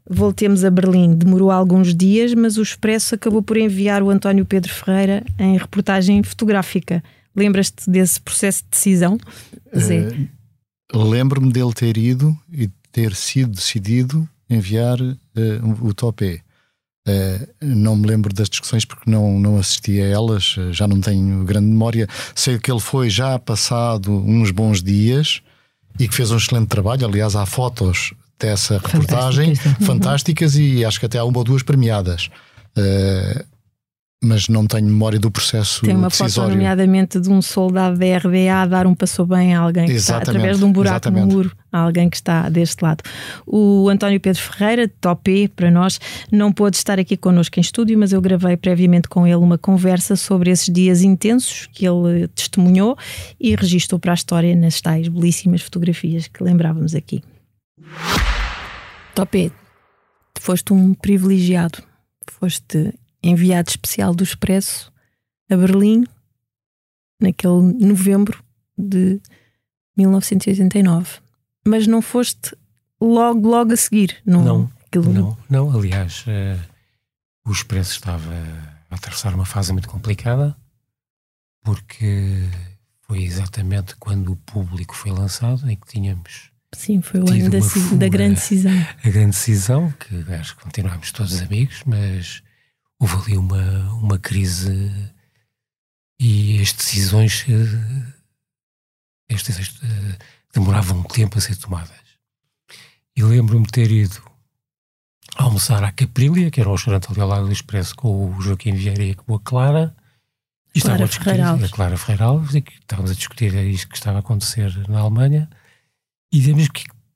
Voltemos 0.08 0.64
a 0.64 0.70
Berlim. 0.70 1.14
Demorou 1.14 1.50
alguns 1.50 1.94
dias, 1.94 2.34
mas 2.34 2.58
o 2.58 2.62
Expresso 2.62 3.14
acabou 3.14 3.42
por 3.42 3.56
enviar 3.56 4.02
o 4.02 4.10
António 4.10 4.44
Pedro 4.44 4.72
Ferreira 4.72 5.24
em 5.38 5.56
reportagem 5.56 6.22
fotográfica. 6.22 7.02
Lembras-te 7.34 7.88
desse 7.88 8.20
processo 8.20 8.62
de 8.64 8.70
decisão, 8.70 9.16
Zé? 9.76 10.08
Uh, 10.94 11.08
Lembro-me 11.08 11.50
dele 11.50 11.72
ter 11.72 11.96
ido 11.96 12.36
e 12.52 12.68
ter 12.90 13.14
sido 13.14 13.52
decidido 13.52 14.28
enviar 14.48 15.00
uh, 15.00 15.16
o 15.86 15.94
topé. 15.94 16.40
Uh, 17.08 17.48
não 17.60 17.96
me 17.96 18.06
lembro 18.06 18.32
das 18.32 18.48
discussões 18.48 18.84
porque 18.84 19.10
não, 19.10 19.38
não 19.38 19.58
assisti 19.58 20.00
a 20.00 20.06
elas, 20.06 20.56
uh, 20.56 20.72
já 20.72 20.86
não 20.86 21.00
tenho 21.00 21.44
grande 21.44 21.66
memória. 21.66 22.06
Sei 22.34 22.58
que 22.58 22.70
ele 22.70 22.80
foi 22.80 23.10
já 23.10 23.38
passado 23.38 24.12
uns 24.12 24.50
bons 24.50 24.82
dias 24.82 25.42
e 25.98 26.06
que 26.06 26.14
fez 26.14 26.30
um 26.30 26.36
excelente 26.36 26.68
trabalho. 26.68 27.06
Aliás, 27.06 27.34
há 27.34 27.44
fotos 27.44 28.14
dessa 28.38 28.74
reportagem 28.78 29.54
fantásticas, 29.54 29.86
fantásticas 29.86 30.56
e 30.56 30.84
acho 30.84 31.00
que 31.00 31.06
até 31.06 31.18
há 31.18 31.24
uma 31.24 31.38
ou 31.38 31.44
duas 31.44 31.62
premiadas. 31.62 32.28
Uh, 32.76 33.51
mas 34.22 34.48
não 34.48 34.66
tenho 34.66 34.86
memória 34.86 35.18
do 35.18 35.30
processo 35.30 35.82
Tem 35.84 35.96
uma 35.96 36.06
decisório. 36.06 36.50
foto, 36.50 36.50
nomeadamente, 36.50 37.18
de 37.18 37.28
um 37.28 37.42
soldado 37.42 37.98
da 37.98 38.18
RDA 38.18 38.62
a 38.62 38.66
dar 38.66 38.86
um 38.86 38.94
passo 38.94 39.26
bem 39.26 39.52
a 39.52 39.60
alguém 39.60 39.86
que 39.86 39.92
exatamente, 39.92 40.22
está 40.22 40.30
através 40.30 40.58
de 40.58 40.64
um 40.64 40.72
buraco 40.72 40.94
exatamente. 40.94 41.26
no 41.26 41.32
muro, 41.32 41.56
a 41.72 41.78
alguém 41.80 42.08
que 42.08 42.16
está 42.16 42.48
deste 42.48 42.80
lado. 42.82 43.02
O 43.44 43.88
António 43.88 44.20
Pedro 44.20 44.40
Ferreira, 44.40 44.88
top 45.00 45.48
para 45.48 45.72
nós, 45.72 45.98
não 46.30 46.52
pôde 46.52 46.76
estar 46.76 47.00
aqui 47.00 47.16
connosco 47.16 47.58
em 47.58 47.62
estúdio, 47.62 47.98
mas 47.98 48.12
eu 48.12 48.20
gravei 48.20 48.56
previamente 48.56 49.08
com 49.08 49.26
ele 49.26 49.36
uma 49.36 49.58
conversa 49.58 50.14
sobre 50.14 50.50
esses 50.50 50.72
dias 50.72 51.02
intensos 51.02 51.68
que 51.72 51.84
ele 51.84 52.28
testemunhou 52.28 52.96
e 53.40 53.56
registrou 53.56 53.98
para 53.98 54.12
a 54.12 54.14
história 54.14 54.54
nas 54.54 54.80
tais 54.80 55.08
belíssimas 55.08 55.62
fotografias 55.62 56.28
que 56.28 56.44
lembrávamos 56.44 56.94
aqui. 56.94 57.22
Topé, 59.16 59.50
foste 60.40 60.72
um 60.72 60.94
privilegiado, 60.94 61.82
foste 62.30 62.94
enviado 63.22 63.70
especial 63.70 64.14
do 64.14 64.24
Expresso 64.24 64.92
a 65.50 65.56
Berlim 65.56 66.04
naquele 67.20 67.72
novembro 67.84 68.42
de 68.76 69.20
1989. 69.96 71.20
Mas 71.64 71.86
não 71.86 72.02
foste 72.02 72.56
logo, 73.00 73.48
logo 73.48 73.72
a 73.72 73.76
seguir, 73.76 74.20
não? 74.26 74.44
Não, 74.44 74.72
aquilo... 74.86 75.12
não, 75.12 75.38
não. 75.48 75.78
Aliás, 75.78 76.24
uh, 76.26 76.60
o 77.44 77.52
Expresso 77.52 77.92
estava 77.92 78.32
a 78.90 78.94
atravessar 78.94 79.34
uma 79.34 79.44
fase 79.44 79.72
muito 79.72 79.88
complicada 79.88 80.56
porque 81.62 82.48
foi 83.02 83.22
exatamente 83.22 83.94
quando 83.96 84.32
o 84.32 84.36
público 84.36 84.96
foi 84.96 85.12
lançado 85.12 85.70
em 85.70 85.76
que 85.76 85.86
tínhamos 85.86 86.50
Sim, 86.74 87.02
foi 87.02 87.20
o 87.20 87.28
ano 87.28 87.50
da, 87.50 87.58
da, 87.96 88.08
grande 88.08 88.36
decisão. 88.36 88.72
A 89.04 89.10
grande 89.10 89.32
decisão, 89.32 89.92
que 89.92 90.32
acho 90.32 90.56
que 90.56 90.64
continuámos 90.64 91.12
todos 91.12 91.42
amigos, 91.42 91.82
mas 91.84 92.42
houve 93.02 93.16
ali 93.16 93.36
uma, 93.36 93.92
uma 93.94 94.18
crise 94.18 94.92
e 96.20 96.60
as 96.60 96.72
decisões 96.72 97.44
estas, 99.28 99.58
estas, 99.58 100.18
demoravam 100.54 101.00
um 101.00 101.02
tempo 101.02 101.36
a 101.36 101.40
ser 101.40 101.56
tomadas. 101.56 101.90
E 103.16 103.22
lembro-me 103.24 103.66
de 103.66 103.72
ter 103.72 103.90
ido 103.90 104.22
almoçar 105.36 105.82
à 105.82 105.90
Caprilia, 105.90 106.50
que 106.50 106.60
era 106.60 106.68
um 106.68 106.74
restaurante 106.74 107.08
ali 107.10 107.20
ao 107.20 107.26
lado 107.26 107.46
do 107.46 107.52
Expresso, 107.52 107.96
com 107.96 108.36
o 108.36 108.40
Joaquim 108.40 108.74
Vieira 108.74 109.02
e 109.02 109.14
com 109.14 109.34
a 109.34 109.40
Clara. 109.40 109.96
E 110.72 110.80
Clara 110.80 111.04
a 111.04 111.08
a 111.54 111.68
Clara 111.68 111.96
Ferreira 111.96 112.24
e 112.54 112.62
que 112.62 112.72
estávamos 112.72 113.10
a 113.10 113.14
discutir 113.14 113.52
isto 113.54 113.88
que 113.88 113.96
estava 113.96 114.18
a 114.18 114.20
acontecer 114.20 114.88
na 114.88 115.00
Alemanha. 115.00 115.50
E 116.32 116.38
dizemos, 116.38 116.68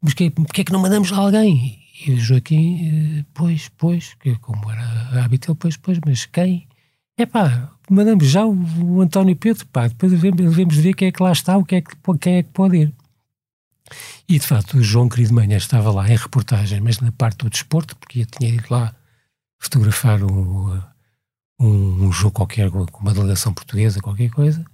mas 0.03 0.14
que, 0.14 0.31
que 0.31 0.61
é 0.62 0.64
que 0.64 0.72
não 0.72 0.81
mandamos 0.81 1.12
alguém? 1.12 1.86
E 2.05 2.13
o 2.13 2.19
Joaquim, 2.19 3.21
eh, 3.21 3.25
pois, 3.33 3.71
pois, 3.77 4.15
que 4.15 4.37
como 4.37 4.71
era 4.71 5.25
hábito, 5.25 5.51
ele, 5.51 5.59
pois, 5.59 5.77
pois, 5.77 5.99
mas 6.05 6.27
quem? 6.27 6.69
É 7.17 7.25
pá, 7.25 7.73
mandamos 7.89 8.27
já 8.27 8.45
o, 8.45 8.55
o, 8.85 9.01
António 9.01 9.35
Pedro, 9.35 9.67
pá, 9.69 9.89
depois 9.89 10.13
devemos, 10.13 10.77
ver 10.77 10.95
quem 10.95 11.09
é 11.09 11.13
que 11.13 11.23
lá 11.23 11.33
está, 11.33 11.57
o 11.57 11.65
que 11.65 11.77
é 11.77 11.81
que, 11.81 11.97
quem 12.21 12.35
é 12.37 12.43
que 12.43 12.51
pode 12.51 12.77
ir. 12.77 12.95
E 14.29 14.39
de 14.39 14.47
facto, 14.47 14.77
o 14.77 14.83
João 14.83 15.09
Querido 15.09 15.33
Manhã 15.33 15.57
estava 15.57 15.91
lá 15.91 16.11
em 16.11 16.17
reportagem, 16.17 16.81
mas 16.81 16.99
na 17.01 17.13
parte 17.13 17.39
do 17.39 17.51
desporto, 17.51 17.97
porque 17.97 18.21
eu 18.21 18.27
tinha 18.27 18.51
ido 18.51 18.67
lá 18.69 18.95
fotografar 19.59 20.23
um, 20.23 20.83
um, 21.59 22.07
um 22.07 22.13
jogo 22.13 22.33
qualquer 22.33 22.71
com 22.71 23.01
uma 23.01 23.15
delegação 23.15 23.55
portuguesa, 23.55 24.01
qualquer 24.01 24.31
coisa. 24.31 24.65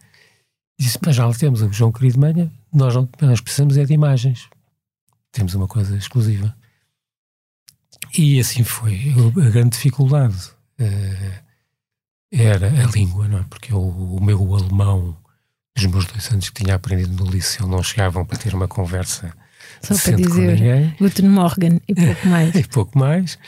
Disse: 0.79 0.99
Mas 1.05 1.15
já 1.15 1.31
temos 1.35 1.63
o 1.63 1.73
João 1.73 1.93
Querido 1.93 2.19
Manhã, 2.19 2.51
nós, 2.73 2.95
não, 2.95 3.09
nós 3.21 3.41
precisamos 3.41 3.77
é 3.77 3.85
de 3.85 3.93
imagens. 3.93 4.49
Temos 5.31 5.55
uma 5.55 5.69
coisa 5.69 5.97
exclusiva. 5.97 6.55
E 8.17 8.39
assim 8.41 8.63
foi. 8.65 9.13
A 9.47 9.51
grande 9.51 9.71
dificuldade 9.71 10.37
uh, 10.81 11.43
era 12.31 12.69
a 12.69 12.87
língua, 12.91 13.29
não 13.29 13.39
é? 13.39 13.45
Porque 13.49 13.73
eu, 13.73 13.81
o 13.81 14.23
meu 14.23 14.55
alemão, 14.55 15.17
os 15.77 15.87
meus 15.87 16.07
dois 16.07 16.31
anos 16.31 16.51
que 16.51 16.63
tinha 16.63 16.75
aprendido 16.75 17.25
no 17.25 17.31
liceu, 17.31 17.67
não 17.67 17.83
chegavam 17.83 18.25
para 18.25 18.39
ter 18.39 18.55
uma 18.55 18.69
conversa 18.69 19.35
Só 19.83 19.97
para 19.97 20.17
dizer. 20.17 20.95
Guten 20.99 21.29
Morgen 21.29 21.81
e 21.89 21.95
pouco 21.95 22.27
mais. 22.29 22.55
e 22.55 22.65
pouco 22.65 22.99
mais. 22.99 23.39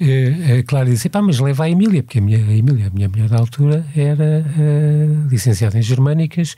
Eh, 0.00 0.58
A 0.60 0.62
Clara 0.64 0.90
disse: 0.90 1.08
pá, 1.08 1.22
mas 1.22 1.38
leva 1.38 1.64
a 1.64 1.70
Emília, 1.70 2.02
porque 2.02 2.18
a, 2.18 2.22
minha, 2.22 2.38
a 2.38 2.56
Emília, 2.56 2.88
a 2.88 2.90
minha 2.90 3.08
mulher 3.08 3.28
da 3.28 3.38
altura, 3.38 3.86
era 3.94 4.44
eh, 4.58 5.28
licenciada 5.30 5.78
em 5.78 5.82
Germânicas 5.82 6.54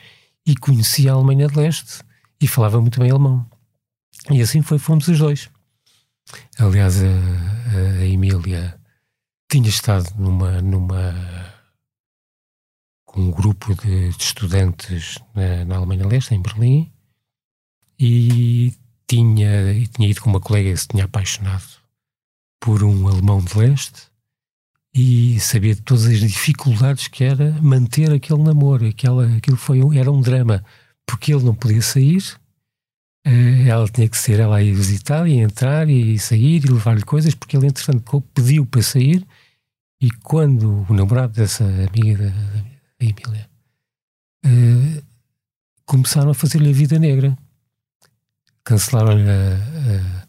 e 0.46 0.56
conhecia 0.56 1.12
a 1.12 1.14
Alemanha 1.14 1.46
de 1.46 1.56
Leste 1.56 2.00
e 2.40 2.46
falava 2.48 2.80
muito 2.80 2.98
bem 3.00 3.10
alemão. 3.10 3.46
E 4.30 4.40
assim 4.42 4.62
foi, 4.62 4.78
fomos 4.78 5.06
os 5.08 5.18
dois. 5.18 5.50
Aliás, 6.58 6.96
a, 7.02 8.00
a 8.00 8.06
Emília 8.06 8.78
tinha 9.50 9.68
estado 9.68 10.12
numa, 10.16 10.60
numa 10.60 11.14
com 13.06 13.22
um 13.22 13.30
grupo 13.30 13.74
de, 13.74 14.10
de 14.10 14.22
estudantes 14.22 15.18
na, 15.34 15.64
na 15.64 15.76
Alemanha 15.76 16.06
Leste, 16.06 16.34
em 16.34 16.42
Berlim, 16.42 16.92
e 17.98 18.74
tinha, 19.06 19.72
e 19.72 19.86
tinha 19.86 20.08
ido 20.08 20.20
com 20.20 20.30
uma 20.30 20.40
colega 20.40 20.70
que 20.70 20.76
se 20.76 20.88
tinha 20.88 21.04
apaixonado 21.04 21.66
por 22.60 22.84
um 22.84 23.08
alemão 23.08 23.42
de 23.42 23.56
leste 23.56 24.08
e 24.94 25.38
sabia 25.40 25.74
de 25.74 25.82
todas 25.82 26.06
as 26.06 26.20
dificuldades 26.20 27.08
que 27.08 27.24
era 27.24 27.50
manter 27.62 28.12
aquele 28.12 28.42
namoro. 28.42 28.86
Aquela, 28.86 29.36
aquilo 29.36 29.56
foi 29.56 29.82
um, 29.82 29.92
era 29.92 30.10
um 30.10 30.20
drama, 30.20 30.64
porque 31.06 31.32
ele 31.32 31.44
não 31.44 31.54
podia 31.54 31.80
sair, 31.80 32.22
ela 33.66 33.86
tinha 33.88 34.08
que 34.08 34.16
ser 34.16 34.40
ela 34.40 34.62
ir 34.62 34.72
visitar 34.74 35.26
e 35.28 35.34
entrar 35.38 35.88
e 35.88 36.18
sair 36.18 36.64
e 36.64 36.68
levar-lhe 36.68 37.02
coisas, 37.02 37.34
porque 37.34 37.56
ele, 37.56 37.66
entretanto, 37.66 38.20
pediu 38.34 38.64
para 38.64 38.82
sair. 38.82 39.26
E 40.00 40.10
quando 40.10 40.86
o 40.88 40.94
namorado 40.94 41.32
dessa 41.32 41.64
amiga 41.64 42.26
da, 42.30 42.60
da 42.60 43.00
Emília 43.00 43.48
eh, 44.44 45.02
começaram 45.84 46.30
a 46.30 46.34
fazer-lhe 46.34 46.70
a 46.70 46.72
vida 46.72 46.98
negra, 46.98 47.36
cancelaram-lhe 48.64 49.28
a- 49.28 50.24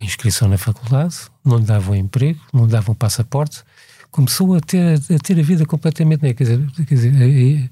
a, 0.00 0.04
inscrição 0.04 0.48
na 0.48 0.58
faculdade, 0.58 1.16
não 1.44 1.58
lhe 1.58 1.64
davam 1.64 1.94
emprego, 1.94 2.40
não 2.52 2.64
lhe 2.66 2.72
davam 2.72 2.94
passaporte, 2.94 3.62
começou 4.10 4.54
a 4.54 4.60
ter 4.60 4.98
a, 4.98 5.18
ter 5.18 5.38
a 5.38 5.42
vida 5.42 5.64
completamente 5.64 6.22
negra. 6.22 6.34
Quer 6.44 6.44
dizer, 6.44 6.70
quer 6.86 6.94
dizer, 6.94 7.22
eh, 7.22 7.64
eh, 7.64 7.70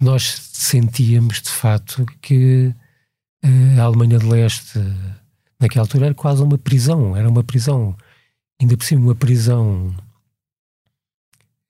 nós 0.00 0.22
sentíamos 0.52 1.40
de 1.42 1.50
facto 1.50 2.04
que 2.20 2.74
eh, 2.74 2.81
a 3.42 3.82
Alemanha 3.82 4.18
de 4.18 4.26
Leste, 4.26 4.78
eh, 4.78 5.14
naquela 5.60 5.84
altura, 5.84 6.06
era 6.06 6.14
quase 6.14 6.42
uma 6.42 6.56
prisão, 6.58 7.16
era 7.16 7.28
uma 7.28 7.42
prisão, 7.42 7.96
ainda 8.60 8.76
por 8.76 8.84
cima, 8.84 9.02
uma 9.02 9.14
prisão 9.14 9.94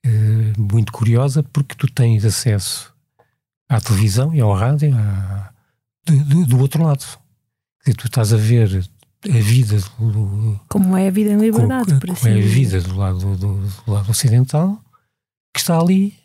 eh, 0.05 0.53
muito 0.59 0.93
curiosa, 0.93 1.43
porque 1.43 1.75
tu 1.75 1.87
tens 1.93 2.25
acesso 2.25 2.93
à 3.69 3.81
televisão 3.81 4.35
e 4.35 4.41
ao 4.41 4.53
rádio 4.55 4.95
à- 4.97 5.53
do, 6.05 6.25
do- 6.25 6.47
do 6.47 6.59
outro 6.59 6.83
lado. 6.83 7.05
Quer 7.85 7.91
dizer, 7.93 7.97
tu 7.97 8.07
estás 8.07 8.33
a 8.33 8.37
ver 8.37 8.85
a 9.25 9.39
vida 9.41 9.77
do, 9.99 10.61
Como 10.69 10.97
é 10.97 11.09
a 11.09 11.11
vida 11.11 11.31
em 11.31 11.39
liberdade, 11.39 11.87
como, 11.87 12.01
por 12.01 12.07
como 12.09 12.19
assim 12.19 12.31
é 12.31 12.39
a 12.43 12.47
vida 12.47 12.81
do 12.81 12.97
lado, 12.97 13.37
do, 13.37 13.57
do 13.69 13.91
lado 13.93 14.11
ocidental 14.11 14.83
que 15.55 15.61
está 15.61 15.79
ali 15.79 16.19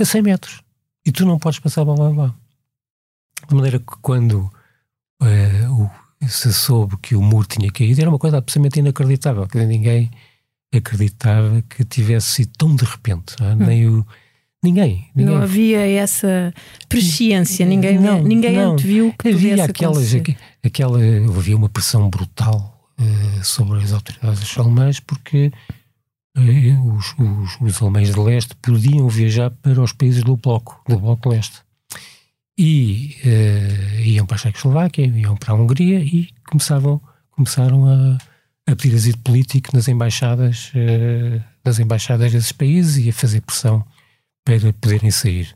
a 0.00 0.04
100 0.04 0.22
metros 0.22 0.62
e 1.04 1.12
tu 1.12 1.26
não 1.26 1.38
podes 1.38 1.58
passar 1.58 1.84
para 1.84 1.94
lá 2.02 2.08
lá. 2.10 2.34
De 3.48 3.54
maneira 3.54 3.78
que 3.78 3.96
quando 4.00 4.50
eh, 5.22 5.68
o- 5.68 5.90
se 6.28 6.52
soube 6.52 6.96
que 7.00 7.14
o 7.14 7.22
muro 7.22 7.46
tinha 7.46 7.70
caído, 7.70 8.00
era 8.00 8.10
uma 8.10 8.18
coisa 8.18 8.38
absolutamente 8.38 8.80
inacreditável, 8.80 9.46
que 9.46 9.58
ninguém 9.64 10.10
acreditava 10.74 11.62
que 11.68 11.84
tivesse 11.84 12.26
sido 12.28 12.50
tão 12.58 12.74
de 12.74 12.84
repente. 12.84 13.34
não 13.40 13.50
é? 13.50 13.54
Nem 13.54 13.86
o, 13.88 14.06
ninguém. 14.62 15.08
ninguém 15.14 15.34
Não 15.34 15.42
havia 15.42 15.80
essa 15.86 16.52
presciência, 16.88 17.64
ninguém, 17.64 17.98
Não, 17.98 18.22
ninguém 18.22 18.56
não. 18.56 18.72
anteviu 18.72 19.14
que 19.18 19.28
Havia 19.28 19.64
aquelas, 19.64 20.14
aqu- 20.14 20.36
aquela, 20.62 20.98
havia 20.98 21.56
uma 21.56 21.68
pressão 21.68 22.08
brutal 22.10 22.90
eh, 22.98 23.42
sobre 23.42 23.78
as 23.82 23.92
autoridades 23.92 24.58
alemãs 24.58 25.00
porque 25.00 25.50
eh, 26.36 26.76
os, 26.84 27.14
os, 27.18 27.60
os 27.60 27.80
alemães 27.82 28.12
de 28.12 28.20
leste 28.20 28.54
podiam 28.56 29.08
viajar 29.08 29.50
para 29.50 29.80
os 29.80 29.92
países 29.92 30.22
do 30.22 30.36
bloco, 30.36 30.82
do 30.88 30.98
bloco 30.98 31.28
leste. 31.30 31.60
E 32.58 33.16
eh, 33.24 34.02
iam 34.04 34.26
para 34.26 34.34
a 34.34 34.38
Checoslováquia, 34.38 35.06
iam 35.06 35.36
para 35.36 35.52
a 35.52 35.56
Hungria 35.56 36.00
e 36.00 36.28
começavam, 36.48 37.00
começaram 37.30 37.86
a, 37.86 38.18
a 38.70 38.74
pedir 38.76 38.96
asilo 38.96 39.18
político 39.18 39.70
nas 39.72 39.86
embaixadas, 39.86 40.72
eh, 40.74 41.40
nas 41.64 41.78
embaixadas 41.78 42.32
desses 42.32 42.50
países 42.50 43.04
e 43.04 43.08
a 43.10 43.12
fazer 43.12 43.42
pressão 43.42 43.84
para 44.44 44.72
poderem 44.72 45.10
sair. 45.10 45.54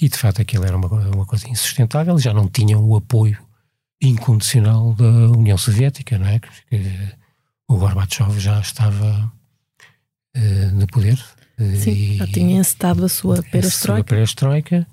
E 0.00 0.08
de 0.10 0.18
facto 0.18 0.42
aquilo 0.42 0.66
era 0.66 0.76
uma, 0.76 0.88
uma 1.08 1.24
coisa 1.24 1.48
insustentável, 1.48 2.18
já 2.18 2.34
não 2.34 2.46
tinham 2.48 2.84
o 2.84 2.96
apoio 2.96 3.38
incondicional 4.02 4.92
da 4.92 5.08
União 5.30 5.56
Soviética, 5.56 6.18
não 6.18 6.26
é? 6.26 6.38
Que 6.38 6.82
o 7.66 7.78
Gorbachev 7.78 8.38
já 8.38 8.60
estava 8.60 9.32
eh, 10.34 10.70
no 10.72 10.86
poder. 10.86 11.18
Sim, 11.82 11.92
e- 11.92 12.16
já 12.18 12.26
tinha 12.26 12.60
encetado 12.60 13.06
a 13.06 13.08
sua 13.08 13.36
a 13.36 13.36
sua 13.36 14.04
perestroika. 14.04 14.86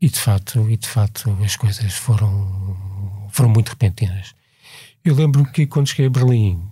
E 0.00 0.08
de 0.08 0.18
facto, 0.18 0.70
e 0.70 0.76
de 0.76 0.88
facto 0.88 1.36
as 1.44 1.56
coisas 1.56 1.92
foram, 1.94 2.76
foram 3.30 3.50
muito 3.50 3.70
repentinas. 3.70 4.34
Eu 5.04 5.14
lembro 5.14 5.44
que 5.52 5.66
quando 5.66 5.88
cheguei 5.88 6.06
a 6.06 6.10
Berlim 6.10 6.62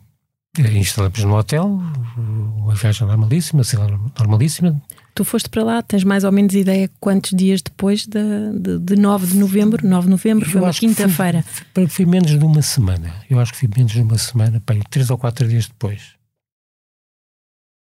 eh, 0.58 0.78
instalamos 0.78 1.22
no 1.24 1.36
hotel, 1.36 1.80
uma 2.16 2.74
viagem 2.74 3.06
normalíssima, 3.06 3.64
sei 3.64 3.78
lá, 3.78 3.86
normalíssima, 4.18 4.80
Tu 5.18 5.24
foste 5.24 5.48
para 5.48 5.64
lá, 5.64 5.82
tens 5.82 6.04
mais 6.04 6.22
ou 6.22 6.30
menos 6.30 6.54
ideia 6.54 6.88
quantos 7.00 7.32
dias 7.36 7.60
depois 7.60 8.06
de, 8.06 8.20
de, 8.52 8.78
de 8.78 8.94
9 8.94 9.26
de 9.26 9.36
novembro? 9.36 9.84
9 9.84 10.04
de 10.04 10.10
novembro, 10.10 10.48
foi 10.48 10.60
uma 10.60 10.72
quinta-feira. 10.72 11.44
Foi, 11.74 11.88
foi 11.88 12.06
menos 12.06 12.30
de 12.30 12.44
uma 12.44 12.62
semana. 12.62 13.12
Eu 13.28 13.40
acho 13.40 13.52
que 13.52 13.58
foi 13.58 13.68
menos 13.76 13.90
de 13.90 14.00
uma 14.00 14.16
semana, 14.16 14.62
aí, 14.64 14.80
três 14.88 15.10
ou 15.10 15.18
quatro 15.18 15.48
dias 15.48 15.66
depois. 15.66 16.14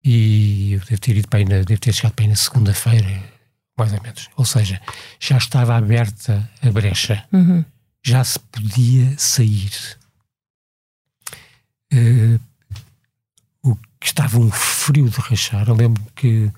E 0.03 0.73
eu 0.73 0.79
devo 0.81 0.99
ter 0.99 1.15
ido 1.15 1.29
para 1.29 1.39
aí 1.39 1.45
na, 1.45 1.63
devo 1.63 1.79
ter 1.79 1.93
chegado 1.93 2.15
para 2.15 2.25
aí 2.25 2.27
na 2.27 2.35
segunda-feira, 2.35 3.23
mais 3.77 3.93
ou 3.93 4.01
menos. 4.01 4.29
Ou 4.35 4.45
seja, 4.45 4.81
já 5.19 5.37
estava 5.37 5.75
aberta 5.75 6.49
a 6.61 6.71
brecha, 6.71 7.25
Uhum. 7.31 7.63
já 8.03 8.23
se 8.23 8.39
podia 8.39 9.17
sair. 9.17 9.71
Eh, 11.93 12.39
o 13.63 13.75
que 13.99 14.07
estava 14.07 14.37
um 14.39 14.49
frio 14.51 15.09
de 15.09 15.19
rachar. 15.19 15.67
Eu 15.67 15.75
lembro 15.75 16.01
que 16.15 16.51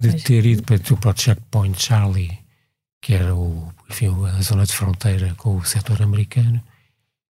de 0.00 0.20
ter 0.22 0.44
ido 0.44 0.62
para, 0.64 0.78
para 0.78 1.10
o 1.10 1.16
checkpoint 1.16 1.80
Charlie, 1.80 2.38
que 3.00 3.14
era 3.14 3.34
o, 3.34 3.72
enfim, 3.88 4.08
a 4.26 4.42
zona 4.42 4.66
de 4.66 4.72
fronteira 4.72 5.34
com 5.36 5.56
o 5.56 5.64
setor 5.64 6.02
americano, 6.02 6.60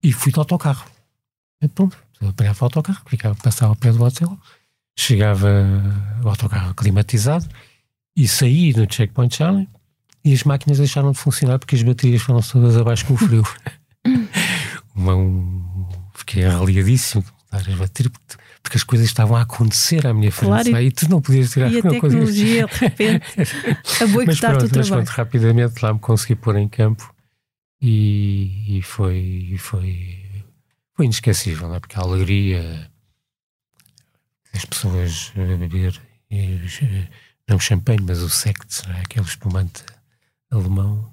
e 0.03 0.13
fui 0.13 0.33
de 0.33 0.39
autocarro. 0.39 0.91
E 1.61 1.69
pronto, 1.69 1.97
apanhava 2.27 2.59
o 2.63 2.65
autocarro, 2.65 3.03
ficava, 3.07 3.35
passava 3.37 3.73
ao 3.73 3.77
pé 3.77 3.93
do 3.93 4.03
hotel, 4.03 4.39
chegava 4.99 5.49
o 6.25 6.29
autocarro 6.29 6.75
climatizado 6.75 7.47
e 8.17 8.29
saí 8.29 8.73
no 8.75 8.87
checkpoint 8.91 9.35
Charlie 9.37 9.69
e 10.25 10.33
as 10.33 10.45
máquinas 10.45 10.79
deixaram 10.79 11.13
de 11.13 11.19
funcionar 11.19 11.59
porque 11.59 11.75
as 11.75 11.83
baterias 11.83 12.23
foram 12.23 12.41
todas 12.41 12.77
abaixo 12.77 13.07
com 13.07 13.15
o 13.15 13.17
frio. 13.17 13.43
Uma, 14.95 15.15
um, 15.17 15.87
fiquei 16.15 16.45
arreliadíssimo 16.45 17.23
de 17.23 17.59
estar 17.59 17.73
a 17.73 17.77
bater 17.77 18.11
porque, 18.63 18.77
as 18.77 18.85
coisas 18.85 19.07
estavam 19.07 19.37
a 19.37 19.43
acontecer 19.43 20.07
à 20.07 20.15
minha 20.15 20.31
frente 20.31 20.49
Claro, 20.49 20.69
e- 20.79 20.87
e 20.87 20.91
tu 20.93 21.09
não 21.09 21.21
podias 21.21 21.51
tirar 21.51 21.71
E 21.73 21.79
a 21.79 21.83
coisa 21.83 22.01
tecnologia, 22.01 22.67
de 22.67 22.75
repente, 22.79 23.25
a 23.41 24.07
mas 24.07 24.11
boicotar 24.13 24.51
o 24.53 24.61
mas 24.61 24.71
trabalho. 24.71 24.89
pronto, 24.93 25.09
rapidamente 25.09 25.83
lá 25.83 25.93
me 25.95 25.99
consegui 26.01 26.35
pôr 26.37 26.57
em 26.57 26.69
campo 26.69 27.13
e, 27.81 28.79
e 28.79 28.83
foi, 28.83 29.17
e 29.53 29.59
foi, 29.59 30.19
foi 30.95 31.07
inesquecível, 31.07 31.69
não 31.69 31.75
é? 31.77 31.81
porque 31.81 31.99
a 31.99 32.03
alegria, 32.03 32.91
as 34.55 34.65
pessoas 34.65 35.33
a 35.37 35.57
beber, 35.57 36.01
e, 36.31 36.59
não 37.53 37.59
champanhe, 37.61 38.01
mas 38.01 38.19
o 38.23 38.29
não 38.89 38.95
é? 38.95 39.01
aquele 39.01 39.27
espumante 39.27 39.85
alemão, 40.51 41.13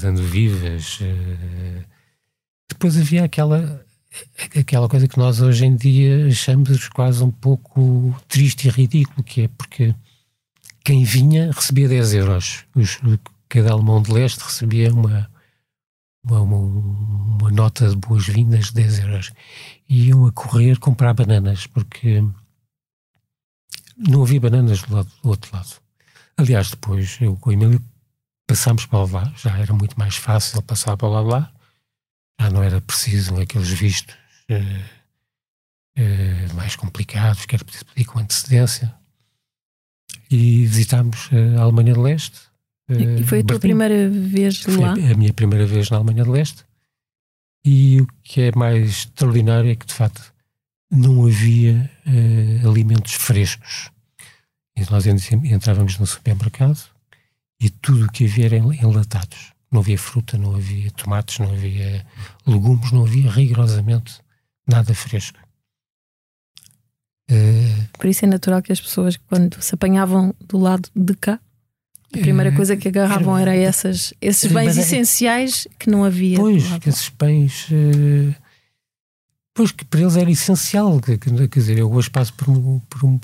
dando 0.00 0.22
vivas. 0.22 0.98
eh. 1.00 1.84
Depois 2.68 2.98
havia 2.98 3.24
aquela, 3.24 3.84
aquela 4.58 4.88
coisa 4.88 5.08
que 5.08 5.18
nós 5.18 5.40
hoje 5.40 5.64
em 5.64 5.76
dia 5.76 6.26
achamos 6.26 6.88
quase 6.88 7.22
um 7.22 7.30
pouco 7.30 8.14
triste 8.28 8.68
e 8.68 8.70
ridículo, 8.70 9.22
que 9.22 9.42
é 9.42 9.48
porque 9.48 9.94
quem 10.84 11.04
vinha 11.04 11.50
recebia 11.52 11.88
10 11.88 12.14
euros. 12.14 12.64
Os, 12.74 12.98
cada 13.48 13.72
alemão 13.72 14.02
de 14.02 14.12
leste 14.12 14.40
recebia 14.40 14.92
uma, 14.92 15.30
uma, 16.24 16.40
uma, 16.40 16.56
uma 16.56 17.50
nota 17.50 17.88
de 17.88 17.96
boas-vindas 17.96 18.66
de 18.66 18.74
10 18.74 18.98
euros. 19.00 19.32
E 19.88 20.08
iam 20.08 20.26
a 20.26 20.32
correr 20.32 20.78
comprar 20.78 21.14
bananas, 21.14 21.66
porque 21.66 22.22
não 23.96 24.22
havia 24.22 24.40
bananas 24.40 24.82
do, 24.82 24.94
lado, 24.94 25.10
do 25.22 25.28
outro 25.28 25.54
lado. 25.54 25.70
Aliás, 26.36 26.70
depois 26.70 27.18
eu 27.20 27.36
com 27.36 27.50
o 27.50 27.52
Emílio 27.52 27.82
passámos 28.46 28.86
para 28.86 29.04
lá, 29.04 29.32
já 29.36 29.56
era 29.58 29.72
muito 29.72 29.98
mais 29.98 30.16
fácil 30.16 30.60
passar 30.62 30.96
para 30.96 31.08
lá 31.08 31.20
lá, 31.20 31.52
já 32.40 32.50
não 32.50 32.62
era 32.62 32.80
preciso 32.80 33.40
aqueles 33.40 33.68
vistos 33.68 34.14
eh, 34.48 34.84
eh, 35.96 36.48
mais 36.54 36.74
complicados, 36.76 37.46
que 37.46 37.54
era 37.54 37.64
preciso 37.64 37.86
pedir 37.86 38.04
com 38.06 38.18
antecedência. 38.18 38.94
e 40.30 40.66
visitámos 40.66 41.28
a 41.58 41.62
Alemanha 41.62 41.92
de 41.94 42.00
Leste. 42.00 42.38
E 42.88 43.22
foi 43.24 43.40
a 43.40 43.44
tua 43.44 43.58
Berlim. 43.58 43.60
primeira 43.60 44.08
vez 44.10 44.58
Foi 44.62 44.76
lá? 44.76 44.92
a 44.92 45.14
minha 45.16 45.32
primeira 45.32 45.66
vez 45.66 45.88
na 45.90 45.96
Alemanha 45.98 46.24
de 46.24 46.30
Leste. 46.30 46.64
E 47.64 48.00
o 48.00 48.06
que 48.22 48.40
é 48.42 48.52
mais 48.56 48.88
extraordinário 48.90 49.70
é 49.70 49.76
que, 49.76 49.86
de 49.86 49.94
facto, 49.94 50.31
não 50.92 51.26
havia 51.26 51.90
eh, 52.06 52.60
alimentos 52.68 53.14
frescos. 53.14 53.90
E 54.76 54.82
nós 54.90 55.06
en- 55.06 55.46
entrávamos 55.52 55.98
no 55.98 56.06
supermercado 56.06 56.78
e 57.60 57.70
tudo 57.70 58.04
o 58.06 58.12
que 58.12 58.26
havia 58.26 58.44
era 58.46 58.56
enla- 58.58 58.76
enlatados. 58.76 59.52
Não 59.70 59.80
havia 59.80 59.98
fruta, 59.98 60.36
não 60.36 60.54
havia 60.54 60.90
tomates, 60.90 61.38
não 61.38 61.50
havia 61.50 62.04
legumes, 62.46 62.92
não 62.92 63.04
havia 63.06 63.30
rigorosamente 63.30 64.20
nada 64.68 64.94
fresco. 64.94 65.38
Eh, 67.30 67.86
Por 67.98 68.06
isso 68.06 68.24
é 68.24 68.28
natural 68.28 68.62
que 68.62 68.72
as 68.72 68.80
pessoas, 68.80 69.16
quando 69.16 69.60
se 69.62 69.74
apanhavam 69.74 70.34
do 70.46 70.58
lado 70.58 70.88
de 70.94 71.14
cá, 71.14 71.40
a 72.14 72.18
primeira 72.18 72.50
eh, 72.50 72.54
coisa 72.56 72.76
que 72.76 72.88
agarravam 72.88 73.38
era 73.38 73.54
essas, 73.56 74.12
esses 74.20 74.50
Era- 74.50 74.60
bens 74.60 74.76
essenciais 74.76 75.66
que 75.78 75.88
não 75.88 76.04
havia. 76.04 76.36
Pois, 76.38 76.64
esses 76.86 77.08
pães. 77.08 77.66
Pois 79.54 79.70
que 79.72 79.84
para 79.84 80.00
eles 80.00 80.16
era 80.16 80.30
essencial. 80.30 81.00
que- 81.00 81.18
que- 81.18 81.48
Quer 81.48 81.60
dizer, 81.60 81.78
eu 81.78 81.92
hoje 81.92 82.10
passo 82.10 82.32
por 82.34 82.48
um, 82.48 82.78
por 82.80 83.04
um 83.04 83.18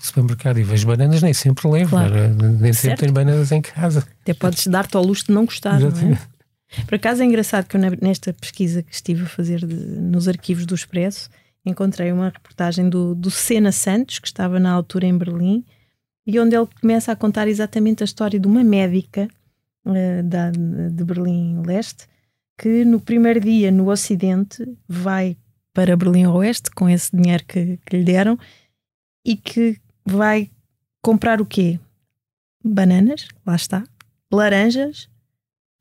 supermercado 0.00 0.58
e 0.58 0.62
vejo 0.62 0.86
bananas, 0.86 1.22
nem 1.22 1.32
sempre 1.34 1.68
levo, 1.68 1.90
Claro. 1.90 2.14
era- 2.14 2.28
nem 2.28 2.72
Certo. 2.72 2.76
sempre 2.82 2.96
tenho 2.98 3.12
bananas 3.12 3.50
em 3.52 3.60
casa. 3.62 4.06
Até 4.22 4.34
podes 4.34 4.66
dar-te 4.66 4.96
ao 4.96 5.02
luxo 5.04 5.26
de 5.26 5.32
não 5.32 5.44
gostar, 5.44 5.78
não 5.80 5.86
é? 5.86 5.90
Exatamente. 5.90 6.22
Por 6.86 6.94
acaso 6.96 7.22
é 7.22 7.24
engraçado 7.24 7.66
que 7.66 7.76
eu, 7.76 7.80
nesta 8.02 8.32
pesquisa 8.32 8.82
que 8.82 8.92
estive 8.94 9.22
a 9.22 9.26
fazer 9.26 9.64
de- 9.64 9.74
nos 9.74 10.26
arquivos 10.28 10.66
do 10.66 10.74
Expresso, 10.74 11.28
encontrei 11.64 12.12
uma 12.12 12.28
reportagem 12.28 12.88
do, 12.88 13.14
do 13.14 13.30
Sena 13.30 13.72
Santos, 13.72 14.18
que 14.18 14.26
estava 14.28 14.58
na 14.60 14.70
altura 14.72 15.06
em 15.06 15.16
Berlim, 15.16 15.64
e 16.26 16.38
onde 16.40 16.56
ele 16.56 16.66
começa 16.80 17.12
a 17.12 17.16
contar 17.16 17.46
exatamente 17.48 18.02
a 18.02 18.04
história 18.04 18.38
de 18.38 18.46
uma 18.48 18.62
médica 18.64 19.28
eh, 19.86 20.22
da, 20.22 20.50
de 20.50 21.04
Berlim 21.04 21.62
Leste, 21.64 22.06
que 22.58 22.84
no 22.84 23.00
primeiro 23.00 23.40
dia 23.40 23.70
no 23.70 23.88
Ocidente 23.90 24.64
vai 24.88 25.36
para 25.76 25.94
Berlim 25.94 26.26
Oeste 26.28 26.70
com 26.70 26.88
esse 26.88 27.14
dinheiro 27.14 27.44
que, 27.44 27.78
que 27.84 27.98
lhe 27.98 28.02
deram 28.02 28.38
e 29.22 29.36
que 29.36 29.78
vai 30.06 30.50
comprar 31.02 31.38
o 31.38 31.44
quê? 31.44 31.78
Bananas, 32.64 33.28
lá 33.44 33.54
está, 33.54 33.84
laranjas, 34.32 35.06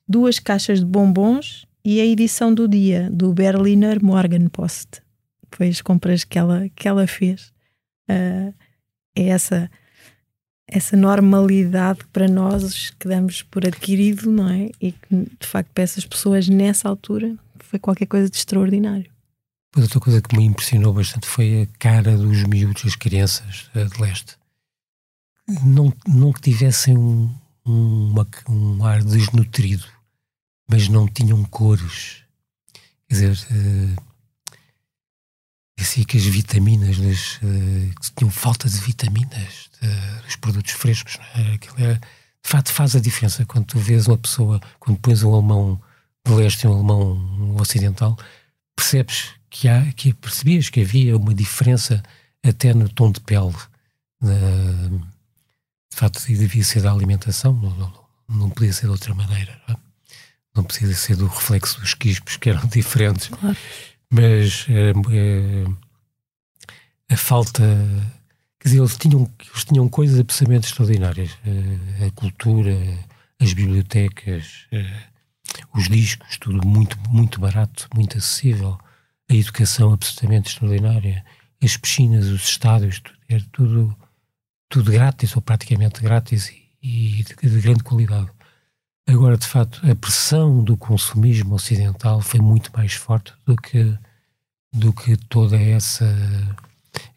duas 0.06 0.38
caixas 0.38 0.80
de 0.80 0.86
bombons 0.86 1.66
e 1.84 2.02
a 2.02 2.06
edição 2.06 2.54
do 2.54 2.68
dia 2.68 3.10
do 3.10 3.34
Berliner 3.34 4.04
Morgenpost. 4.04 5.02
Foi 5.50 5.70
as 5.70 5.82
compras 5.82 6.26
que 6.26 6.38
ela, 6.38 6.68
que 6.76 6.90
ela 6.90 7.08
fez. 7.08 7.54
Ah, 8.10 8.52
é 9.16 9.30
essa, 9.30 9.72
essa 10.68 10.98
normalidade 10.98 12.00
para 12.12 12.28
nós 12.28 12.90
que 13.00 13.08
damos 13.08 13.44
por 13.44 13.66
adquirido, 13.66 14.30
não 14.30 14.50
é? 14.50 14.72
E 14.82 14.92
que 14.92 15.16
de 15.40 15.48
facto 15.48 15.72
para 15.74 15.86
essas 15.86 16.06
pessoas 16.06 16.50
nessa 16.50 16.90
altura 16.90 17.38
foi 17.60 17.80
qualquer 17.80 18.08
coisa 18.08 18.30
de 18.30 18.36
extraordinário. 18.36 19.15
Depois 19.76 19.84
outra 19.88 20.00
coisa 20.00 20.22
que 20.22 20.38
me 20.38 20.46
impressionou 20.46 20.94
bastante 20.94 21.28
foi 21.28 21.64
a 21.64 21.78
cara 21.78 22.16
dos 22.18 22.44
miúdos, 22.44 22.86
as 22.86 22.96
crianças 22.96 23.70
eh, 23.76 23.84
de 23.84 24.02
leste. 24.02 24.38
Não, 25.64 25.94
não 26.08 26.32
que 26.32 26.40
tivessem 26.42 26.98
um, 26.98 27.30
um, 27.66 28.12
uma- 28.12 28.28
um 28.48 28.86
ar 28.86 29.04
desnutrido, 29.04 29.86
mas 30.72 30.88
não 30.88 31.08
tinham 31.10 31.44
cores. 31.44 32.24
Quer 33.10 33.16
dizer, 33.16 33.48
eh, 33.52 34.02
parecia 35.76 36.06
que 36.06 36.18
as 36.18 36.24
vitaminas, 36.26 36.98
das, 36.98 37.40
eh, 37.44 37.92
que 38.02 38.12
tinham 38.16 38.32
falta 38.32 38.70
de 38.70 38.78
vitaminas 38.80 39.70
eh, 39.82 40.22
dos 40.26 40.38
produtos 40.38 40.72
frescos. 40.72 41.18
Não 41.18 41.44
é? 41.44 41.54
Aquilo 41.56 41.76
era- 41.80 41.96
de 42.00 42.50
facto, 42.50 42.72
faz 42.72 42.96
a 42.96 43.00
diferença 43.02 43.46
quando 43.46 43.66
tu 43.66 43.78
vês 43.80 44.08
uma 44.08 44.18
pessoa, 44.18 44.62
quando 44.80 45.00
pões 45.00 45.22
um 45.22 45.34
alemão 45.34 45.82
de 46.26 46.34
leste 46.34 46.64
e 46.64 46.68
um 46.68 46.74
alemão 46.76 47.56
ocidental, 47.60 48.18
percebes 48.76 49.32
que 49.58 49.70
há, 49.70 49.90
que 49.94 50.14
percebias 50.14 50.70
que 50.70 50.82
havia 50.82 51.16
uma 51.16 51.34
diferença 51.34 52.04
até 52.44 52.74
no 52.74 52.90
tom 52.90 53.10
de 53.10 53.22
pele. 53.22 53.56
Da- 54.22 54.90
de 55.92 55.96
facto, 55.98 56.28
e 56.30 56.36
devia 56.36 56.64
ser 56.64 56.82
da 56.82 56.92
alimentação, 56.92 57.54
não, 57.54 57.70
não, 57.78 57.94
não 58.28 58.50
podia 58.50 58.74
ser 58.74 58.88
de 58.88 58.92
outra 58.92 59.14
maneira. 59.16 59.62
Não, 59.66 59.76
é? 59.76 59.78
Não 60.56 60.64
podia 60.66 60.94
ser 60.94 61.16
do 61.16 61.28
reflexo 61.28 61.80
dos 61.80 61.94
quispos, 61.94 62.36
que 62.36 62.50
eram 62.50 62.68
diferentes. 62.68 63.30
Claro. 63.30 63.56
Mas 64.12 64.66
eh, 64.68 64.92
eh, 65.14 65.66
a 67.10 67.16
falta. 67.18 67.64
Quer 68.60 68.70
dizer, 68.70 68.80
eles 68.80 68.98
tinham, 68.98 69.32
eles 69.40 69.64
tinham 69.64 69.88
coisas 69.88 70.20
absolutamente 70.20 70.68
extraordinárias. 70.68 71.32
Eh, 71.46 72.08
a 72.08 72.12
cultura, 72.12 72.76
as 73.40 73.54
bibliotecas, 73.54 74.66
eh, 74.74 75.04
os 75.74 75.88
discos, 75.88 76.38
tudo 76.40 76.68
muito, 76.68 76.98
muito 77.10 77.40
barato, 77.40 77.88
muito 77.96 78.18
acessível. 78.18 78.78
A 79.30 79.34
educação 79.34 79.94
absolutamente 79.94 80.50
extraordinária. 80.50 81.26
As 81.64 81.78
piscinas, 81.78 82.28
os 82.28 82.44
estádios, 82.44 83.00
tudo, 83.00 83.18
era 83.28 83.44
tudo, 83.52 83.98
tudo 84.70 84.92
grátis 84.92 85.36
ou 85.36 85.42
praticamente 85.42 86.02
grátis 86.02 86.50
e, 86.50 86.70
e 86.82 87.24
de, 87.24 87.50
de 87.50 87.62
grande 87.62 87.84
qualidade. 87.84 88.30
Agora, 89.08 89.38
de 89.38 89.46
facto, 89.46 89.80
a 89.90 89.96
pressão 89.96 90.64
do 90.64 90.76
consumismo 90.76 91.56
ocidental 91.56 92.22
foi 92.22 92.40
muito 92.40 92.72
mais 92.76 92.94
forte 92.94 93.34
do 93.46 93.56
que, 93.56 93.98
do 94.74 94.92
que 94.92 95.16
toda 95.16 95.60
essa 95.60 96.06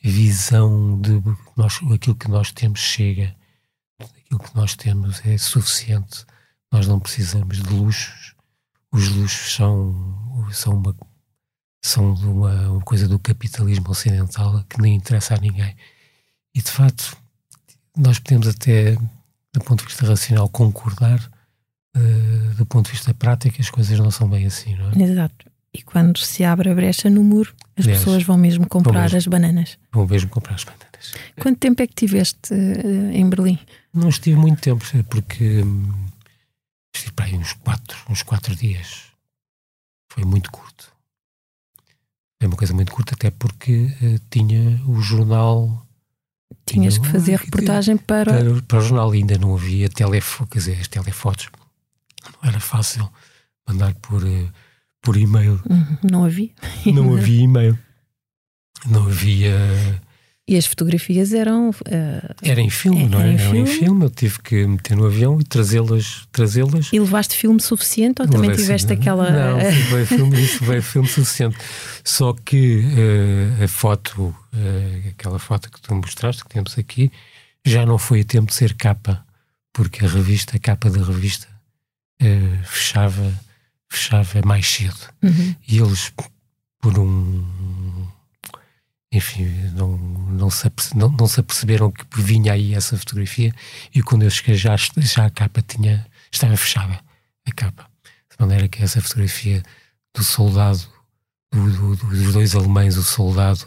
visão 0.03 1.01
de 1.01 1.23
nós, 1.57 1.81
aquilo 1.95 2.15
que 2.15 2.29
nós 2.29 2.53
temos 2.53 2.81
chega, 2.81 3.35
aquilo 3.99 4.41
que 4.41 4.55
nós 4.55 4.77
temos 4.77 5.25
é 5.25 5.39
suficiente, 5.39 6.27
nós 6.71 6.87
não 6.87 7.01
precisamos 7.01 7.63
de 7.63 7.71
luxos, 7.71 8.35
os 8.93 9.09
luxos 9.09 9.55
são, 9.55 10.47
são, 10.53 10.75
uma, 10.75 10.95
são 11.89 12.15
de 12.15 12.27
uma, 12.27 12.71
uma 12.71 12.81
coisa 12.81 13.09
do 13.09 13.19
capitalismo 13.19 13.91
ocidental 13.91 14.65
que 14.69 14.81
nem 14.81 14.95
interessa 14.95 15.35
a 15.35 15.39
ninguém. 15.39 15.75
E 16.55 16.61
de 16.61 16.71
facto, 16.71 17.17
nós 17.97 18.19
podemos 18.19 18.49
até, 18.49 18.97
do 19.53 19.61
ponto 19.65 19.81
de 19.81 19.87
vista 19.87 20.07
racional, 20.07 20.49
concordar, 20.49 21.21
uh, 21.97 22.55
do 22.57 22.67
ponto 22.67 22.87
de 22.87 22.93
vista 22.93 23.13
prático, 23.15 23.61
as 23.61 23.71
coisas 23.71 23.99
não 23.99 24.11
são 24.11 24.29
bem 24.29 24.47
assim, 24.47 24.77
não 24.77 24.91
é? 24.91 25.03
Exato. 25.11 25.47
E 25.73 25.83
quando 25.83 26.19
se 26.19 26.45
abre 26.45 26.71
a 26.71 26.75
brecha 26.75 27.11
no 27.11 27.23
muro, 27.23 27.55
as 27.77 27.85
Aliás, 27.85 28.03
pessoas 28.03 28.23
vão 28.23 28.37
mesmo 28.39 28.67
comprar 28.69 29.03
mesmo. 29.03 29.19
as 29.19 29.27
bananas. 29.27 29.79
Vou 29.93 30.09
mesmo 30.09 30.31
comprar 30.31 30.55
as 30.55 30.65
bananas. 30.65 31.15
Quanto 31.39 31.59
tempo 31.59 31.83
é 31.83 31.87
que 31.87 31.95
tiveste 31.95 32.55
eh, 32.55 33.17
em 33.17 33.29
Berlim? 33.29 33.59
Não 33.93 34.09
estive 34.09 34.37
muito 34.37 34.61
tempo, 34.61 34.85
porque 35.09 35.63
hum, 35.63 35.93
estive 36.93 37.13
para 37.13 37.27
aí 37.27 37.35
uns 37.35 37.53
quatro, 37.53 37.99
uns 38.09 38.23
quatro 38.23 38.57
dias. 38.57 39.05
Foi 40.11 40.25
muito 40.25 40.51
curto. 40.51 40.98
Foi 42.41 42.47
uma 42.49 42.57
coisa 42.57 42.73
muito 42.73 42.93
curta, 42.93 43.15
até 43.15 43.31
porque 43.31 43.91
eh, 44.01 44.19
tinha 44.31 44.81
o 44.87 45.01
jornal. 45.01 45.85
Tinhas 46.65 46.95
tinha 46.95 47.07
que 47.07 47.13
fazer 47.13 47.37
reportagem 47.39 47.97
para. 47.97 48.33
para, 48.33 48.63
para 48.63 48.79
o 48.79 48.81
jornal 48.81 49.11
ainda 49.11 49.37
não 49.39 49.55
havia 49.55 49.89
telefoto, 49.89 50.51
quer 50.51 50.59
dizer, 50.59 50.81
as 50.81 50.89
telefotos. 50.89 51.49
Não 52.43 52.49
era 52.49 52.61
fácil 52.61 53.11
mandar 53.67 53.95
por, 53.97 54.25
eh, 54.27 54.49
por 55.03 55.17
e-mail. 55.17 55.61
Hum, 55.69 55.97
Não 56.11 56.25
havia. 56.25 56.51
Não 56.87 57.15
havia 57.17 57.43
e-mail. 57.43 57.79
Não 58.87 59.03
havia. 59.07 60.01
E 60.49 60.57
as 60.57 60.65
fotografias 60.65 61.35
eram. 61.35 61.71
eh, 61.85 62.35
Era 62.43 62.61
em 62.63 62.71
filme, 62.71 63.07
não 63.07 63.21
era 63.21 63.29
é? 63.29 63.33
em 63.35 63.39
Era 63.39 63.57
em 63.59 63.67
filme. 63.67 64.05
Eu 64.07 64.11
tive 64.11 64.39
que 64.41 64.67
meter 64.67 64.97
no 64.97 65.05
avião 65.05 65.39
e 65.39 65.45
trazê-las. 65.45 66.27
trazê-las 66.33 66.89
e 66.91 66.99
levaste 66.99 67.37
filme 67.37 67.61
suficiente 67.61 68.23
ou 68.23 68.27
Não 68.27 68.33
também 68.33 68.49
levei 68.49 68.65
tiveste 68.65 68.91
aquela. 68.91 69.31
Não, 69.31 69.57
levei 69.59 70.07
filme, 70.07 70.41
isso 70.43 70.65
levei 70.65 70.81
filme 70.81 71.07
suficiente. 71.07 71.59
Só 72.03 72.33
que 72.33 72.83
eh, 73.61 73.65
a 73.65 73.69
foto, 73.69 74.35
eh, 74.55 75.11
aquela 75.11 75.39
foto 75.39 75.71
que 75.71 75.83
tu 75.83 75.95
me 75.95 76.01
mostraste, 76.01 76.43
que 76.43 76.49
temos 76.51 76.79
aqui, 76.79 77.13
já 77.63 77.85
não 77.85 77.99
foi 77.99 78.23
a 78.23 78.25
tempo 78.25 78.47
de 78.47 78.55
ser 78.55 78.73
capa, 78.73 79.23
porque 79.75 80.03
a 80.03 80.09
revista, 80.09 80.57
a 80.57 80.59
capa 80.59 80.89
da 80.89 81.05
revista, 81.05 81.47
fechava, 82.65 83.33
fechava 83.89 84.41
mais 84.47 84.67
cedo. 84.67 84.97
Uhum. 85.23 85.55
E 85.69 85.79
eles, 85.79 86.11
por 86.81 86.99
um. 86.99 87.45
Enfim, 89.13 89.45
não, 89.75 89.97
não, 89.97 90.51
se, 90.51 90.71
não, 90.95 91.09
não 91.09 91.27
se 91.27 91.41
aperceberam 91.41 91.91
que 91.91 92.05
vinha 92.21 92.53
aí 92.53 92.75
essa 92.75 92.97
fotografia 92.99 93.55
e 93.95 94.03
quando 94.03 94.23
eu 94.25 94.31
cheguei 94.31 94.55
já, 94.55 94.77
já 94.99 95.25
a 95.27 95.31
capa 95.31 95.63
tinha, 95.63 96.07
estava 96.31 96.57
fechada, 96.57 97.01
a 97.47 97.53
capa. 97.53 97.89
De 98.05 98.37
maneira 98.39 98.69
que 98.69 98.83
essa 98.83 99.01
fotografia 99.01 99.63
do 100.15 100.23
soldado, 100.23 100.87
do- 101.51 101.97
do- 101.97 102.07
dos 102.09 102.33
dois 102.35 102.55
alemães, 102.55 102.97
o 102.99 103.03
soldado 103.03 103.67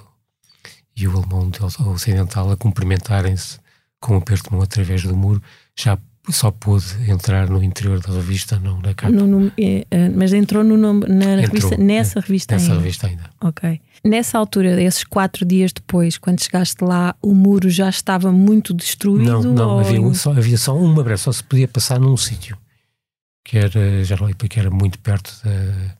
e 0.96 1.08
o 1.08 1.18
alemão 1.18 1.50
de- 1.50 1.60
ocidental, 1.64 2.52
a 2.52 2.58
cumprimentarem-se 2.58 3.60
com 4.00 4.14
um 4.14 4.18
aperto 4.18 4.44
de 4.50 4.52
mão 4.56 4.62
através 4.62 5.02
do 5.04 5.16
muro, 5.16 5.42
já 5.76 5.98
só 6.30 6.52
pude 6.52 6.86
entrar 7.10 7.50
no 7.50 7.64
interior 7.64 8.00
da 8.00 8.14
revista, 8.14 8.60
não 8.60 8.80
na 8.80 8.94
capa. 8.94 9.12
No, 9.12 9.26
no, 9.26 9.52
é, 9.58 9.86
é, 9.90 10.10
mas 10.10 10.32
entrou 10.34 10.64
no 10.64 10.78
nome, 10.78 11.08
na 11.08 11.34
Entrou, 11.42 11.48
revista, 11.48 11.78
nessa 11.78 12.20
revista 12.20 12.54
Nessa 12.56 12.66
ainda. 12.72 12.80
revista 12.84 13.08
ainda. 13.08 13.24
Ok. 13.42 13.82
Nessa 14.06 14.38
altura, 14.38 14.82
esses 14.82 15.04
quatro 15.04 15.46
dias 15.46 15.72
depois, 15.74 16.18
quando 16.18 16.42
chegaste 16.44 16.84
lá, 16.84 17.16
o 17.22 17.34
muro 17.34 17.70
já 17.70 17.90
estava 17.90 18.32
muito 18.32 18.74
destruído? 18.74 19.24
Não, 19.32 19.42
não, 19.44 19.70
ou- 19.76 19.80
havia, 19.80 20.14
só, 20.14 20.32
havia 20.32 20.58
só 20.58 20.78
uma 20.78 21.04
brecha, 21.04 21.24
só 21.24 21.32
se 21.32 21.44
podia 21.44 21.68
passar 21.68 22.00
num 22.00 22.16
sítio 22.18 22.58
que 23.44 23.58
era, 23.58 24.04
já 24.04 24.16
que 24.50 24.60
era 24.60 24.70
muito 24.70 25.00
perto, 25.00 25.32
da, 25.44 25.96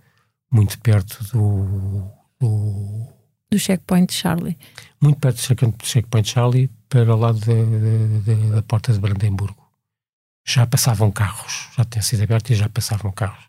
muito 0.52 0.78
perto 0.80 1.18
do, 1.34 2.08
do 2.40 3.08
do 3.52 3.60
checkpoint 3.60 4.14
Charlie. 4.14 4.56
muito 5.02 5.20
perto 5.20 5.38
do 5.38 5.86
checkpoint, 5.86 6.30
Charlie 6.30 6.70
para 6.88 7.14
o 7.16 7.20
lado 7.20 7.40
da, 7.40 7.54
da- 7.54 8.34
da- 8.50 8.56
da 8.56 8.62
porta 8.62 8.94
de 8.94 9.00
Brandemburgo. 9.00 9.61
Já 10.46 10.66
passavam 10.66 11.12
carros, 11.12 11.70
já 11.78 11.84
tinha 11.86 12.02
sido 12.02 12.24
aberto 12.24 12.50
e 12.52 12.56
já 12.56 12.68
passavam 12.70 13.12
carros. 13.12 13.46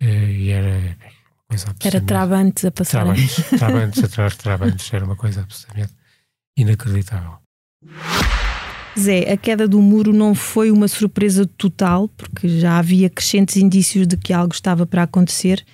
Eh, 0.00 0.30
E 0.30 0.50
era 0.50 0.68
uma 0.68 1.46
coisa 1.48 1.64
Era 1.64 1.70
absolutamente- 1.72 2.06
trabantes 2.06 2.64
a 2.64 2.70
passar. 2.70 3.02
Trabantes, 3.04 3.44
trabantes 3.58 4.04
atrás 4.04 4.32
de 4.32 4.38
trabantes, 4.38 4.92
era 4.94 5.04
uma 5.04 5.16
coisa 5.16 5.40
absolutamente 5.40 5.92
inacreditável. 6.56 7.38
Zé, 8.98 9.32
a 9.32 9.36
queda 9.36 9.68
do 9.68 9.80
muro 9.80 10.12
não 10.12 10.34
foi 10.34 10.70
uma 10.70 10.88
surpresa 10.88 11.46
total, 11.46 12.08
porque 12.08 12.48
já 12.60 12.78
havia 12.78 13.08
crescentes 13.08 13.56
indícios 13.56 14.06
de 14.08 14.16
que 14.16 14.32
algo 14.32 14.52
estava 14.52 14.84
para 14.86 15.04
acontecer. 15.04 15.64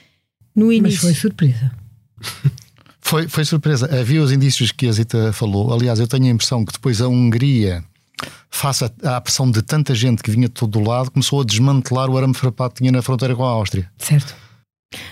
No 0.54 0.66
Mas 0.66 0.76
início. 0.76 1.00
foi 1.00 1.14
surpresa. 1.14 1.72
Foi, 3.06 3.28
foi 3.28 3.44
surpresa. 3.44 4.00
Havia 4.00 4.22
os 4.22 4.32
indícios 4.32 4.72
que 4.72 4.88
a 4.88 4.92
Zita 4.92 5.30
falou. 5.30 5.74
Aliás, 5.74 6.00
eu 6.00 6.08
tenho 6.08 6.24
a 6.24 6.28
impressão 6.30 6.64
que 6.64 6.72
depois 6.72 7.02
a 7.02 7.06
Hungria, 7.06 7.84
face 8.54 8.84
à 9.02 9.20
pressão 9.20 9.50
de 9.50 9.60
tanta 9.62 9.94
gente 9.94 10.22
que 10.22 10.30
vinha 10.30 10.46
de 10.46 10.54
todo 10.54 10.78
o 10.78 10.88
lado, 10.88 11.10
começou 11.10 11.40
a 11.40 11.44
desmantelar 11.44 12.08
o 12.08 12.16
arame 12.16 12.34
farpado 12.34 12.74
que 12.74 12.78
tinha 12.80 12.92
na 12.92 13.02
fronteira 13.02 13.34
com 13.34 13.44
a 13.44 13.48
Áustria. 13.50 13.90
Certo. 13.98 14.34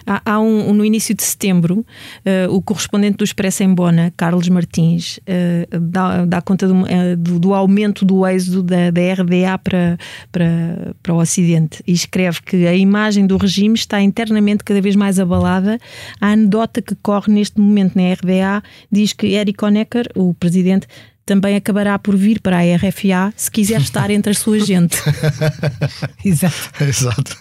Há, 0.07 0.23
há 0.35 0.41
um, 0.41 0.73
no 0.73 0.85
início 0.85 1.13
de 1.13 1.25
setembro, 1.25 1.85
eh, 2.25 2.47
o 2.49 2.63
correspondente 2.63 3.17
do 3.17 3.25
Expresso 3.25 3.65
em 3.65 3.75
Bona, 3.75 4.13
Carlos 4.17 4.49
Martins, 4.49 5.19
eh, 5.27 5.67
dá, 5.73 6.25
dá 6.25 6.41
conta 6.41 6.69
do, 6.69 6.87
eh, 6.87 7.17
do- 7.17 7.41
do 7.41 7.53
aumento 7.53 8.05
do 8.05 8.25
êxodo 8.25 8.63
da, 8.63 8.93
da 8.93 9.01
RDA 9.01 9.59
para, 9.59 9.99
para, 10.31 10.95
para 11.03 11.13
o 11.13 11.17
Ocidente 11.19 11.83
e 11.85 11.91
escreve 11.93 12.43
que 12.43 12.65
a 12.69 12.75
imagem 12.77 13.27
do 13.27 13.37
regime 13.37 13.75
está 13.75 14.01
internamente 14.01 14.63
cada 14.63 14.81
vez 14.81 14.95
mais 14.95 15.19
abalada. 15.19 15.81
A 16.21 16.29
anedota 16.29 16.81
que 16.81 16.95
corre 17.03 17.33
neste 17.33 17.59
momento 17.61 17.97
na 17.97 18.13
RDA 18.13 18.63
diz 18.89 19.13
que 19.13 19.35
Eric 19.35 19.65
Honecker, 19.65 20.09
o 20.15 20.33
presidente, 20.33 20.87
também 21.25 21.57
acabará 21.57 21.99
por 21.99 22.17
vir 22.17 22.41
para 22.41 22.59
a 22.59 22.77
RFA 22.77 23.33
se 23.37 23.51
quiser 23.51 23.81
estar 23.81 24.11
entre 24.11 24.33
a 24.33 24.35
sua 24.35 24.59
gente. 24.59 24.97
Exato. 26.25 26.85
Exato. 26.85 27.37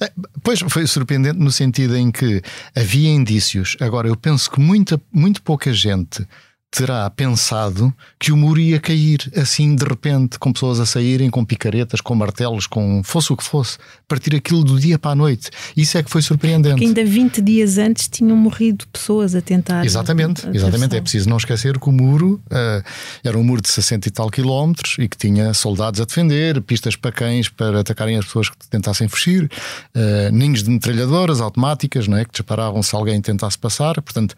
É, 0.00 0.12
Pois 0.42 0.60
foi 0.68 0.86
surpreendente 0.86 1.38
no 1.38 1.50
sentido 1.50 1.96
em 1.96 2.10
que 2.10 2.42
havia 2.74 3.10
indícios. 3.10 3.76
Agora, 3.80 4.08
eu 4.08 4.16
penso 4.16 4.50
que 4.50 4.60
muita, 4.60 5.00
muito 5.12 5.42
pouca 5.42 5.72
gente 5.72 6.26
terá 6.70 7.08
pensado 7.10 7.92
que 8.18 8.30
o 8.30 8.36
muro 8.36 8.60
ia 8.60 8.78
cair 8.78 9.30
assim 9.36 9.74
de 9.74 9.84
repente, 9.84 10.38
com 10.38 10.52
pessoas 10.52 10.78
a 10.78 10.86
saírem 10.86 11.30
com 11.30 11.44
picaretas, 11.44 12.00
com 12.00 12.14
martelos, 12.14 12.66
com 12.66 13.02
fosse 13.02 13.32
o 13.32 13.36
que 13.36 13.44
fosse, 13.44 13.78
partir 14.06 14.34
aquilo 14.34 14.62
do 14.62 14.78
dia 14.78 14.98
para 14.98 15.12
a 15.12 15.14
noite. 15.14 15.50
Isso 15.76 15.96
é 15.96 16.02
que 16.02 16.10
foi 16.10 16.20
surpreendente. 16.20 16.76
Que 16.76 16.84
ainda 16.84 17.04
20 17.04 17.40
dias 17.40 17.78
antes 17.78 18.08
tinham 18.08 18.36
morrido 18.36 18.86
pessoas 18.92 19.34
a 19.34 19.40
tentar. 19.40 19.84
Exatamente, 19.84 20.46
exatamente. 20.52 20.96
É 20.96 21.00
preciso 21.00 21.28
não 21.28 21.38
esquecer 21.38 21.78
que 21.78 21.88
o 21.88 21.92
muro 21.92 22.40
eh, 22.50 22.82
era 23.24 23.38
um 23.38 23.42
muro 23.42 23.62
de 23.62 23.68
60 23.68 24.08
e 24.08 24.10
tal 24.10 24.30
quilómetros 24.30 24.96
e 24.98 25.08
que 25.08 25.16
tinha 25.16 25.54
soldados 25.54 26.00
a 26.00 26.04
defender, 26.04 26.60
pistas 26.62 26.96
para 26.96 27.12
cães 27.12 27.48
para 27.48 27.80
atacarem 27.80 28.16
as 28.16 28.26
pessoas 28.26 28.50
que 28.50 28.56
tentassem 28.68 29.08
fugir, 29.08 29.50
eh, 29.94 30.30
ninhos 30.30 30.62
de 30.62 30.70
metralhadoras 30.70 31.40
automáticas 31.40 32.06
não 32.06 32.18
é, 32.18 32.24
que 32.24 32.32
disparavam 32.32 32.82
se 32.82 32.94
alguém 32.94 33.20
tentasse 33.20 33.58
passar. 33.58 34.00
Portanto, 34.02 34.34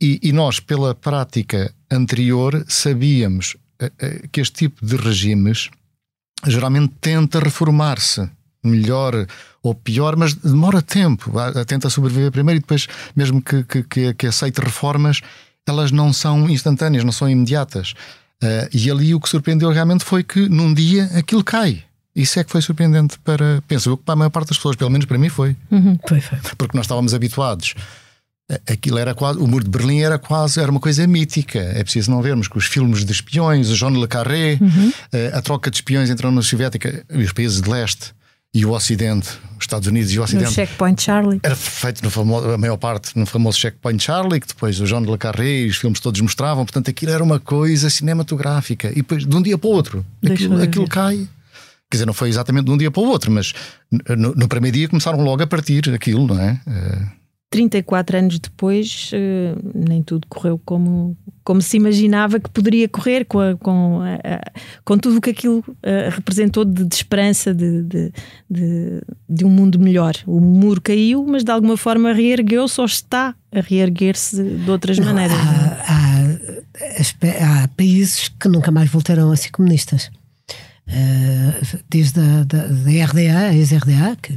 e, 0.00 0.18
e 0.22 0.32
nós, 0.32 0.60
pela 0.60 0.94
prática 0.94 1.72
anterior, 1.90 2.64
sabíamos 2.68 3.56
eh, 3.78 3.92
eh, 3.98 4.22
que 4.32 4.40
este 4.40 4.68
tipo 4.68 4.84
de 4.84 4.96
regimes 4.96 5.70
geralmente 6.46 6.94
tenta 7.00 7.38
reformar-se 7.40 8.28
melhor 8.62 9.26
ou 9.62 9.74
pior, 9.74 10.16
mas 10.16 10.34
demora 10.34 10.82
tempo. 10.82 11.32
Tenta 11.66 11.90
sobreviver 11.90 12.30
primeiro 12.30 12.58
e 12.58 12.60
depois, 12.60 12.86
mesmo 13.14 13.42
que, 13.42 13.62
que, 13.64 14.14
que, 14.14 14.26
aceite 14.26 14.60
reformas, 14.60 15.20
elas 15.66 15.90
não 15.90 16.12
são 16.12 16.48
instantâneas, 16.48 17.04
não 17.04 17.12
são 17.12 17.28
imediatas. 17.28 17.94
Ah, 18.42 18.68
e 18.72 18.90
ali 18.90 19.14
o 19.14 19.20
que 19.20 19.28
surpreendeu 19.28 19.70
realmente 19.70 20.04
foi 20.04 20.22
que 20.22 20.48
num 20.48 20.72
dia 20.72 21.04
aquilo 21.14 21.44
cai. 21.44 21.84
Isso 22.14 22.40
é 22.40 22.44
que 22.44 22.50
foi 22.50 22.60
surpreendente 22.60 23.18
para, 23.20 23.62
penso 23.68 23.90
eu, 23.90 23.96
que 23.96 24.02
para 24.02 24.14
a 24.14 24.16
maior 24.16 24.30
parte 24.30 24.48
das 24.48 24.56
pessoas, 24.56 24.76
pelo 24.76 24.90
menos 24.90 25.06
para 25.06 25.16
mim 25.16 25.28
foi. 25.28 25.56
Foi, 26.08 26.20
foi. 26.20 26.38
Porque 26.58 26.76
nós 26.76 26.84
estávamos 26.84 27.14
habituados. 27.14 27.74
Aquilo 28.70 28.98
era 28.98 29.14
quase, 29.14 29.38
o 29.38 29.46
muro 29.46 29.64
de 29.64 29.70
Berlim 29.70 30.00
era 30.00 30.18
quase, 30.18 30.60
era 30.60 30.70
uma 30.70 30.80
coisa 30.80 31.06
mítica. 31.06 31.58
É 31.58 31.82
preciso 31.82 32.10
não 32.10 32.20
vermos 32.20 32.48
que 32.48 32.58
os 32.58 32.66
filmes 32.66 33.04
de 33.04 33.12
espiões, 33.12 33.68
o 33.68 33.76
Jean 33.76 33.90
Le 33.90 34.06
Carré, 34.08 34.58
eh, 35.12 35.30
a 35.32 35.40
troca 35.40 35.70
de 35.70 35.76
espiões 35.76 36.10
entre 36.10 36.26
a 36.26 36.28
União 36.28 36.42
Soviética 36.42 37.04
e 37.10 37.22
os 37.22 37.32
países 37.32 37.60
de 37.60 37.70
leste 37.70 38.12
e 38.52 38.66
o 38.66 38.72
Ocidente, 38.72 39.28
os 39.56 39.62
Estados 39.62 39.86
Unidos 39.86 40.10
e 40.10 40.16
o 40.16 40.18
No 40.18 40.24
Ocidente, 40.24 40.52
checkpoint 40.52 41.00
Charlie. 41.00 41.40
era 41.42 41.54
feito 41.54 42.02
no 42.02 42.10
famoso, 42.10 42.50
a 42.50 42.58
maior 42.58 42.76
parte 42.76 43.16
no 43.16 43.24
famoso 43.24 43.58
Checkpoint 43.58 44.02
Charlie, 44.02 44.40
que 44.40 44.48
depois 44.48 44.80
o 44.80 44.86
Jean 44.86 45.00
Le 45.00 45.16
Carré 45.16 45.60
e 45.60 45.68
os 45.68 45.76
filmes 45.76 46.00
todos 46.00 46.20
mostravam. 46.20 46.64
Portanto, 46.64 46.90
aquilo 46.90 47.12
era 47.12 47.22
uma 47.22 47.38
coisa 47.38 47.88
cinematográfica. 47.88 48.88
E 48.90 48.96
depois, 48.96 49.24
de 49.24 49.36
um 49.36 49.40
dia 49.40 49.56
para 49.56 49.68
o 49.68 49.72
outro, 49.72 50.04
aquilo, 50.28 50.60
aquilo 50.60 50.88
cai. 50.88 51.28
Quer 51.88 51.96
dizer, 51.96 52.06
não 52.06 52.12
foi 52.12 52.28
exatamente 52.28 52.64
de 52.64 52.70
um 52.70 52.76
dia 52.76 52.90
para 52.90 53.02
o 53.02 53.06
outro, 53.06 53.30
mas 53.30 53.52
no, 54.16 54.34
no 54.34 54.48
primeiro 54.48 54.76
dia 54.76 54.88
começaram 54.88 55.20
logo 55.22 55.42
a 55.42 55.46
partir 55.46 55.88
aquilo, 55.92 56.26
não 56.26 56.40
é? 56.40 56.60
Eh, 56.66 57.02
34 57.50 58.16
anos 58.16 58.38
depois, 58.38 59.10
eh, 59.12 59.56
nem 59.74 60.04
tudo 60.04 60.24
correu 60.28 60.56
como, 60.64 61.16
como 61.42 61.60
se 61.60 61.76
imaginava 61.76 62.38
que 62.38 62.48
poderia 62.48 62.88
correr, 62.88 63.24
com, 63.24 63.40
a- 63.40 63.56
com, 63.56 64.00
a- 64.02 64.52
com 64.84 64.96
tudo 64.96 65.18
o 65.18 65.20
que 65.20 65.30
aquilo 65.30 65.64
eh, 65.82 66.08
representou 66.12 66.64
de, 66.64 66.84
de 66.84 66.94
esperança 66.94 67.52
de, 67.52 67.82
de, 67.82 68.12
de, 68.48 69.44
um 69.44 69.48
mundo 69.50 69.80
melhor. 69.80 70.14
O 70.28 70.40
muro 70.40 70.80
caiu, 70.80 71.26
mas 71.26 71.42
de 71.42 71.50
alguma 71.50 71.76
forma 71.76 72.12
reergueu-se 72.12 72.80
ou 72.80 72.86
está 72.86 73.34
a 73.50 73.60
reerguer-se 73.60 74.40
de 74.44 74.70
outras 74.70 74.96
Não, 74.98 75.06
maneiras. 75.06 75.36
não 75.36 75.52
é? 75.52 75.82
há, 75.88 77.42
há, 77.48 77.64
há 77.64 77.68
países 77.68 78.28
que 78.28 78.48
nunca 78.48 78.70
mais 78.70 78.88
voltaram 78.88 79.32
a 79.32 79.36
ser 79.36 79.50
comunistas. 79.50 80.08
Eh, 80.92 81.60
desde 81.88 82.18
a 82.20 82.42
da, 82.44 82.66
da 82.66 82.90
RDA, 83.04 83.38
a 83.50 83.54
ex-RDA, 83.54 84.16
que 84.20 84.36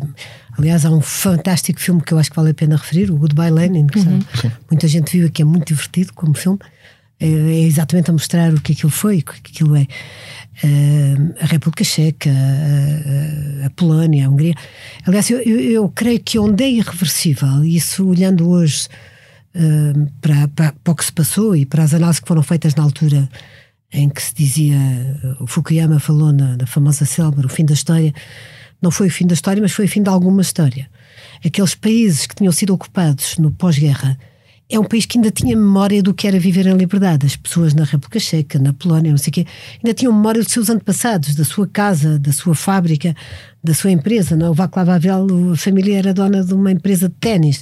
aliás 0.58 0.86
há 0.86 0.92
um 0.92 1.02
fantástico 1.02 1.80
filme 1.80 2.02
que 2.02 2.14
eu 2.14 2.20
acho 2.20 2.30
que 2.30 2.36
vale 2.36 2.52
a 2.52 2.54
pena 2.54 2.76
referir, 2.76 3.10
o 3.10 3.16
Goodbye 3.18 3.50
Lenin, 3.50 3.88
que 3.88 4.00
já- 4.00 4.12
muita 4.70 4.88
gente 4.88 5.18
viu 5.18 5.32
que 5.32 5.42
é 5.42 5.46
muito 5.46 5.68
divertido 5.70 6.14
como 6.14 6.36
filme. 6.36 6.60
É, 7.20 7.26
é 7.28 7.60
exatamente 7.62 8.10
a 8.10 8.14
mostrar 8.14 8.54
o 8.54 8.62
que 8.62 8.74
aquilo 8.74 8.92
foi, 8.92 9.20
o 9.20 9.24
que 9.24 9.32
aquilo 9.52 9.76
é. 9.76 9.88
Eh, 10.64 11.16
a 11.42 11.46
República 11.48 11.84
Checa, 11.84 12.30
a, 12.30 13.66
a- 13.66 13.70
Polónia, 13.72 14.28
a 14.28 14.30
Hungria. 14.30 14.54
Aliás, 15.08 15.30
eu, 15.30 15.40
eu, 15.40 15.60
eu 15.60 15.90
creio 15.90 16.20
que 16.20 16.38
onde 16.38 16.64
é 16.64 16.70
irreversível, 16.70 17.64
isso 17.64 18.06
olhando 18.08 18.48
hoje 18.48 18.88
eh, 19.56 19.94
para, 20.22 20.48
para, 20.50 20.74
para 20.84 20.92
o 20.92 20.96
que 20.96 21.06
se 21.06 21.12
passou 21.14 21.56
e 21.56 21.66
para 21.66 21.84
as 21.84 21.94
análises 21.94 22.20
que 22.20 22.28
foram 22.28 22.44
feitas 22.44 22.76
na 22.76 22.84
altura 22.84 23.28
em 23.94 24.10
que 24.10 24.22
se 24.22 24.34
dizia, 24.34 24.78
o 25.40 25.48
Fukuyama 25.48 26.00
falou 26.00 26.34
na, 26.34 26.58
na 26.58 26.66
famosa 26.66 27.06
célebre, 27.06 27.46
o 27.46 27.50
fim 27.50 27.64
da 27.64 27.74
história, 27.74 28.14
não 28.82 28.92
foi 28.92 29.08
o 29.08 29.12
fim 29.12 29.28
da 29.28 29.34
história, 29.34 29.62
mas 29.62 29.72
foi 29.72 29.86
o 29.86 29.88
fim 29.88 30.02
de 30.02 30.10
alguma 30.10 30.42
história. 30.42 30.90
Aqueles 31.46 31.76
países 31.76 32.26
que 32.26 32.36
tinham 32.36 32.52
sido 32.52 32.74
ocupados 32.74 33.38
no 33.38 33.52
pós-guerra, 33.52 34.18
é 34.70 34.80
um 34.80 34.84
país 34.84 35.06
que 35.06 35.18
ainda 35.18 35.30
tinha 35.30 35.56
memória 35.56 36.02
do 36.02 36.14
que 36.14 36.28
era 36.28 36.40
viver 36.40 36.66
em 36.66 36.76
liberdade. 36.76 37.26
As 37.28 37.36
pessoas 37.36 37.74
na 37.74 37.84
República 37.84 38.20
Checa, 38.20 38.58
na 38.58 38.74
Polónia, 38.74 39.12
não 39.12 39.18
sei 39.18 39.30
o 39.30 39.34
quê, 39.34 39.46
ainda 39.84 39.94
tinham 39.94 40.12
memória 40.12 40.42
dos 40.42 40.52
seus 40.52 40.70
antepassados, 40.70 41.36
da 41.36 41.44
sua 41.44 41.68
casa, 41.68 42.18
da 42.18 42.32
sua 42.32 42.56
fábrica, 42.56 43.16
da 43.64 43.74
sua 43.74 43.92
empresa. 43.92 44.36
Não? 44.36 44.48
é? 44.48 44.50
O 44.50 44.54
Václav 44.54 44.90
Havel, 44.90 45.52
a 45.54 45.58
família 45.58 46.00
era 46.00 46.14
dona 46.14 46.44
de 46.44 46.54
uma 46.54 46.72
empresa 46.72 47.08
de 47.08 47.16
ténis. 47.16 47.62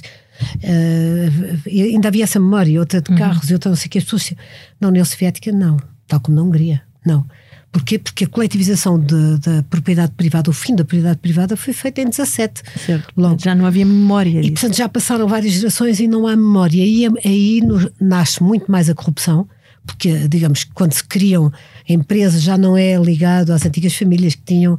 Eh, 0.62 1.28
e 1.66 1.82
ainda 1.82 2.08
havia 2.08 2.24
essa 2.24 2.40
memória, 2.40 2.80
outra 2.80 3.02
de 3.02 3.14
carros 3.14 3.50
e 3.50 3.52
outra 3.52 3.68
não 3.68 3.76
sei 3.76 3.88
o 3.88 3.90
que. 3.90 3.98
As 3.98 4.04
pessoas, 4.04 4.32
na 4.80 4.88
União 4.88 5.04
Soviética, 5.04 5.52
não. 5.52 5.76
Tal 6.12 6.20
como 6.20 6.36
na 6.36 6.42
Hungria, 6.42 6.82
não. 7.06 7.24
Porquê? 7.72 7.98
Porque 7.98 8.24
a 8.24 8.28
coletivização 8.28 9.00
da 9.00 9.62
propriedade 9.70 10.12
privada, 10.14 10.50
o 10.50 10.52
fim 10.52 10.72
da 10.72 10.84
propriedade 10.84 11.18
privada, 11.20 11.56
foi 11.56 11.72
feita 11.72 12.02
em 12.02 12.10
17. 12.10 12.62
Certo. 12.84 13.14
Logo. 13.16 13.38
Já 13.42 13.54
não 13.54 13.64
havia 13.64 13.86
memória 13.86 14.40
E 14.40 14.42
disso. 14.42 14.52
portanto 14.52 14.76
já 14.76 14.90
passaram 14.90 15.26
várias 15.26 15.54
gerações 15.54 15.98
e 16.00 16.06
não 16.06 16.26
há 16.26 16.36
memória. 16.36 16.84
E 16.84 17.06
aí, 17.06 17.12
aí 17.24 17.60
no- 17.62 17.90
nasce 17.98 18.42
muito 18.42 18.70
mais 18.70 18.90
a 18.90 18.94
corrupção, 18.94 19.48
porque, 19.86 20.28
digamos, 20.28 20.64
quando 20.64 20.92
se 20.92 21.02
criam 21.02 21.50
empresas 21.88 22.42
já 22.42 22.58
não 22.58 22.76
é 22.76 22.94
ligado 22.98 23.52
às 23.54 23.64
antigas 23.64 23.96
famílias 23.96 24.34
que 24.34 24.42
tinham, 24.42 24.76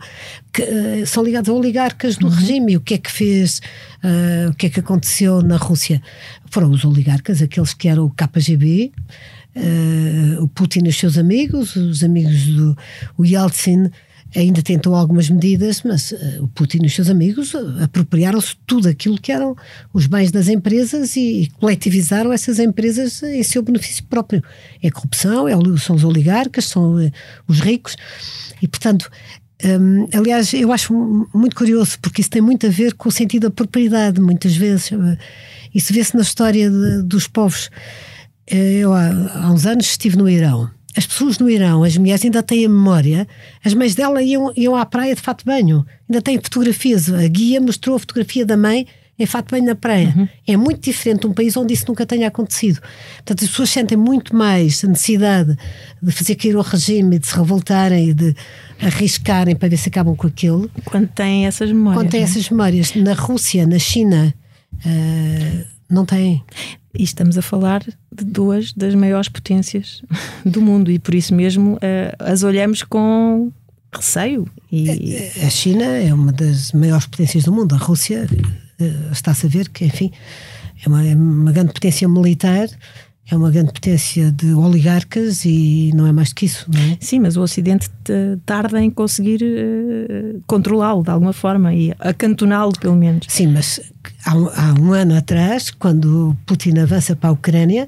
que 0.54 0.62
uh, 0.62 1.08
são 1.08 1.24
ligados 1.24 1.50
a 1.50 1.54
oligarcas 1.54 2.16
do 2.16 2.28
uhum. 2.28 2.34
regime. 2.34 2.74
E 2.74 2.78
o 2.78 2.82
que 2.82 2.94
é 2.94 2.98
que 3.00 3.12
fez, 3.12 3.60
uh, 4.04 4.52
o 4.52 4.54
que 4.54 4.68
é 4.68 4.70
que 4.70 4.80
aconteceu 4.80 5.42
na 5.42 5.58
Rússia? 5.58 6.00
Foram 6.52 6.70
os 6.70 6.86
oligarcas, 6.86 7.42
aqueles 7.42 7.74
que 7.74 7.88
eram 7.88 8.06
o 8.06 8.12
KGB, 8.12 8.92
uh, 9.56 10.44
o 10.44 10.48
Putin 10.48 10.86
e 10.86 10.90
os 10.90 10.98
seus 10.98 11.18
amigos, 11.18 11.76
os 11.76 12.04
amigos 12.04 12.46
do 12.48 12.78
o 13.18 13.26
Yeltsin 13.26 13.90
ainda 14.36 14.64
tentou 14.64 14.96
algumas 14.96 15.30
medidas, 15.30 15.84
mas 15.84 16.12
uh, 16.12 16.44
o 16.44 16.48
Putin 16.48 16.80
e 16.84 16.88
os 16.88 16.96
seus 16.96 17.10
amigos 17.10 17.54
apropriaram-se 17.82 18.56
tudo 18.66 18.88
aquilo 18.88 19.20
que 19.20 19.32
eram 19.32 19.56
os 19.94 20.08
bens 20.08 20.32
das 20.32 20.48
empresas 20.48 21.16
e, 21.16 21.44
e, 21.44 21.48
coletivizaram 21.60 22.34
essas 22.34 22.60
empresas 22.60 23.22
em 23.24 23.44
seu 23.44 23.62
benefício 23.62 24.04
próprio. 24.06 24.44
É 24.82 24.90
corrupção, 24.90 25.48
é, 25.48 25.54
são 25.78 25.96
os 25.96 26.04
oligarcas, 26.04 26.66
são 26.66 26.96
uh, 26.96 27.12
os 27.48 27.60
ricos 27.60 27.96
e, 28.62 28.68
portanto, 28.68 29.10
um, 29.64 30.08
aliás, 30.14 30.54
eu 30.54 30.74
acho 30.74 30.94
muito 31.34 31.56
curioso 31.56 31.98
porque 32.02 32.22
isso 32.22 32.30
tem 32.30 32.42
muito 32.42 32.68
a 32.68 32.70
ver 32.70 32.94
com 32.96 33.08
o 33.08 33.12
sentido 33.12 33.44
da 33.44 33.52
propriedade, 33.52 34.20
muitas 34.20 34.56
vezes. 34.56 34.92
Isso 35.74 35.94
vê-se 35.94 36.16
na 36.16 36.22
história 36.22 36.70
de, 36.70 37.04
dos 37.04 37.28
povos. 37.28 37.70
Eu 38.48 38.94
há, 38.94 39.08
há 39.44 39.52
uns 39.52 39.66
anos 39.66 39.86
estive 39.86 40.18
no 40.18 40.30
Irão 40.30 40.70
as 40.96 41.08
pessoas 41.08 41.40
no 41.40 41.50
Irão, 41.50 41.84
as 41.84 41.98
mulheres 41.98 42.24
ainda 42.24 42.44
têm 42.44 42.66
a 42.66 42.70
memória, 42.70 43.28
as 43.64 43.74
mães 43.74 43.96
dela 43.96 44.22
iam, 44.22 44.54
iam 44.56 44.76
à 44.76 44.86
praia 44.86 45.16
de 45.16 45.22
fato 45.22 45.40
de 45.40 45.46
banho, 45.46 45.86
ainda 46.08 46.22
têm 46.22 46.38
fotografias. 46.38 47.12
A 47.12 47.28
guia 47.28 47.60
mostrou 47.60 47.96
a 47.96 48.00
fotografia 48.00 48.46
da 48.46 48.56
mãe 48.56 48.86
em 49.18 49.26
fato 49.26 49.52
banho 49.52 49.66
na 49.66 49.76
praia. 49.76 50.14
Uhum. 50.16 50.28
É 50.48 50.58
muito 50.58 50.82
diferente 50.82 51.22
de 51.22 51.28
um 51.28 51.34
país 51.34 51.56
onde 51.58 51.74
isso 51.74 51.86
nunca 51.88 52.06
tenha 52.06 52.28
acontecido. 52.28 52.80
Portanto, 53.18 53.44
as 53.44 53.50
pessoas 53.50 53.70
sentem 53.70 53.98
muito 53.98 54.36
mais 54.36 54.84
a 54.84 54.88
necessidade 54.88 55.58
de 56.02 56.12
fazer 56.12 56.36
cair 56.36 56.56
o 56.56 56.62
regime, 56.62 57.20
de 57.20 57.28
se 57.28 57.36
revoltarem 57.36 58.10
e 58.10 58.14
de 58.14 58.36
arriscarem 58.80 59.56
para 59.56 59.70
ver 59.70 59.78
se 59.78 59.90
acabam 59.90 60.16
com 60.16 60.28
aquilo. 60.28 60.70
Quando 60.86 61.08
têm 61.08 61.46
essas 61.48 61.72
memórias. 61.72 62.02
Quando 62.02 62.12
têm 62.12 62.22
é? 62.22 62.24
essas 62.24 62.50
memórias. 62.50 62.96
Na 62.96 63.14
Rússia, 63.14 63.66
na 63.66 63.80
China, 63.80 64.34
uh, 64.74 65.66
não 65.90 66.06
têm. 66.06 66.44
E 66.98 67.04
estamos 67.04 67.38
a 67.38 67.42
falar 67.42 67.82
de 67.82 68.24
duas 68.24 68.72
das 68.74 68.94
maiores 68.94 69.28
potências 69.28 70.04
do 70.46 70.62
mundo 70.62 70.92
e 70.92 71.00
por 71.00 71.16
isso 71.16 71.34
mesmo 71.34 71.76
uh, 71.76 71.80
as 72.20 72.44
olhamos 72.44 72.84
com 72.84 73.52
receio. 73.92 74.48
E... 74.72 75.18
A 75.44 75.50
China 75.50 75.84
é 75.84 76.14
uma 76.14 76.32
das 76.32 76.72
maiores 76.72 77.06
potências 77.08 77.44
do 77.44 77.52
mundo. 77.52 77.74
A 77.74 77.78
Rússia 77.78 78.28
uh, 78.80 79.12
está-se 79.12 79.46
a 79.46 79.50
ver 79.50 79.70
que, 79.70 79.86
enfim, 79.86 80.12
é 80.86 80.88
uma, 80.88 81.06
é 81.06 81.16
uma 81.16 81.52
grande 81.52 81.74
potência 81.74 82.08
militar 82.08 82.68
é 83.34 83.38
uma 83.38 83.52
grande 83.52 83.74
potência 83.74 84.32
de 84.32 84.54
oligarcas 84.54 85.44
e 85.46 85.92
não 85.94 86.06
é 86.06 86.12
mais 86.12 86.30
do 86.30 86.36
que 86.36 86.46
isso, 86.46 86.66
não 86.72 86.80
é? 86.80 86.98
Sim, 87.00 87.20
mas 87.20 87.36
o 87.36 87.42
Ocidente 87.42 87.90
tarda 88.46 88.82
em 88.82 88.90
conseguir 88.90 89.42
uh, 89.44 90.42
controlá-lo 90.46 91.04
de 91.04 91.10
alguma 91.10 91.34
forma 91.34 91.74
e 91.74 91.94
acantoná-lo, 92.00 92.74
pelo 92.80 92.96
menos. 92.96 93.26
Sim, 93.28 93.48
mas 93.48 93.80
há 94.26 94.36
um, 94.36 94.48
há 94.48 94.76
um, 94.80 94.94
ano 94.94 95.18
atrás, 95.18 95.72
quando 95.72 96.38
Putin 96.46 96.78
avança 96.78 97.16
para 97.16 97.30
a 97.30 97.34
Ucrânia, 97.34 97.88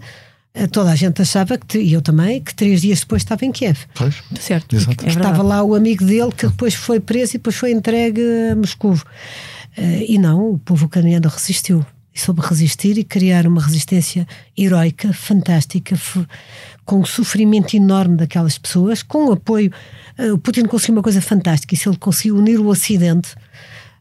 eh, 0.54 0.68
toda 0.68 0.92
a 0.92 0.96
gente 0.96 1.22
achava, 1.22 1.58
que, 1.58 1.78
e 1.78 1.94
eu 1.94 2.02
também, 2.02 2.42
que 2.42 2.56
três 2.56 2.82
dias 2.82 3.02
depois 3.02 3.22
estava 3.22 3.46
em 3.46 3.52
Kiev. 3.52 3.78
Pois, 3.94 4.16
certo. 4.40 4.76
Exato. 4.76 5.06
É 5.06 5.10
estava 5.10 5.44
lá 5.44 5.64
o 5.64 5.76
amigo 5.76 6.04
dele 6.04 6.32
que 6.32 6.48
depois 6.48 6.74
foi 6.74 7.00
preso 7.00 7.34
e 7.34 7.38
depois 7.38 7.56
foi 7.56 7.72
entregue 7.72 8.22
a 8.52 8.56
Moscou. 8.56 8.94
Uh, 8.94 10.06
e 10.08 10.18
não, 10.18 10.54
o 10.54 10.58
povo 10.58 10.86
ucraniano 10.86 11.30
resistiu 11.30 11.86
e 12.16 12.20
soube 12.20 12.42
resistir 12.42 12.98
e 12.98 13.04
criar 13.04 13.46
uma 13.46 13.62
resistência 13.62 14.26
heroica, 14.58 15.12
fantástica, 15.12 16.00
com 16.86 17.02
o 17.02 17.06
sofrimento 17.06 17.76
enorme 17.76 18.16
daquelas 18.16 18.58
pessoas, 18.58 19.04
com 19.04 19.28
o 19.28 19.32
apoio. 19.34 19.70
Uh, 20.18 20.34
o 20.34 20.38
Putin 20.38 20.64
conseguiu 20.64 20.96
uma 20.96 21.04
coisa 21.04 21.22
fantástica, 21.22 21.74
isso 21.74 21.90
ele 21.90 21.98
conseguiu 21.98 22.38
unir 22.38 22.60
o 22.60 22.68
Ocidente. 22.68 23.36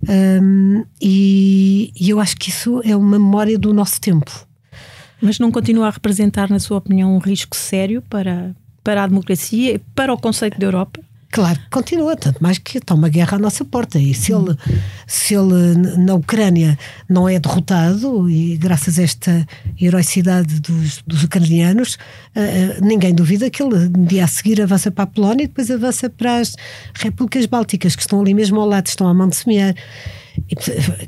Um, 0.09 0.85
e, 1.01 1.93
e 1.99 2.11
eu 2.11 2.21
acho 2.21 2.37
que 2.37 2.51
isso 2.51 2.81
é 2.85 2.95
uma 2.95 3.19
memória 3.19 3.59
do 3.59 3.73
nosso 3.73 4.01
tempo. 4.01 4.47
Mas 5.21 5.39
não 5.39 5.51
continua 5.51 5.89
a 5.89 5.91
representar, 5.91 6.49
na 6.49 6.61
sua 6.61 6.79
opinião, 6.79 7.17
um 7.17 7.19
risco 7.19 7.57
sério 7.57 8.03
para, 8.03 8.55
para 8.85 9.03
a 9.03 9.07
democracia 9.07 9.75
e 9.75 9.79
para 9.79 10.12
o 10.12 10.19
conceito 10.19 10.59
da 10.59 10.67
Europa? 10.67 11.01
Claro 11.35 11.59
que 11.59 11.68
continua, 11.68 12.14
tanto 12.14 12.41
mais 12.41 12.59
que 12.59 12.78
está 12.78 12.95
uma 12.95 13.09
guerra 13.09 13.37
à 13.37 13.41
nossa 13.41 13.64
porta. 13.64 13.99
E 13.99 14.14
se 14.14 14.32
ele, 14.32 14.57
se 15.05 15.35
ele 15.35 15.74
na 15.99 16.14
Ucrânia 16.14 16.78
não 17.09 17.28
é 17.28 17.41
derrotado, 17.41 18.30
e 18.30 18.57
graças 18.57 19.01
a 19.01 19.03
esta 19.03 19.45
heroicidade 19.82 20.61
dos, 20.61 21.03
dos 21.05 21.24
ucranianos, 21.24 21.95
uh, 22.37 22.87
ninguém 22.87 23.12
duvida 23.12 23.51
que 23.51 23.61
ele, 23.61 23.74
um 23.99 24.05
dia 24.05 24.22
a 24.22 24.28
seguir, 24.28 24.62
avança 24.62 24.93
para 24.93 25.03
a 25.03 25.07
Polónia 25.09 25.43
e 25.43 25.47
depois 25.49 25.72
avança 25.72 26.09
para 26.09 26.37
as 26.39 26.55
repúblicas 26.95 27.47
bálticas, 27.47 27.97
que 27.97 28.03
estão 28.03 28.20
ali 28.20 28.32
mesmo 28.32 28.61
ao 28.61 28.68
lado, 28.68 28.87
estão 28.87 29.09
à 29.09 29.12
mão 29.12 29.28
de 29.28 29.35
semear. 29.35 29.74
E, 30.49 30.55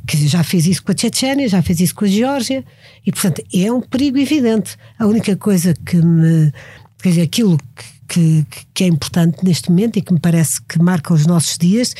que 0.08 0.26
já 0.26 0.42
fez 0.42 0.66
isso 0.66 0.82
com 0.82 0.90
a 0.90 0.96
Chechênia, 0.96 1.48
já 1.48 1.62
fez 1.62 1.78
isso 1.78 1.94
com 1.94 2.04
a 2.04 2.08
Geórgia, 2.08 2.64
e 3.06 3.12
portanto 3.12 3.44
é 3.54 3.70
um 3.70 3.80
perigo 3.80 4.18
evidente. 4.18 4.76
A 4.98 5.06
única 5.06 5.36
coisa 5.36 5.72
que 5.72 5.94
me. 5.98 6.52
Quer 7.00 7.10
dizer, 7.10 7.22
aquilo 7.22 7.58
que 7.76 7.95
que, 8.06 8.46
que 8.72 8.84
é 8.84 8.86
importante 8.86 9.44
neste 9.44 9.70
momento 9.70 9.98
e 9.98 10.02
que 10.02 10.12
me 10.12 10.20
parece 10.20 10.60
que 10.62 10.78
marca 10.78 11.12
os 11.12 11.26
nossos 11.26 11.58
dias 11.58 11.94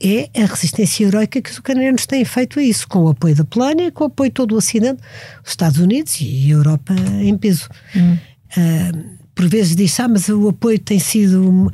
é 0.00 0.28
a 0.42 0.46
resistência 0.46 1.06
heroica 1.06 1.40
que 1.40 1.50
os 1.50 1.58
ucranianos 1.58 2.06
têm 2.06 2.24
feito 2.24 2.58
a 2.58 2.62
isso, 2.62 2.86
com 2.86 3.04
o 3.04 3.08
apoio 3.08 3.34
da 3.34 3.44
Polónia, 3.44 3.90
com 3.90 4.04
o 4.04 4.06
apoio 4.08 4.30
de 4.30 4.34
todo 4.34 4.52
o 4.52 4.58
Ocidente, 4.58 5.00
os 5.42 5.50
Estados 5.50 5.78
Unidos 5.78 6.20
e 6.20 6.50
a 6.50 6.54
Europa 6.54 6.94
em 7.20 7.36
peso. 7.38 7.68
Hum. 7.96 8.18
Uh, 8.56 9.14
por 9.34 9.48
vezes 9.48 9.74
diz, 9.74 9.98
ah, 10.00 10.08
mas 10.08 10.28
o 10.28 10.48
apoio 10.48 10.78
tem 10.78 10.98
sido. 10.98 11.72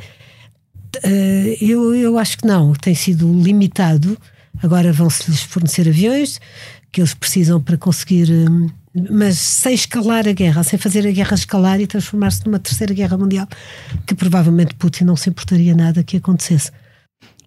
Uh, 1.05 1.57
eu, 1.61 1.95
eu 1.95 2.18
acho 2.18 2.39
que 2.39 2.47
não, 2.47 2.72
tem 2.72 2.95
sido 2.95 3.33
limitado. 3.33 4.16
Agora 4.62 4.93
vão-se-lhes 4.93 5.43
fornecer 5.43 5.89
aviões 5.89 6.41
que 6.93 7.01
eles 7.01 7.14
precisam 7.14 7.61
para 7.61 7.76
conseguir. 7.76 8.31
Um, 8.31 8.68
mas 8.95 9.38
sem 9.38 9.74
escalar 9.74 10.26
a 10.26 10.32
guerra, 10.32 10.62
sem 10.62 10.78
fazer 10.78 11.07
a 11.07 11.11
guerra 11.11 11.34
escalar 11.34 11.80
e 11.80 11.86
transformar-se 11.86 12.45
numa 12.45 12.59
terceira 12.59 12.93
guerra 12.93 13.16
mundial, 13.16 13.47
que 14.07 14.14
provavelmente 14.14 14.74
Putin 14.74 15.05
não 15.05 15.16
se 15.16 15.30
importaria 15.30 15.74
nada 15.74 16.03
que 16.03 16.16
acontecesse. 16.16 16.72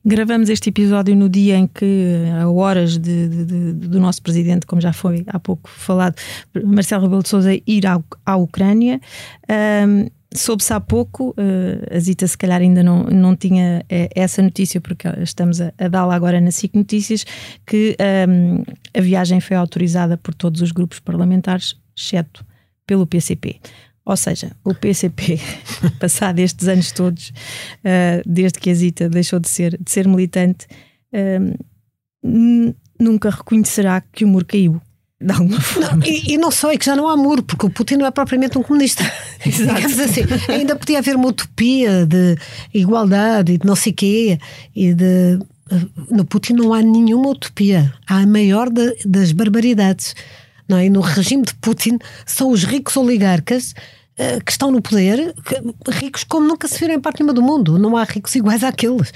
Gravamos 0.06 0.50
este 0.50 0.70
episódio 0.70 1.16
no 1.16 1.30
dia 1.30 1.56
em 1.56 1.66
que, 1.66 2.26
a 2.42 2.50
horas 2.50 2.98
de, 2.98 3.30
de, 3.30 3.46
de, 3.46 3.74
do 3.74 4.00
nosso 4.02 4.22
presidente, 4.22 4.66
como 4.66 4.82
já 4.82 4.92
foi 4.92 5.24
há 5.28 5.40
pouco 5.40 5.70
falado, 5.70 6.16
Marcelo 6.66 7.04
Rebelo 7.04 7.24
de 7.24 7.30
Sousa, 7.30 7.54
ir 7.66 7.88
à, 7.88 8.02
à 8.26 8.36
Ucrânia. 8.36 9.00
Um, 9.50 10.10
Soube-se 10.36 10.74
há 10.74 10.80
pouco, 10.80 11.30
uh, 11.32 11.96
a 11.96 12.00
Zita 12.00 12.28
se 12.28 12.38
calhar 12.38 12.62
ainda 12.62 12.84
não, 12.84 13.04
não 13.04 13.36
tinha 13.36 13.86
eh, 13.90 14.10
essa 14.16 14.42
notícia, 14.42 14.82
porque 14.82 15.08
estamos 15.22 15.62
a, 15.62 15.74
a 15.78 15.88
dá-la 15.88 16.16
agora 16.16 16.42
na 16.42 16.52
SIC 16.52 16.76
Notícias, 16.76 17.26
que 17.66 17.96
um, 18.00 18.04
ehm, 18.04 18.64
a 18.98 19.02
viagem 19.02 19.40
foi 19.40 19.56
autorizada 19.58 20.18
por 20.18 20.34
todos 20.34 20.62
os 20.62 20.72
grupos 20.72 21.00
parlamentares, 21.00 21.76
exceto 21.96 22.46
pelo 22.86 23.06
PCP. 23.06 23.60
Ou 24.06 24.18
seja, 24.18 24.52
o 24.64 24.74
PCP, 24.74 25.40
passado 26.00 26.40
estes 26.40 26.68
anos 26.68 26.92
todos, 26.92 27.30
uh, 27.30 28.22
desde 28.26 28.60
que 28.60 28.70
a 28.70 28.74
Zita 28.74 29.10
deixou 29.10 29.40
de 29.40 29.50
ser, 29.50 29.78
de 29.82 29.92
ser 29.92 30.08
militante, 30.08 30.68
uh, 31.14 32.76
nunca 33.00 33.30
reconhecerá 33.30 34.02
que 34.02 34.26
o 34.26 34.28
muro 34.28 34.46
caiu 34.46 34.82
de 35.24 35.32
alguma 35.32 35.62
forma. 35.62 35.98
Não, 35.98 36.06
e, 36.06 36.34
e, 36.34 36.38
não 36.38 36.52
só, 36.52 36.72
é 36.72 36.78
que 36.78 36.86
já 36.86 36.96
não 36.96 37.08
há 37.08 37.16
muro, 37.16 37.42
porque 37.42 37.66
o 37.66 37.70
Putin 37.70 37.96
não 37.96 38.06
é 38.06 38.12
propriamente 38.12 38.58
um 38.58 38.64
comunista. 38.64 39.10
Digamos 39.46 40.00
assim. 40.00 40.22
Ainda 40.50 40.76
podia 40.76 41.00
haver 41.00 41.16
uma 41.16 41.30
utopia 41.30 42.06
de 42.06 42.38
igualdade 42.74 43.54
e 43.54 43.58
de 43.58 43.66
não 43.66 43.76
sei 43.76 43.94
quê, 43.94 44.38
e 44.76 44.94
de. 44.94 45.40
No 46.10 46.26
Putin 46.26 46.54
não 46.54 46.74
há 46.74 46.82
nenhuma 46.82 47.30
utopia. 47.30 47.94
Há 48.08 48.18
a 48.18 48.28
maior 48.28 48.70
de, 48.70 48.96
das 49.06 49.32
barbaridades. 49.32 50.14
Não 50.68 50.78
é? 50.78 50.86
E 50.86 50.90
no 50.90 51.02
regime 51.02 51.44
de 51.44 51.54
Putin 51.56 51.98
são 52.26 52.52
os 52.52 52.64
ricos 52.64 52.96
oligarcas 52.98 53.74
uh, 54.20 54.44
que 54.44 54.52
estão 54.52 54.72
no 54.72 54.82
poder, 54.82 55.34
ricos 55.90 56.24
como 56.24 56.48
nunca 56.48 56.68
se 56.68 56.80
viram 56.80 56.94
em 56.94 57.00
parte 57.00 57.20
nenhuma 57.20 57.34
do 57.34 57.42
mundo. 57.42 57.80
Não 57.80 57.96
há 57.96 58.04
ricos 58.04 58.36
iguais 58.36 58.64
àqueles. 58.64 59.10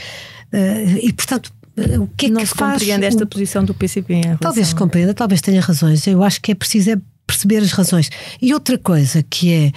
Uh, 0.53 0.97
e 1.01 1.14
portanto, 1.14 1.51
o 1.99 2.07
que 2.07 2.25
é 2.25 2.30
não 2.30 2.41
que 2.41 2.47
se 2.47 2.55
faz? 2.55 2.80
compreende 2.80 3.05
esta 3.05 3.25
posição 3.25 3.63
do 3.63 3.73
PCP. 3.73 4.21
Talvez 4.39 4.67
se 4.67 4.75
compreenda, 4.75 5.13
talvez 5.13 5.41
tenha 5.41 5.61
razões. 5.61 6.05
Eu 6.07 6.23
acho 6.23 6.41
que 6.41 6.51
é 6.51 6.55
preciso 6.55 6.91
é 6.91 6.97
perceber 7.28 7.57
as 7.57 7.71
razões. 7.71 8.09
E 8.41 8.53
outra 8.53 8.78
coisa 8.78 9.21
que 9.21 9.53
é, 9.53 9.71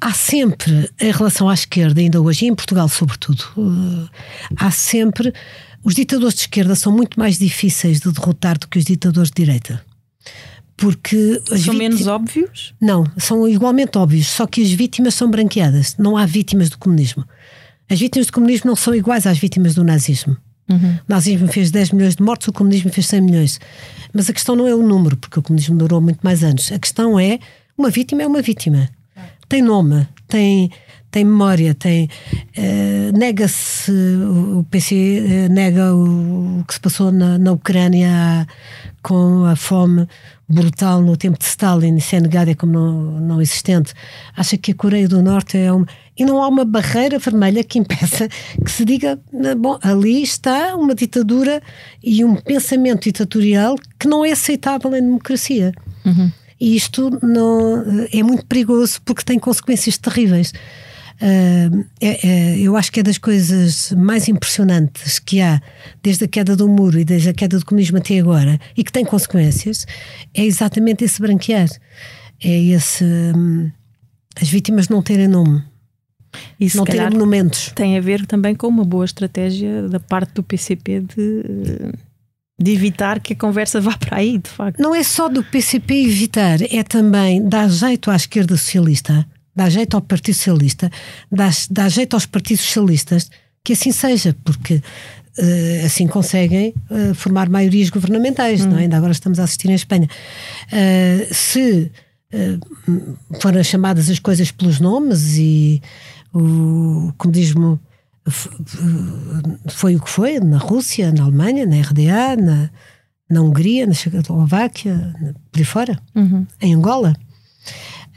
há 0.00 0.12
sempre, 0.12 0.90
em 1.00 1.12
relação 1.12 1.48
à 1.48 1.54
esquerda, 1.54 2.00
ainda 2.00 2.20
hoje, 2.20 2.46
e 2.46 2.48
em 2.48 2.54
Portugal 2.54 2.88
sobretudo, 2.88 3.44
uh, 3.56 4.08
há 4.56 4.70
sempre, 4.70 5.32
os 5.84 5.94
ditadores 5.94 6.34
de 6.34 6.40
esquerda 6.42 6.74
são 6.74 6.90
muito 6.90 7.20
mais 7.20 7.38
difíceis 7.38 8.00
de 8.00 8.10
derrotar 8.10 8.58
do 8.58 8.66
que 8.66 8.78
os 8.78 8.84
ditadores 8.84 9.30
de 9.30 9.44
direita. 9.44 9.84
Porque 10.76 11.40
são 11.64 11.74
menos 11.74 12.06
óbvios? 12.06 12.74
Não, 12.80 13.06
são 13.16 13.48
igualmente 13.48 13.96
óbvios, 13.96 14.26
só 14.26 14.46
que 14.46 14.62
as 14.62 14.70
vítimas 14.70 15.14
são 15.14 15.30
branqueadas. 15.30 15.96
Não 15.98 16.16
há 16.16 16.26
vítimas 16.26 16.68
do 16.68 16.76
comunismo. 16.76 17.24
As 17.88 17.98
vítimas 17.98 18.26
do 18.26 18.32
comunismo 18.32 18.68
não 18.68 18.76
são 18.76 18.94
iguais 18.94 19.26
às 19.26 19.38
vítimas 19.38 19.74
do 19.74 19.84
nazismo. 19.84 20.36
Uhum. 20.68 20.96
O 20.96 21.00
nazismo 21.08 21.48
fez 21.48 21.70
10 21.70 21.92
milhões 21.92 22.16
de 22.16 22.22
mortos, 22.22 22.48
o 22.48 22.52
comunismo 22.52 22.90
fez 22.90 23.06
100 23.06 23.20
milhões. 23.20 23.60
Mas 24.12 24.28
a 24.28 24.32
questão 24.32 24.56
não 24.56 24.66
é 24.66 24.74
o 24.74 24.82
número, 24.82 25.16
porque 25.16 25.38
o 25.38 25.42
comunismo 25.42 25.76
durou 25.76 26.00
muito 26.00 26.20
mais 26.22 26.42
anos. 26.42 26.72
A 26.72 26.78
questão 26.78 27.18
é: 27.18 27.38
uma 27.76 27.90
vítima 27.90 28.22
é 28.22 28.26
uma 28.26 28.42
vítima. 28.42 28.88
tem 29.48 29.62
nome, 29.62 30.06
tem, 30.26 30.70
tem 31.16 31.24
memória, 31.24 31.74
tem. 31.74 32.10
Uh, 32.58 33.16
nega-se, 33.16 33.90
o 33.90 34.62
PC 34.70 35.48
uh, 35.48 35.52
nega 35.52 35.94
o, 35.94 36.60
o, 36.60 36.64
que 36.64 36.74
se 36.74 36.80
passou 36.80 37.10
na, 37.10 37.38
na 37.38 37.52
Ucrânia 37.52 38.46
com 39.02 39.46
a 39.46 39.56
fome 39.56 40.06
brutal 40.46 41.00
no 41.00 41.16
tempo 41.16 41.38
de 41.38 41.44
Stalin, 41.46 41.96
isso 41.96 42.14
é 42.14 42.20
negado, 42.20 42.50
é 42.50 42.54
como 42.54 42.72
não, 42.74 42.92
não 43.18 43.40
existente. 43.40 43.94
Acha 44.36 44.58
que 44.58 44.72
a 44.72 44.74
Coreia 44.74 45.08
do 45.08 45.22
Norte 45.22 45.56
é 45.56 45.72
uma. 45.72 45.86
E 46.18 46.22
não 46.22 46.42
há 46.42 46.48
uma 46.48 46.66
barreira 46.66 47.18
vermelha 47.18 47.64
que 47.64 47.78
impeça 47.78 48.28
que 48.62 48.70
se 48.70 48.84
diga, 48.84 49.18
bom, 49.56 49.78
ali 49.80 50.22
está 50.22 50.76
uma 50.76 50.94
ditadura 50.94 51.62
e 52.04 52.22
um 52.26 52.36
pensamento 52.36 53.04
ditatorial 53.04 53.76
que 53.98 54.06
não 54.06 54.22
é 54.22 54.32
aceitável 54.32 54.94
em 54.94 55.00
democracia. 55.00 55.72
Uhum. 56.04 56.30
E 56.60 56.76
isto 56.76 57.18
não, 57.22 58.06
é 58.12 58.22
muito 58.22 58.44
perigoso 58.44 59.00
porque 59.02 59.24
tem 59.24 59.38
consequências 59.38 59.96
terríveis. 59.96 60.52
Uh, 61.16 61.84
é, 61.98 62.28
é, 62.28 62.58
eu 62.58 62.76
acho 62.76 62.92
que 62.92 63.00
é 63.00 63.02
das 63.02 63.16
coisas 63.16 63.90
mais 63.92 64.28
impressionantes 64.28 65.18
que 65.18 65.40
há 65.40 65.60
desde 66.02 66.24
a 66.24 66.28
queda 66.28 66.54
do 66.54 66.68
muro 66.68 66.98
e 66.98 67.04
desde 67.04 67.30
a 67.30 67.32
queda 67.32 67.58
do 67.58 67.64
comunismo 67.64 67.96
até 67.96 68.18
agora 68.18 68.60
e 68.76 68.84
que 68.84 68.92
tem 68.92 69.04
consequências 69.04 69.86
é 70.34 70.44
exatamente 70.44 71.04
esse 71.04 71.20
branquear. 71.20 71.68
É 72.42 72.62
esse. 72.64 73.02
Um, 73.02 73.70
as 74.40 74.48
vítimas 74.48 74.90
não 74.90 75.00
terem 75.00 75.26
nome. 75.26 75.62
Não 76.74 76.84
terem 76.84 77.08
monumentos. 77.10 77.72
Tem 77.74 77.96
a 77.96 78.00
ver 78.00 78.26
também 78.26 78.54
com 78.54 78.66
uma 78.66 78.84
boa 78.84 79.06
estratégia 79.06 79.88
da 79.88 79.98
parte 79.98 80.34
do 80.34 80.42
PCP 80.42 81.00
de, 81.00 81.92
de 82.60 82.72
evitar 82.72 83.20
que 83.20 83.32
a 83.32 83.36
conversa 83.36 83.80
vá 83.80 83.96
para 83.96 84.18
aí, 84.18 84.36
de 84.36 84.50
facto. 84.50 84.78
Não 84.78 84.94
é 84.94 85.02
só 85.02 85.30
do 85.30 85.42
PCP 85.42 85.94
evitar, 86.04 86.58
é 86.70 86.82
também 86.82 87.48
dar 87.48 87.70
jeito 87.70 88.10
à 88.10 88.16
esquerda 88.16 88.54
socialista 88.54 89.26
dá 89.56 89.70
jeito 89.70 89.96
ao 89.96 90.02
Partido 90.02 90.34
Socialista, 90.34 90.90
dá, 91.32 91.50
dá 91.70 91.88
jeito 91.88 92.14
aos 92.14 92.26
partidos 92.26 92.62
socialistas 92.62 93.30
que 93.64 93.72
assim 93.72 93.90
seja, 93.90 94.36
porque 94.44 94.74
uh, 94.74 95.86
assim 95.86 96.06
conseguem 96.06 96.74
uh, 96.90 97.14
formar 97.14 97.48
maiorias 97.48 97.88
governamentais, 97.88 98.64
hum. 98.64 98.70
não 98.70 98.78
é? 98.78 98.82
Ainda 98.82 98.98
agora 98.98 99.12
estamos 99.12 99.40
a 99.40 99.44
assistir 99.44 99.70
em 99.70 99.74
Espanha. 99.74 100.08
Uh, 100.66 101.34
se 101.34 101.90
foram 103.40 103.62
chamadas 103.62 104.10
as 104.10 104.18
coisas 104.18 104.50
pelos 104.50 104.78
nomes 104.78 105.38
e 105.38 105.80
o 106.34 107.12
comunismo 107.16 107.80
foi 109.68 109.96
o 109.96 110.00
que 110.00 110.10
foi 110.10 110.38
na 110.40 110.58
Rússia, 110.58 111.12
na 111.12 111.22
Alemanha, 111.22 111.64
na 111.64 111.80
RDA, 111.80 112.36
na, 112.36 112.70
na 113.30 113.40
Hungria, 113.40 113.86
na 113.86 113.94
Checoslováquia, 113.94 115.14
por 115.50 115.58
aí 115.58 115.64
fora, 115.64 115.98
uhum. 116.14 116.46
em 116.60 116.74
Angola 116.74 117.14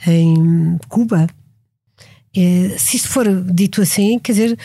em 0.08 0.78
Cuba. 0.88 1.28
É, 2.36 2.78
se 2.78 2.98
isto 2.98 3.10
for 3.10 3.26
dito 3.44 3.82
assim, 3.82 4.20
quer 4.20 4.32
dizer, 4.34 4.60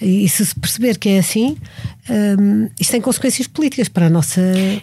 e 0.00 0.28
se 0.28 0.46
se 0.46 0.54
perceber 0.54 0.98
que 0.98 1.10
é 1.10 1.18
assim, 1.18 1.56
um, 2.08 2.68
isto 2.80 2.90
tem 2.90 3.00
consequências 3.00 3.46
políticas 3.46 3.88
para 3.88 4.06
a 4.06 4.10
nossa. 4.10 4.40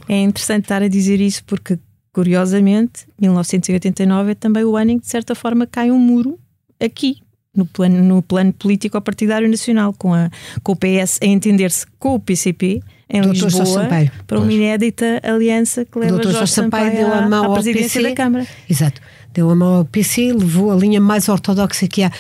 É 0.08 0.22
interessante 0.22 0.64
estar 0.64 0.84
a 0.84 0.88
dizer 0.88 1.20
isso 1.20 1.43
porque, 1.45 1.80
curiosamente, 2.14 3.08
1989 3.20 4.32
é 4.32 4.36
também 4.36 4.64
o 4.64 4.78
ano 4.78 4.91
em 4.91 4.99
que, 4.99 5.05
de 5.05 5.12
certa 5.12 5.34
forma, 5.34 5.66
cai 5.66 5.91
um 5.91 5.99
muro 5.99 6.39
aqui. 6.80 7.18
No 7.55 7.66
plano, 7.66 8.03
no 8.03 8.22
plano 8.22 8.53
político 8.53 9.01
partidário 9.01 9.49
nacional, 9.49 9.91
com, 9.91 10.14
a, 10.14 10.30
com 10.62 10.74
o 10.74 10.76
PS 10.76 11.18
a 11.24 11.26
entender-se 11.26 11.88
com 11.97 12.14
o 12.14 12.20
PCP 12.20 12.84
em 13.10 13.22
Doutor 13.22 13.45
Lisboa 13.45 13.88
para 14.26 14.39
uma 14.39 14.51
inédita 14.51 15.22
aliança 15.24 15.86
que 15.86 15.97
leva 15.97 16.14
Doutor 16.14 16.32
Jorge 16.34 16.51
Sampaio, 16.51 16.91
Sampaio 16.91 17.05
deu 17.05 17.14
a 17.14 17.30
mão 17.30 17.51
à 17.51 17.53
presidência 17.53 18.01
PC. 18.01 18.10
da 18.10 18.16
Câmara. 18.16 18.47
Exato 18.70 19.01
deu 19.38 19.51
a 19.51 19.55
mão 19.55 19.76
ao 19.76 19.86
PC, 19.86 20.34
levou 20.34 20.72
a 20.72 20.76
linha 20.76 20.99
mais 20.99 21.30
ortodoxa 21.30 21.88
que 21.88 22.03
há. 22.03 22.12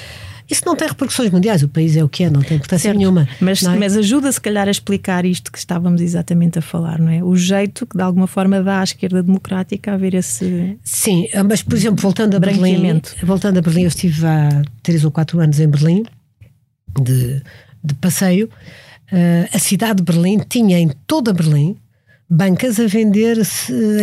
Isso 0.49 0.61
não 0.65 0.77
tem 0.77 0.87
repercussões 0.87 1.29
mundiais, 1.29 1.61
o 1.61 1.67
país 1.67 1.97
é 1.97 2.03
o 2.03 2.07
que 2.07 2.23
é, 2.23 2.29
não 2.29 2.41
tem 2.41 2.55
importância 2.55 2.83
certo. 2.83 2.97
nenhuma. 2.97 3.27
Mas, 3.41 3.63
é? 3.63 3.75
mas 3.75 3.97
ajuda 3.97 4.31
se 4.31 4.39
calhar 4.39 4.65
a 4.65 4.71
explicar 4.71 5.25
isto 5.25 5.51
que 5.51 5.57
estávamos 5.57 5.99
exatamente 5.99 6.57
a 6.59 6.61
falar, 6.61 6.99
não 6.99 7.11
é? 7.11 7.21
O 7.21 7.35
jeito 7.35 7.85
que 7.85 7.97
de 7.97 8.03
alguma 8.03 8.27
forma 8.27 8.63
dá 8.63 8.79
à 8.79 8.83
esquerda 8.83 9.21
democrática 9.21 9.93
a 9.93 9.97
ver 9.97 10.13
esse. 10.13 10.77
Sim, 10.83 11.27
mas 11.49 11.61
por 11.61 11.75
exemplo, 11.75 12.01
voltando 12.01 12.35
a 12.35 12.39
Berlim, 12.39 13.01
voltando 13.23 13.57
a 13.57 13.61
Berlim, 13.61 13.81
eu 13.81 13.89
estive 13.89 14.25
há 14.25 14.61
três 14.81 15.03
ou 15.03 15.11
quatro 15.11 15.37
anos 15.41 15.59
em 15.59 15.67
Berlim, 15.67 16.03
de, 17.01 17.41
de 17.83 17.93
passeio. 17.95 18.49
Uh, 19.11 19.47
a 19.53 19.59
cidade 19.59 19.97
de 19.97 20.03
Berlim 20.03 20.39
tinha 20.39 20.77
em 20.77 20.89
toda 21.05 21.33
Berlim 21.33 21.77
bancas 22.29 22.79
a 22.79 22.87
vender 22.87 23.37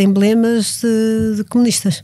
emblemas 0.00 0.80
de, 0.80 1.36
de 1.36 1.44
comunistas 1.44 2.02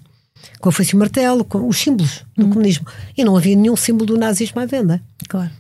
com 0.61 0.69
a 0.69 0.73
foice 0.73 0.93
e 0.93 0.97
o 0.97 0.99
martelo, 0.99 1.45
com 1.45 1.67
os 1.67 1.79
símbolos 1.79 2.25
do 2.37 2.47
hum. 2.47 2.51
comunismo. 2.51 2.87
E 3.17 3.25
não 3.25 3.37
havia 3.37 3.57
nenhum 3.57 3.77
símbolo 3.77 4.07
do 4.07 4.19
nazismo 4.19 4.61
à 4.61 4.67
venda. 4.67 5.03
Claro. 5.29 5.51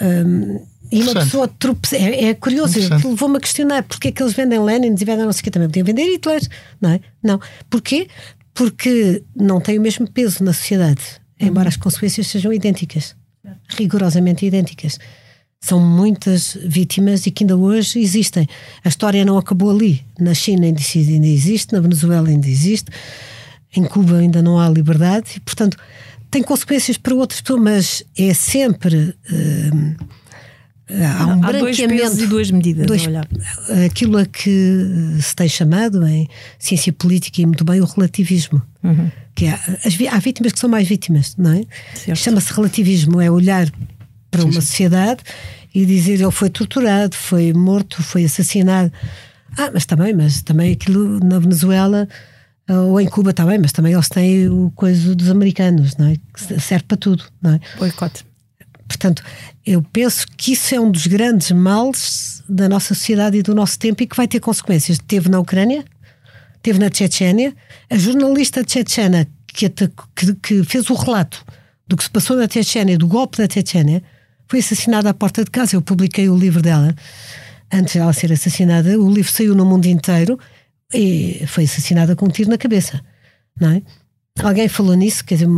Um, 0.00 0.64
e 0.90 1.02
uma 1.02 1.14
pessoa 1.14 1.48
tropeça. 1.48 1.96
É, 1.96 2.26
é 2.26 2.34
curioso, 2.34 2.78
levou-me 2.78 3.36
a 3.36 3.40
questionar 3.40 3.82
porque 3.82 4.08
é 4.08 4.12
que 4.12 4.22
eles 4.22 4.32
vendem 4.32 4.58
Lenin 4.60 4.94
e 4.98 5.04
vendem 5.04 5.24
não 5.24 5.32
sei 5.32 5.40
o 5.40 5.44
que 5.44 5.50
também. 5.50 5.68
Podiam 5.68 5.84
vender 5.84 6.04
Hitler, 6.04 6.40
não 6.80 6.90
é? 6.90 7.00
Não. 7.22 7.40
Porquê? 7.68 8.08
Porque 8.52 9.22
não 9.34 9.60
tem 9.60 9.78
o 9.78 9.82
mesmo 9.82 10.08
peso 10.08 10.44
na 10.44 10.52
sociedade, 10.52 11.02
embora 11.40 11.68
as 11.68 11.76
consequências 11.76 12.26
sejam 12.28 12.52
idênticas 12.52 13.16
rigorosamente 13.68 14.46
idênticas. 14.46 14.98
São 15.64 15.80
muitas 15.80 16.58
vítimas 16.62 17.26
e 17.26 17.30
que 17.30 17.44
ainda 17.44 17.56
hoje 17.56 17.98
existem. 17.98 18.46
A 18.84 18.88
história 18.88 19.24
não 19.24 19.38
acabou 19.38 19.70
ali. 19.70 20.02
Na 20.18 20.34
China 20.34 20.66
ainda 20.66 20.80
existe, 21.26 21.72
na 21.72 21.80
Venezuela 21.80 22.28
ainda 22.28 22.48
existe 22.48 22.90
em 23.76 23.84
Cuba 23.84 24.18
ainda 24.18 24.42
não 24.42 24.58
há 24.58 24.68
liberdade 24.68 25.32
e, 25.36 25.40
portanto, 25.40 25.76
tem 26.30 26.42
consequências 26.42 26.96
para 26.96 27.14
outras 27.14 27.40
pessoas, 27.40 27.62
mas 27.62 28.04
é 28.16 28.32
sempre. 28.34 29.14
Uh, 29.30 29.96
há 31.18 31.26
um 31.26 31.44
há 31.44 31.46
branqueamento. 31.46 32.20
e 32.20 32.26
duas 32.26 32.50
medidas. 32.50 32.86
Dois, 32.86 33.02
aquilo 33.86 34.18
a 34.18 34.26
que 34.26 35.18
se 35.20 35.34
tem 35.34 35.48
chamado 35.48 36.06
em 36.06 36.28
ciência 36.58 36.92
política 36.92 37.40
e 37.40 37.46
muito 37.46 37.64
bem 37.64 37.80
o 37.80 37.84
relativismo. 37.84 38.62
Uhum. 38.82 39.10
Que 39.34 39.46
há, 39.46 39.54
as, 39.84 39.96
há 40.12 40.18
vítimas 40.18 40.52
que 40.52 40.58
são 40.58 40.70
mais 40.70 40.86
vítimas, 40.86 41.34
não 41.36 41.52
é? 41.52 42.14
Chama-se 42.14 42.52
relativismo, 42.52 43.20
é 43.20 43.30
olhar 43.30 43.68
para 44.34 44.42
sim, 44.42 44.48
uma 44.48 44.60
sim. 44.60 44.66
sociedade 44.66 45.22
e 45.72 45.86
dizer 45.86 46.20
ele 46.20 46.30
foi 46.30 46.50
torturado, 46.50 47.14
foi 47.14 47.52
morto, 47.52 48.02
foi 48.02 48.24
assassinado. 48.24 48.92
Ah, 49.56 49.70
mas 49.72 49.86
também, 49.86 50.12
mas 50.12 50.42
também 50.42 50.72
aquilo 50.72 51.20
na 51.24 51.38
Venezuela 51.38 52.08
ah, 52.68 52.80
ou 52.80 53.00
em 53.00 53.06
Cuba 53.06 53.32
também, 53.32 53.58
mas 53.58 53.72
também 53.72 53.92
eles 53.92 54.08
têm 54.08 54.48
o 54.48 54.72
coisa 54.74 55.14
dos 55.14 55.30
americanos, 55.30 55.96
não 55.96 56.08
é? 56.08 56.16
Que 56.16 56.60
serve 56.60 56.84
para 56.84 56.96
tudo, 56.96 57.24
não 57.40 57.52
é? 57.52 57.60
Boicote. 57.78 58.24
Portanto, 58.88 59.22
eu 59.64 59.82
penso 59.82 60.26
que 60.36 60.52
isso 60.52 60.74
é 60.74 60.80
um 60.80 60.90
dos 60.90 61.06
grandes 61.06 61.50
males 61.52 62.42
da 62.48 62.68
nossa 62.68 62.94
sociedade 62.94 63.38
e 63.38 63.42
do 63.42 63.54
nosso 63.54 63.78
tempo 63.78 64.02
e 64.02 64.06
que 64.06 64.16
vai 64.16 64.28
ter 64.28 64.40
consequências. 64.40 64.98
Teve 64.98 65.28
na 65.30 65.38
Ucrânia, 65.38 65.84
teve 66.62 66.78
na 66.78 66.90
Chechênia. 66.92 67.54
A 67.88 67.96
jornalista 67.96 68.62
chechena 68.66 69.26
que, 69.46 69.68
que, 69.68 70.34
que 70.34 70.64
fez 70.64 70.90
o 70.90 70.94
relato 70.94 71.44
do 71.88 71.96
que 71.96 72.04
se 72.04 72.10
passou 72.10 72.36
na 72.36 72.48
Chechênia, 72.48 72.98
do 72.98 73.06
golpe 73.06 73.38
da 73.38 73.52
Chechênia, 73.52 74.02
foi 74.48 74.60
assassinada 74.60 75.10
à 75.10 75.14
porta 75.14 75.44
de 75.44 75.50
casa. 75.50 75.76
Eu 75.76 75.82
publiquei 75.82 76.28
o 76.28 76.36
livro 76.36 76.62
dela 76.62 76.94
antes 77.72 77.94
de 77.94 77.98
ela 77.98 78.12
ser 78.12 78.32
assassinada. 78.32 78.98
O 78.98 79.10
livro 79.10 79.30
saiu 79.30 79.54
no 79.54 79.64
mundo 79.64 79.86
inteiro 79.86 80.38
e 80.92 81.42
foi 81.46 81.64
assassinada 81.64 82.14
com 82.14 82.26
um 82.26 82.30
tiro 82.30 82.50
na 82.50 82.58
cabeça, 82.58 83.00
não 83.60 83.70
é? 83.70 83.82
Alguém 84.42 84.68
falou 84.68 84.94
nisso, 84.94 85.24
quer 85.24 85.36
dizer, 85.36 85.48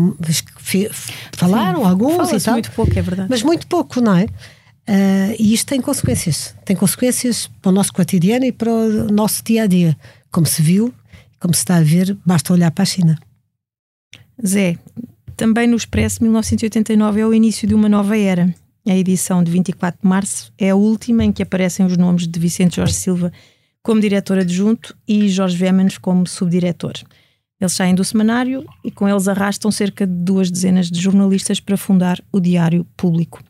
falaram 1.33 1.81
Sim, 1.81 1.87
alguns 1.87 2.31
e 2.31 2.41
tal. 2.45 2.55
muito 2.55 2.71
pouco, 2.73 2.99
é 2.99 3.03
verdade. 3.03 3.29
Mas 3.31 3.43
muito 3.43 3.67
pouco, 3.67 4.01
não 4.03 4.15
é? 4.15 4.25
Uh, 4.25 5.35
e 5.39 5.55
isto 5.55 5.67
tem 5.67 5.81
consequências. 5.81 6.55
Tem 6.65 6.77
consequências 6.77 7.51
para 7.61 7.71
o 7.71 7.73
nosso 7.73 7.93
cotidiano 7.93 8.45
e 8.45 8.53
para 8.53 8.71
o 8.71 9.11
nosso 9.11 9.43
dia 9.43 9.63
a 9.63 9.67
dia. 9.67 9.97
Como 10.31 10.47
se 10.47 10.61
viu, 10.61 10.93
como 11.41 11.55
se 11.55 11.61
está 11.61 11.77
a 11.77 11.83
ver, 11.83 12.17
basta 12.25 12.53
olhar 12.53 12.71
para 12.71 12.83
a 12.83 12.87
China. 12.87 13.19
Zé, 14.47 14.79
também 15.37 15.67
no 15.67 15.77
Expresso 15.77 16.23
1989 16.23 17.21
é 17.21 17.27
o 17.27 17.33
início 17.33 17.67
de 17.67 17.75
uma 17.75 17.89
nova 17.89 18.17
era. 18.17 18.55
A 18.89 18.95
edição 18.95 19.43
de 19.43 19.51
24 19.51 20.01
de 20.01 20.09
março 20.09 20.53
é 20.57 20.71
a 20.71 20.77
última 20.77 21.25
em 21.25 21.33
que 21.33 21.43
aparecem 21.43 21.85
os 21.85 21.97
nomes 21.97 22.29
de 22.29 22.39
Vicente 22.39 22.77
Jorge 22.77 22.95
Silva 22.95 23.33
como 23.83 24.01
diretor 24.01 24.39
adjunto 24.39 24.97
e 25.09 25.29
Jorge 25.29 25.57
Vemans 25.57 25.99
como 25.99 26.25
subdiretor. 26.25 26.95
Eles 27.61 27.73
saem 27.73 27.97
do 27.97 28.05
semanário 28.05 28.65
e 28.85 28.91
com 28.93 29.09
eles 29.09 29.27
arrastam 29.27 29.73
cerca 29.73 30.07
de 30.07 30.13
duas 30.13 30.53
dezenas 30.53 30.89
de 30.89 31.01
jornalistas 31.01 31.59
para 31.59 31.77
fundar 31.77 32.23
o 32.31 32.39
Diário 32.39 32.87
Público. 32.97 33.43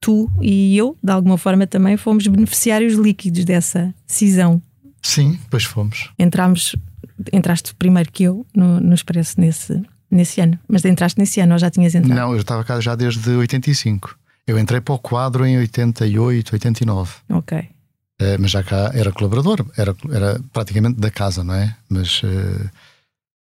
Tu 0.00 0.30
e 0.40 0.76
eu, 0.76 0.96
de 1.02 1.10
alguma 1.10 1.36
forma, 1.36 1.66
também 1.66 1.96
fomos 1.96 2.26
beneficiários 2.28 2.94
líquidos 2.94 3.44
dessa 3.44 3.92
cisão. 4.06 4.62
Sim, 5.02 5.40
pois 5.50 5.64
fomos. 5.64 6.10
Entramos, 6.16 6.76
entraste 7.32 7.74
primeiro 7.74 8.12
que 8.12 8.24
eu 8.24 8.46
no, 8.54 8.78
no 8.80 8.94
Expresso 8.94 9.40
nesse, 9.40 9.82
nesse 10.08 10.40
ano. 10.40 10.56
Mas 10.68 10.84
entraste 10.84 11.18
nesse 11.18 11.40
ano 11.40 11.54
ou 11.54 11.58
já 11.58 11.70
tinhas 11.70 11.94
entrado? 11.96 12.16
Não, 12.16 12.32
eu 12.32 12.40
estava 12.40 12.62
cá 12.62 12.78
já 12.80 12.94
desde 12.94 13.28
85. 13.30 14.21
Eu 14.46 14.58
entrei 14.58 14.80
para 14.80 14.94
o 14.94 14.98
quadro 14.98 15.46
em 15.46 15.58
88, 15.58 16.54
89. 16.54 17.14
Ok. 17.30 17.58
Uh, 17.58 18.38
mas 18.38 18.50
já 18.50 18.62
cá 18.62 18.90
era 18.94 19.12
colaborador, 19.12 19.64
era, 19.76 19.96
era 20.12 20.40
praticamente 20.52 21.00
da 21.00 21.10
casa, 21.10 21.42
não 21.42 21.54
é? 21.54 21.76
Mas 21.88 22.22
uh, 22.22 22.70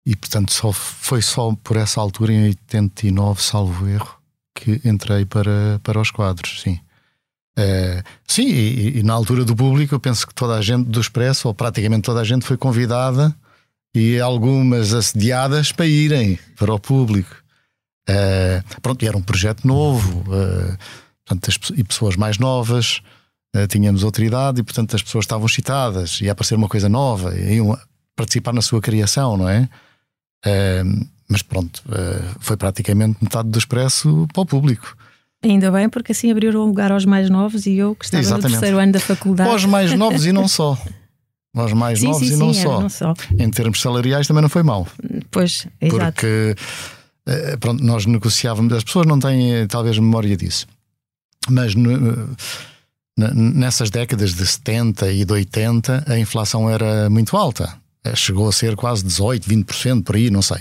e 0.07 0.15
portanto 0.15 0.53
só 0.53 0.71
foi 0.73 1.23
só 1.23 1.55
por 1.63 1.77
essa 1.77 2.01
altura, 2.01 2.33
em 2.33 2.45
89, 2.45 3.43
salvo 3.43 3.89
erro, 3.89 4.19
que 4.55 4.81
entrei 4.85 5.25
para, 5.25 5.81
para 5.83 6.01
os 6.01 6.11
quadros, 6.11 6.61
sim. 6.61 6.79
Uh, 7.59 8.03
sim, 8.27 8.49
e, 8.49 8.99
e, 8.99 9.03
na 9.03 9.15
altura 9.15 9.45
do 9.45 9.55
público, 9.55 9.95
eu 9.95 10.01
penso 10.01 10.27
que 10.27 10.35
toda 10.35 10.57
a 10.57 10.63
gente 10.63 10.89
do 10.89 11.01
Expresso, 11.01 11.49
ou 11.49 11.55
praticamente 11.55 12.03
toda 12.03 12.21
a 12.21 12.25
gente, 12.25 12.45
foi 12.45 12.57
convidada 12.57 13.35
e 13.95 14.19
algumas 14.19 14.93
assediadas 14.93 15.71
para 15.71 15.87
irem 15.87 16.39
para 16.57 16.75
o 16.75 16.81
público. 16.81 17.44
Uh, 18.09 18.81
pronto, 18.81 19.05
era 19.05 19.17
um 19.17 19.23
projeto 19.23 19.67
novo, 19.67 20.21
uh, 20.21 20.77
portanto, 21.25 21.49
as, 21.49 21.79
e 21.79 21.83
pessoas 21.83 22.17
mais 22.17 22.39
novas, 22.39 23.01
uh, 23.57 23.67
tínhamos 23.67 24.05
outra 24.05 24.25
idade 24.25 24.61
e, 24.61 24.63
portanto, 24.63 24.95
as 24.95 25.03
pessoas 25.03 25.25
estavam 25.25 25.47
excitadas, 25.47 26.21
ia 26.21 26.33
aparecer 26.33 26.55
uma 26.55 26.69
coisa 26.69 26.89
nova, 26.89 27.35
iam 27.39 27.79
participar 28.15 28.53
na 28.53 28.63
sua 28.63 28.81
criação, 28.81 29.37
não 29.37 29.49
é? 29.49 29.69
mas 31.27 31.41
pronto, 31.41 31.83
foi 32.39 32.55
praticamente 32.55 33.17
metade 33.23 33.49
do 33.49 33.59
expresso 33.59 34.29
para 34.31 34.43
o 34.43 34.47
público. 34.47 34.95
Ainda 35.43 35.71
bem, 35.71 35.89
porque 35.89 36.13
assim 36.13 36.31
abriram 36.31 36.67
lugar 36.67 36.93
aos 36.93 37.07
mais 37.07 37.31
novos 37.31 37.65
e 37.65 37.77
eu 37.77 37.95
que 37.95 38.05
estava 38.05 38.21
Exatamente. 38.21 38.45
no 38.45 38.51
terceiro 38.51 38.79
ano 38.79 38.93
da 38.93 39.01
faculdade. 39.01 39.51
Aos 39.51 39.65
mais 39.65 39.95
novos 39.95 40.27
e 40.27 40.33
não 40.33 40.47
só. 40.47 40.77
Aos 41.57 41.73
mais 41.73 42.01
sim, 42.01 42.07
novos 42.07 42.27
sim, 42.27 42.35
e 42.35 42.37
não, 42.37 42.53
sim, 42.53 42.63
só. 42.63 42.81
não 42.81 42.89
só. 42.89 43.15
Em 43.39 43.49
termos 43.49 43.81
salariais 43.81 44.27
também 44.27 44.43
não 44.43 44.49
foi 44.49 44.65
mal. 44.65 44.89
Pois, 45.31 45.69
exato. 45.81 46.13
Porque 46.13 46.57
pronto, 47.61 47.83
nós 47.83 48.07
negociávamos, 48.07 48.73
as 48.73 48.85
pessoas 48.85 49.07
não 49.07 49.19
têm 49.19 49.55
eh, 49.55 49.67
talvez 49.67 49.99
memória 49.99 50.37
disso, 50.37 50.67
mas 51.49 51.75
nessas 53.17 53.91
décadas 53.91 54.35
de 54.35 54.47
70 54.47 55.11
e 55.11 55.25
de 55.25 55.33
80 55.33 56.05
a 56.07 56.19
inflação 56.19 56.69
era 56.69 57.09
muito 57.09 57.37
alta, 57.37 57.75
eh, 58.05 58.15
chegou 58.15 58.49
a 58.49 58.53
ser 58.53 58.77
quase 58.77 59.05
18, 59.05 59.49
20% 59.49 60.05
por 60.05 60.17
aí, 60.17 60.31
não 60.31 60.43
sei. 60.43 60.61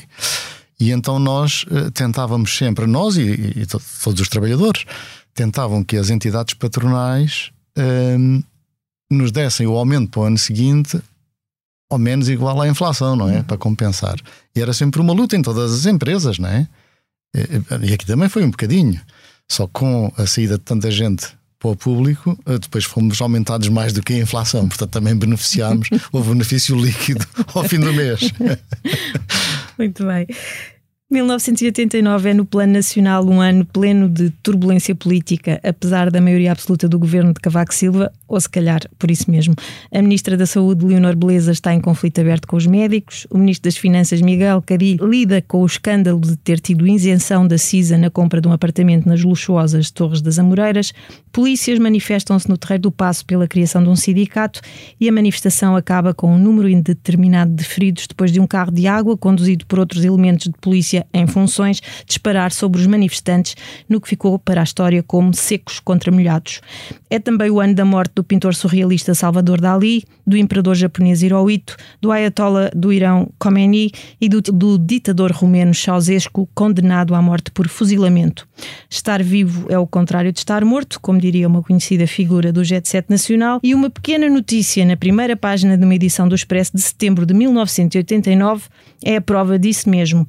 E 0.79 0.91
então 0.91 1.19
nós 1.19 1.65
tentávamos 1.93 2.57
sempre, 2.57 2.85
nós 2.87 3.15
e, 3.15 3.53
e 3.55 3.65
todos 3.65 4.19
os 4.19 4.27
trabalhadores, 4.27 4.85
tentavam 5.33 5.83
que 5.83 5.95
as 5.95 6.09
entidades 6.09 6.55
patronais 6.55 7.51
nos 9.09 9.31
dessem 9.31 9.65
o 9.65 9.77
aumento 9.77 10.09
para 10.09 10.21
o 10.21 10.23
ano 10.25 10.37
seguinte 10.37 11.01
ao 11.93 11.99
menos 11.99 12.29
igual 12.29 12.61
à 12.61 12.67
inflação, 12.67 13.15
não 13.15 13.29
é? 13.29 13.37
Uhum. 13.37 13.43
Para 13.43 13.57
compensar. 13.57 14.15
E 14.55 14.61
era 14.61 14.73
sempre 14.73 14.99
uma 14.99 15.13
luta 15.13 15.35
em 15.35 15.41
todas 15.41 15.73
as 15.73 15.85
empresas, 15.85 16.37
não 16.37 16.49
é? 16.49 16.67
E 17.81 17.93
aqui 17.93 18.05
também 18.05 18.29
foi 18.29 18.43
um 18.43 18.51
bocadinho. 18.51 18.99
Só 19.49 19.67
com 19.67 20.11
a 20.17 20.25
saída 20.25 20.57
de 20.57 20.63
tanta 20.63 20.89
gente 20.91 21.27
para 21.59 21.71
o 21.71 21.75
público, 21.75 22.37
eh, 22.45 22.59
depois 22.59 22.83
fomos 22.83 23.21
aumentados 23.21 23.69
mais 23.69 23.93
do 23.93 24.03
que 24.03 24.13
a 24.13 24.17
inflação, 24.17 24.67
portanto 24.67 24.91
também 24.91 25.15
beneficiámos, 25.15 25.89
houve 26.11 26.31
benefício 26.31 26.75
líquido 26.75 27.25
ao 27.53 27.63
fim 27.63 27.79
do 27.79 27.93
mês. 27.93 28.19
Muito 29.77 30.05
bem. 30.05 30.27
1989 31.13 32.29
é 32.31 32.33
no 32.33 32.43
plano 32.43 32.73
nacional 32.73 33.23
um 33.23 33.39
ano 33.39 33.63
pleno 33.65 34.09
de 34.09 34.31
turbulência 34.41 34.95
política, 34.95 35.61
apesar 35.63 36.09
da 36.09 36.19
maioria 36.19 36.51
absoluta 36.51 36.89
do 36.89 36.97
governo 36.97 37.33
de 37.33 37.39
Cavaco 37.39 37.71
Silva, 37.71 38.11
ou 38.27 38.41
se 38.41 38.49
calhar 38.49 38.81
por 38.97 39.11
isso 39.11 39.29
mesmo. 39.29 39.53
A 39.91 40.01
Ministra 40.01 40.35
da 40.35 40.47
Saúde, 40.47 40.83
Leonor 40.83 41.15
Beleza, 41.15 41.51
está 41.51 41.71
em 41.71 41.79
conflito 41.79 42.19
aberto 42.19 42.47
com 42.47 42.55
os 42.55 42.65
médicos. 42.65 43.27
O 43.29 43.37
Ministro 43.37 43.69
das 43.69 43.77
Finanças, 43.77 44.21
Miguel 44.21 44.59
Cari, 44.63 44.97
lida 44.99 45.39
com 45.39 45.61
o 45.61 45.65
escândalo 45.67 46.19
de 46.19 46.35
ter 46.35 46.59
tido 46.59 46.87
isenção 46.87 47.47
da 47.47 47.59
CISA 47.59 47.95
na 47.95 48.09
compra 48.09 48.41
de 48.41 48.47
um 48.47 48.51
apartamento 48.51 49.07
nas 49.07 49.23
luxuosas 49.23 49.91
Torres 49.91 50.19
das 50.19 50.39
Amoreiras. 50.39 50.93
Polícias 51.31 51.77
manifestam-se 51.77 52.49
no 52.49 52.57
Terreiro 52.57 52.83
do 52.83 52.91
Passo 52.91 53.23
pela 53.23 53.47
criação 53.47 53.83
de 53.83 53.89
um 53.89 53.95
sindicato 53.95 54.61
e 54.99 55.07
a 55.07 55.11
manifestação 55.11 55.75
acaba 55.75 56.11
com 56.11 56.33
um 56.33 56.39
número 56.39 56.67
indeterminado 56.67 57.53
de 57.53 57.63
feridos 57.63 58.07
depois 58.07 58.31
de 58.31 58.39
um 58.39 58.47
carro 58.47 58.71
de 58.71 58.87
água 58.87 59.15
conduzido 59.15 59.63
por 59.67 59.77
outros 59.77 60.03
elementos 60.03 60.47
de 60.47 60.57
polícia 60.59 61.02
em 61.13 61.27
funções 61.27 61.81
disparar 62.05 62.51
sobre 62.51 62.79
os 62.79 62.87
manifestantes 62.87 63.55
no 63.87 63.99
que 63.99 64.09
ficou 64.09 64.37
para 64.37 64.61
a 64.61 64.63
história 64.63 65.01
como 65.03 65.33
secos 65.33 65.79
contra 65.79 66.11
molhados. 66.11 66.61
É 67.09 67.19
também 67.19 67.49
o 67.49 67.59
ano 67.59 67.75
da 67.75 67.85
morte 67.85 68.13
do 68.15 68.23
pintor 68.23 68.55
surrealista 68.55 69.13
Salvador 69.13 69.61
Dali, 69.61 70.03
do 70.25 70.37
imperador 70.37 70.75
japonês 70.75 71.21
Hirohito, 71.21 71.75
do 72.01 72.11
ayatollah 72.11 72.71
do 72.75 72.91
Irão 72.91 73.29
Khomeini 73.37 73.91
e 74.19 74.29
do, 74.29 74.41
do 74.41 74.77
ditador 74.77 75.31
romeno 75.31 75.73
Ceausescu, 75.73 76.47
condenado 76.53 77.13
à 77.13 77.21
morte 77.21 77.51
por 77.51 77.67
fuzilamento. 77.67 78.47
Estar 78.89 79.21
vivo 79.21 79.67
é 79.69 79.77
o 79.77 79.85
contrário 79.85 80.31
de 80.31 80.39
estar 80.39 80.63
morto, 80.63 80.99
como 80.99 81.19
diria 81.19 81.47
uma 81.47 81.61
conhecida 81.61 82.07
figura 82.07 82.51
do 82.51 82.63
Jet 82.63 82.87
Set 82.87 83.05
Nacional, 83.09 83.59
e 83.63 83.75
uma 83.75 83.89
pequena 83.89 84.29
notícia 84.29 84.85
na 84.85 84.95
primeira 84.95 85.35
página 85.35 85.77
de 85.77 85.83
uma 85.83 85.95
edição 85.95 86.27
do 86.27 86.35
Expresso 86.35 86.71
de 86.75 86.81
setembro 86.81 87.25
de 87.25 87.33
1989 87.33 88.63
é 89.03 89.17
a 89.17 89.21
prova 89.21 89.59
disso 89.59 89.89
mesmo. 89.89 90.25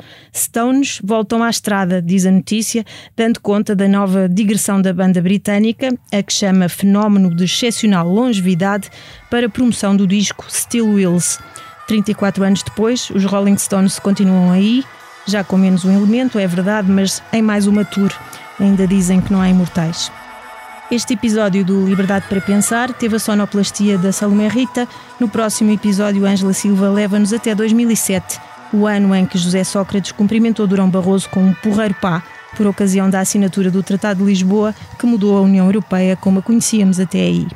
Stones 0.64 0.98
voltam 1.04 1.42
à 1.42 1.50
estrada, 1.50 2.00
diz 2.00 2.24
a 2.24 2.30
notícia, 2.30 2.86
dando 3.14 3.38
conta 3.38 3.76
da 3.76 3.86
nova 3.86 4.26
digressão 4.26 4.80
da 4.80 4.94
banda 4.94 5.20
britânica, 5.20 5.94
a 6.10 6.22
que 6.22 6.32
chama 6.32 6.70
Fenómeno 6.70 7.34
de 7.34 7.44
Excepcional 7.44 8.08
Longevidade, 8.08 8.90
para 9.30 9.46
promoção 9.46 9.94
do 9.94 10.06
disco 10.06 10.46
Still 10.48 10.94
Wheels. 10.94 11.38
34 11.86 12.42
anos 12.44 12.62
depois, 12.62 13.10
os 13.10 13.26
Rolling 13.26 13.58
Stones 13.58 13.98
continuam 13.98 14.52
aí, 14.52 14.82
já 15.26 15.44
com 15.44 15.58
menos 15.58 15.84
um 15.84 15.92
elemento, 15.92 16.38
é 16.38 16.46
verdade, 16.46 16.90
mas 16.90 17.22
em 17.30 17.42
mais 17.42 17.66
uma 17.66 17.84
tour. 17.84 18.10
Ainda 18.58 18.86
dizem 18.86 19.20
que 19.20 19.32
não 19.32 19.42
há 19.42 19.50
imortais. 19.50 20.10
Este 20.90 21.12
episódio 21.12 21.62
do 21.62 21.86
Liberdade 21.86 22.26
para 22.26 22.40
Pensar 22.40 22.90
teve 22.94 23.16
a 23.16 23.18
sonoplastia 23.18 23.98
da 23.98 24.12
Salomé 24.12 24.48
Rita. 24.48 24.88
No 25.20 25.28
próximo 25.28 25.70
episódio, 25.72 26.24
Ângela 26.24 26.54
Silva 26.54 26.88
leva-nos 26.88 27.34
até 27.34 27.54
2007 27.54 28.53
o 28.72 28.86
ano 28.86 29.14
em 29.14 29.26
que 29.26 29.38
José 29.38 29.64
Sócrates 29.64 30.12
cumprimentou 30.12 30.66
Durão 30.66 30.88
Barroso 30.88 31.28
com 31.28 31.40
um 31.40 31.54
porreiro 31.54 31.94
pá, 32.00 32.22
por 32.56 32.66
ocasião 32.66 33.10
da 33.10 33.20
assinatura 33.20 33.70
do 33.70 33.82
Tratado 33.82 34.20
de 34.20 34.26
Lisboa, 34.26 34.74
que 34.98 35.06
mudou 35.06 35.36
a 35.36 35.40
União 35.40 35.66
Europeia 35.66 36.16
como 36.16 36.38
a 36.38 36.42
conhecíamos 36.42 37.00
até 37.00 37.18
aí. 37.18 37.46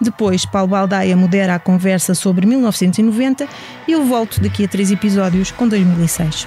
Depois, 0.00 0.44
Paulo 0.44 0.68
Baldaia 0.68 1.16
modera 1.16 1.54
a 1.54 1.58
conversa 1.58 2.14
sobre 2.14 2.44
1990 2.46 3.46
e 3.86 3.92
eu 3.92 4.04
volto 4.04 4.40
daqui 4.40 4.64
a 4.64 4.68
três 4.68 4.90
episódios 4.90 5.50
com 5.52 5.68
2006. 5.68 6.46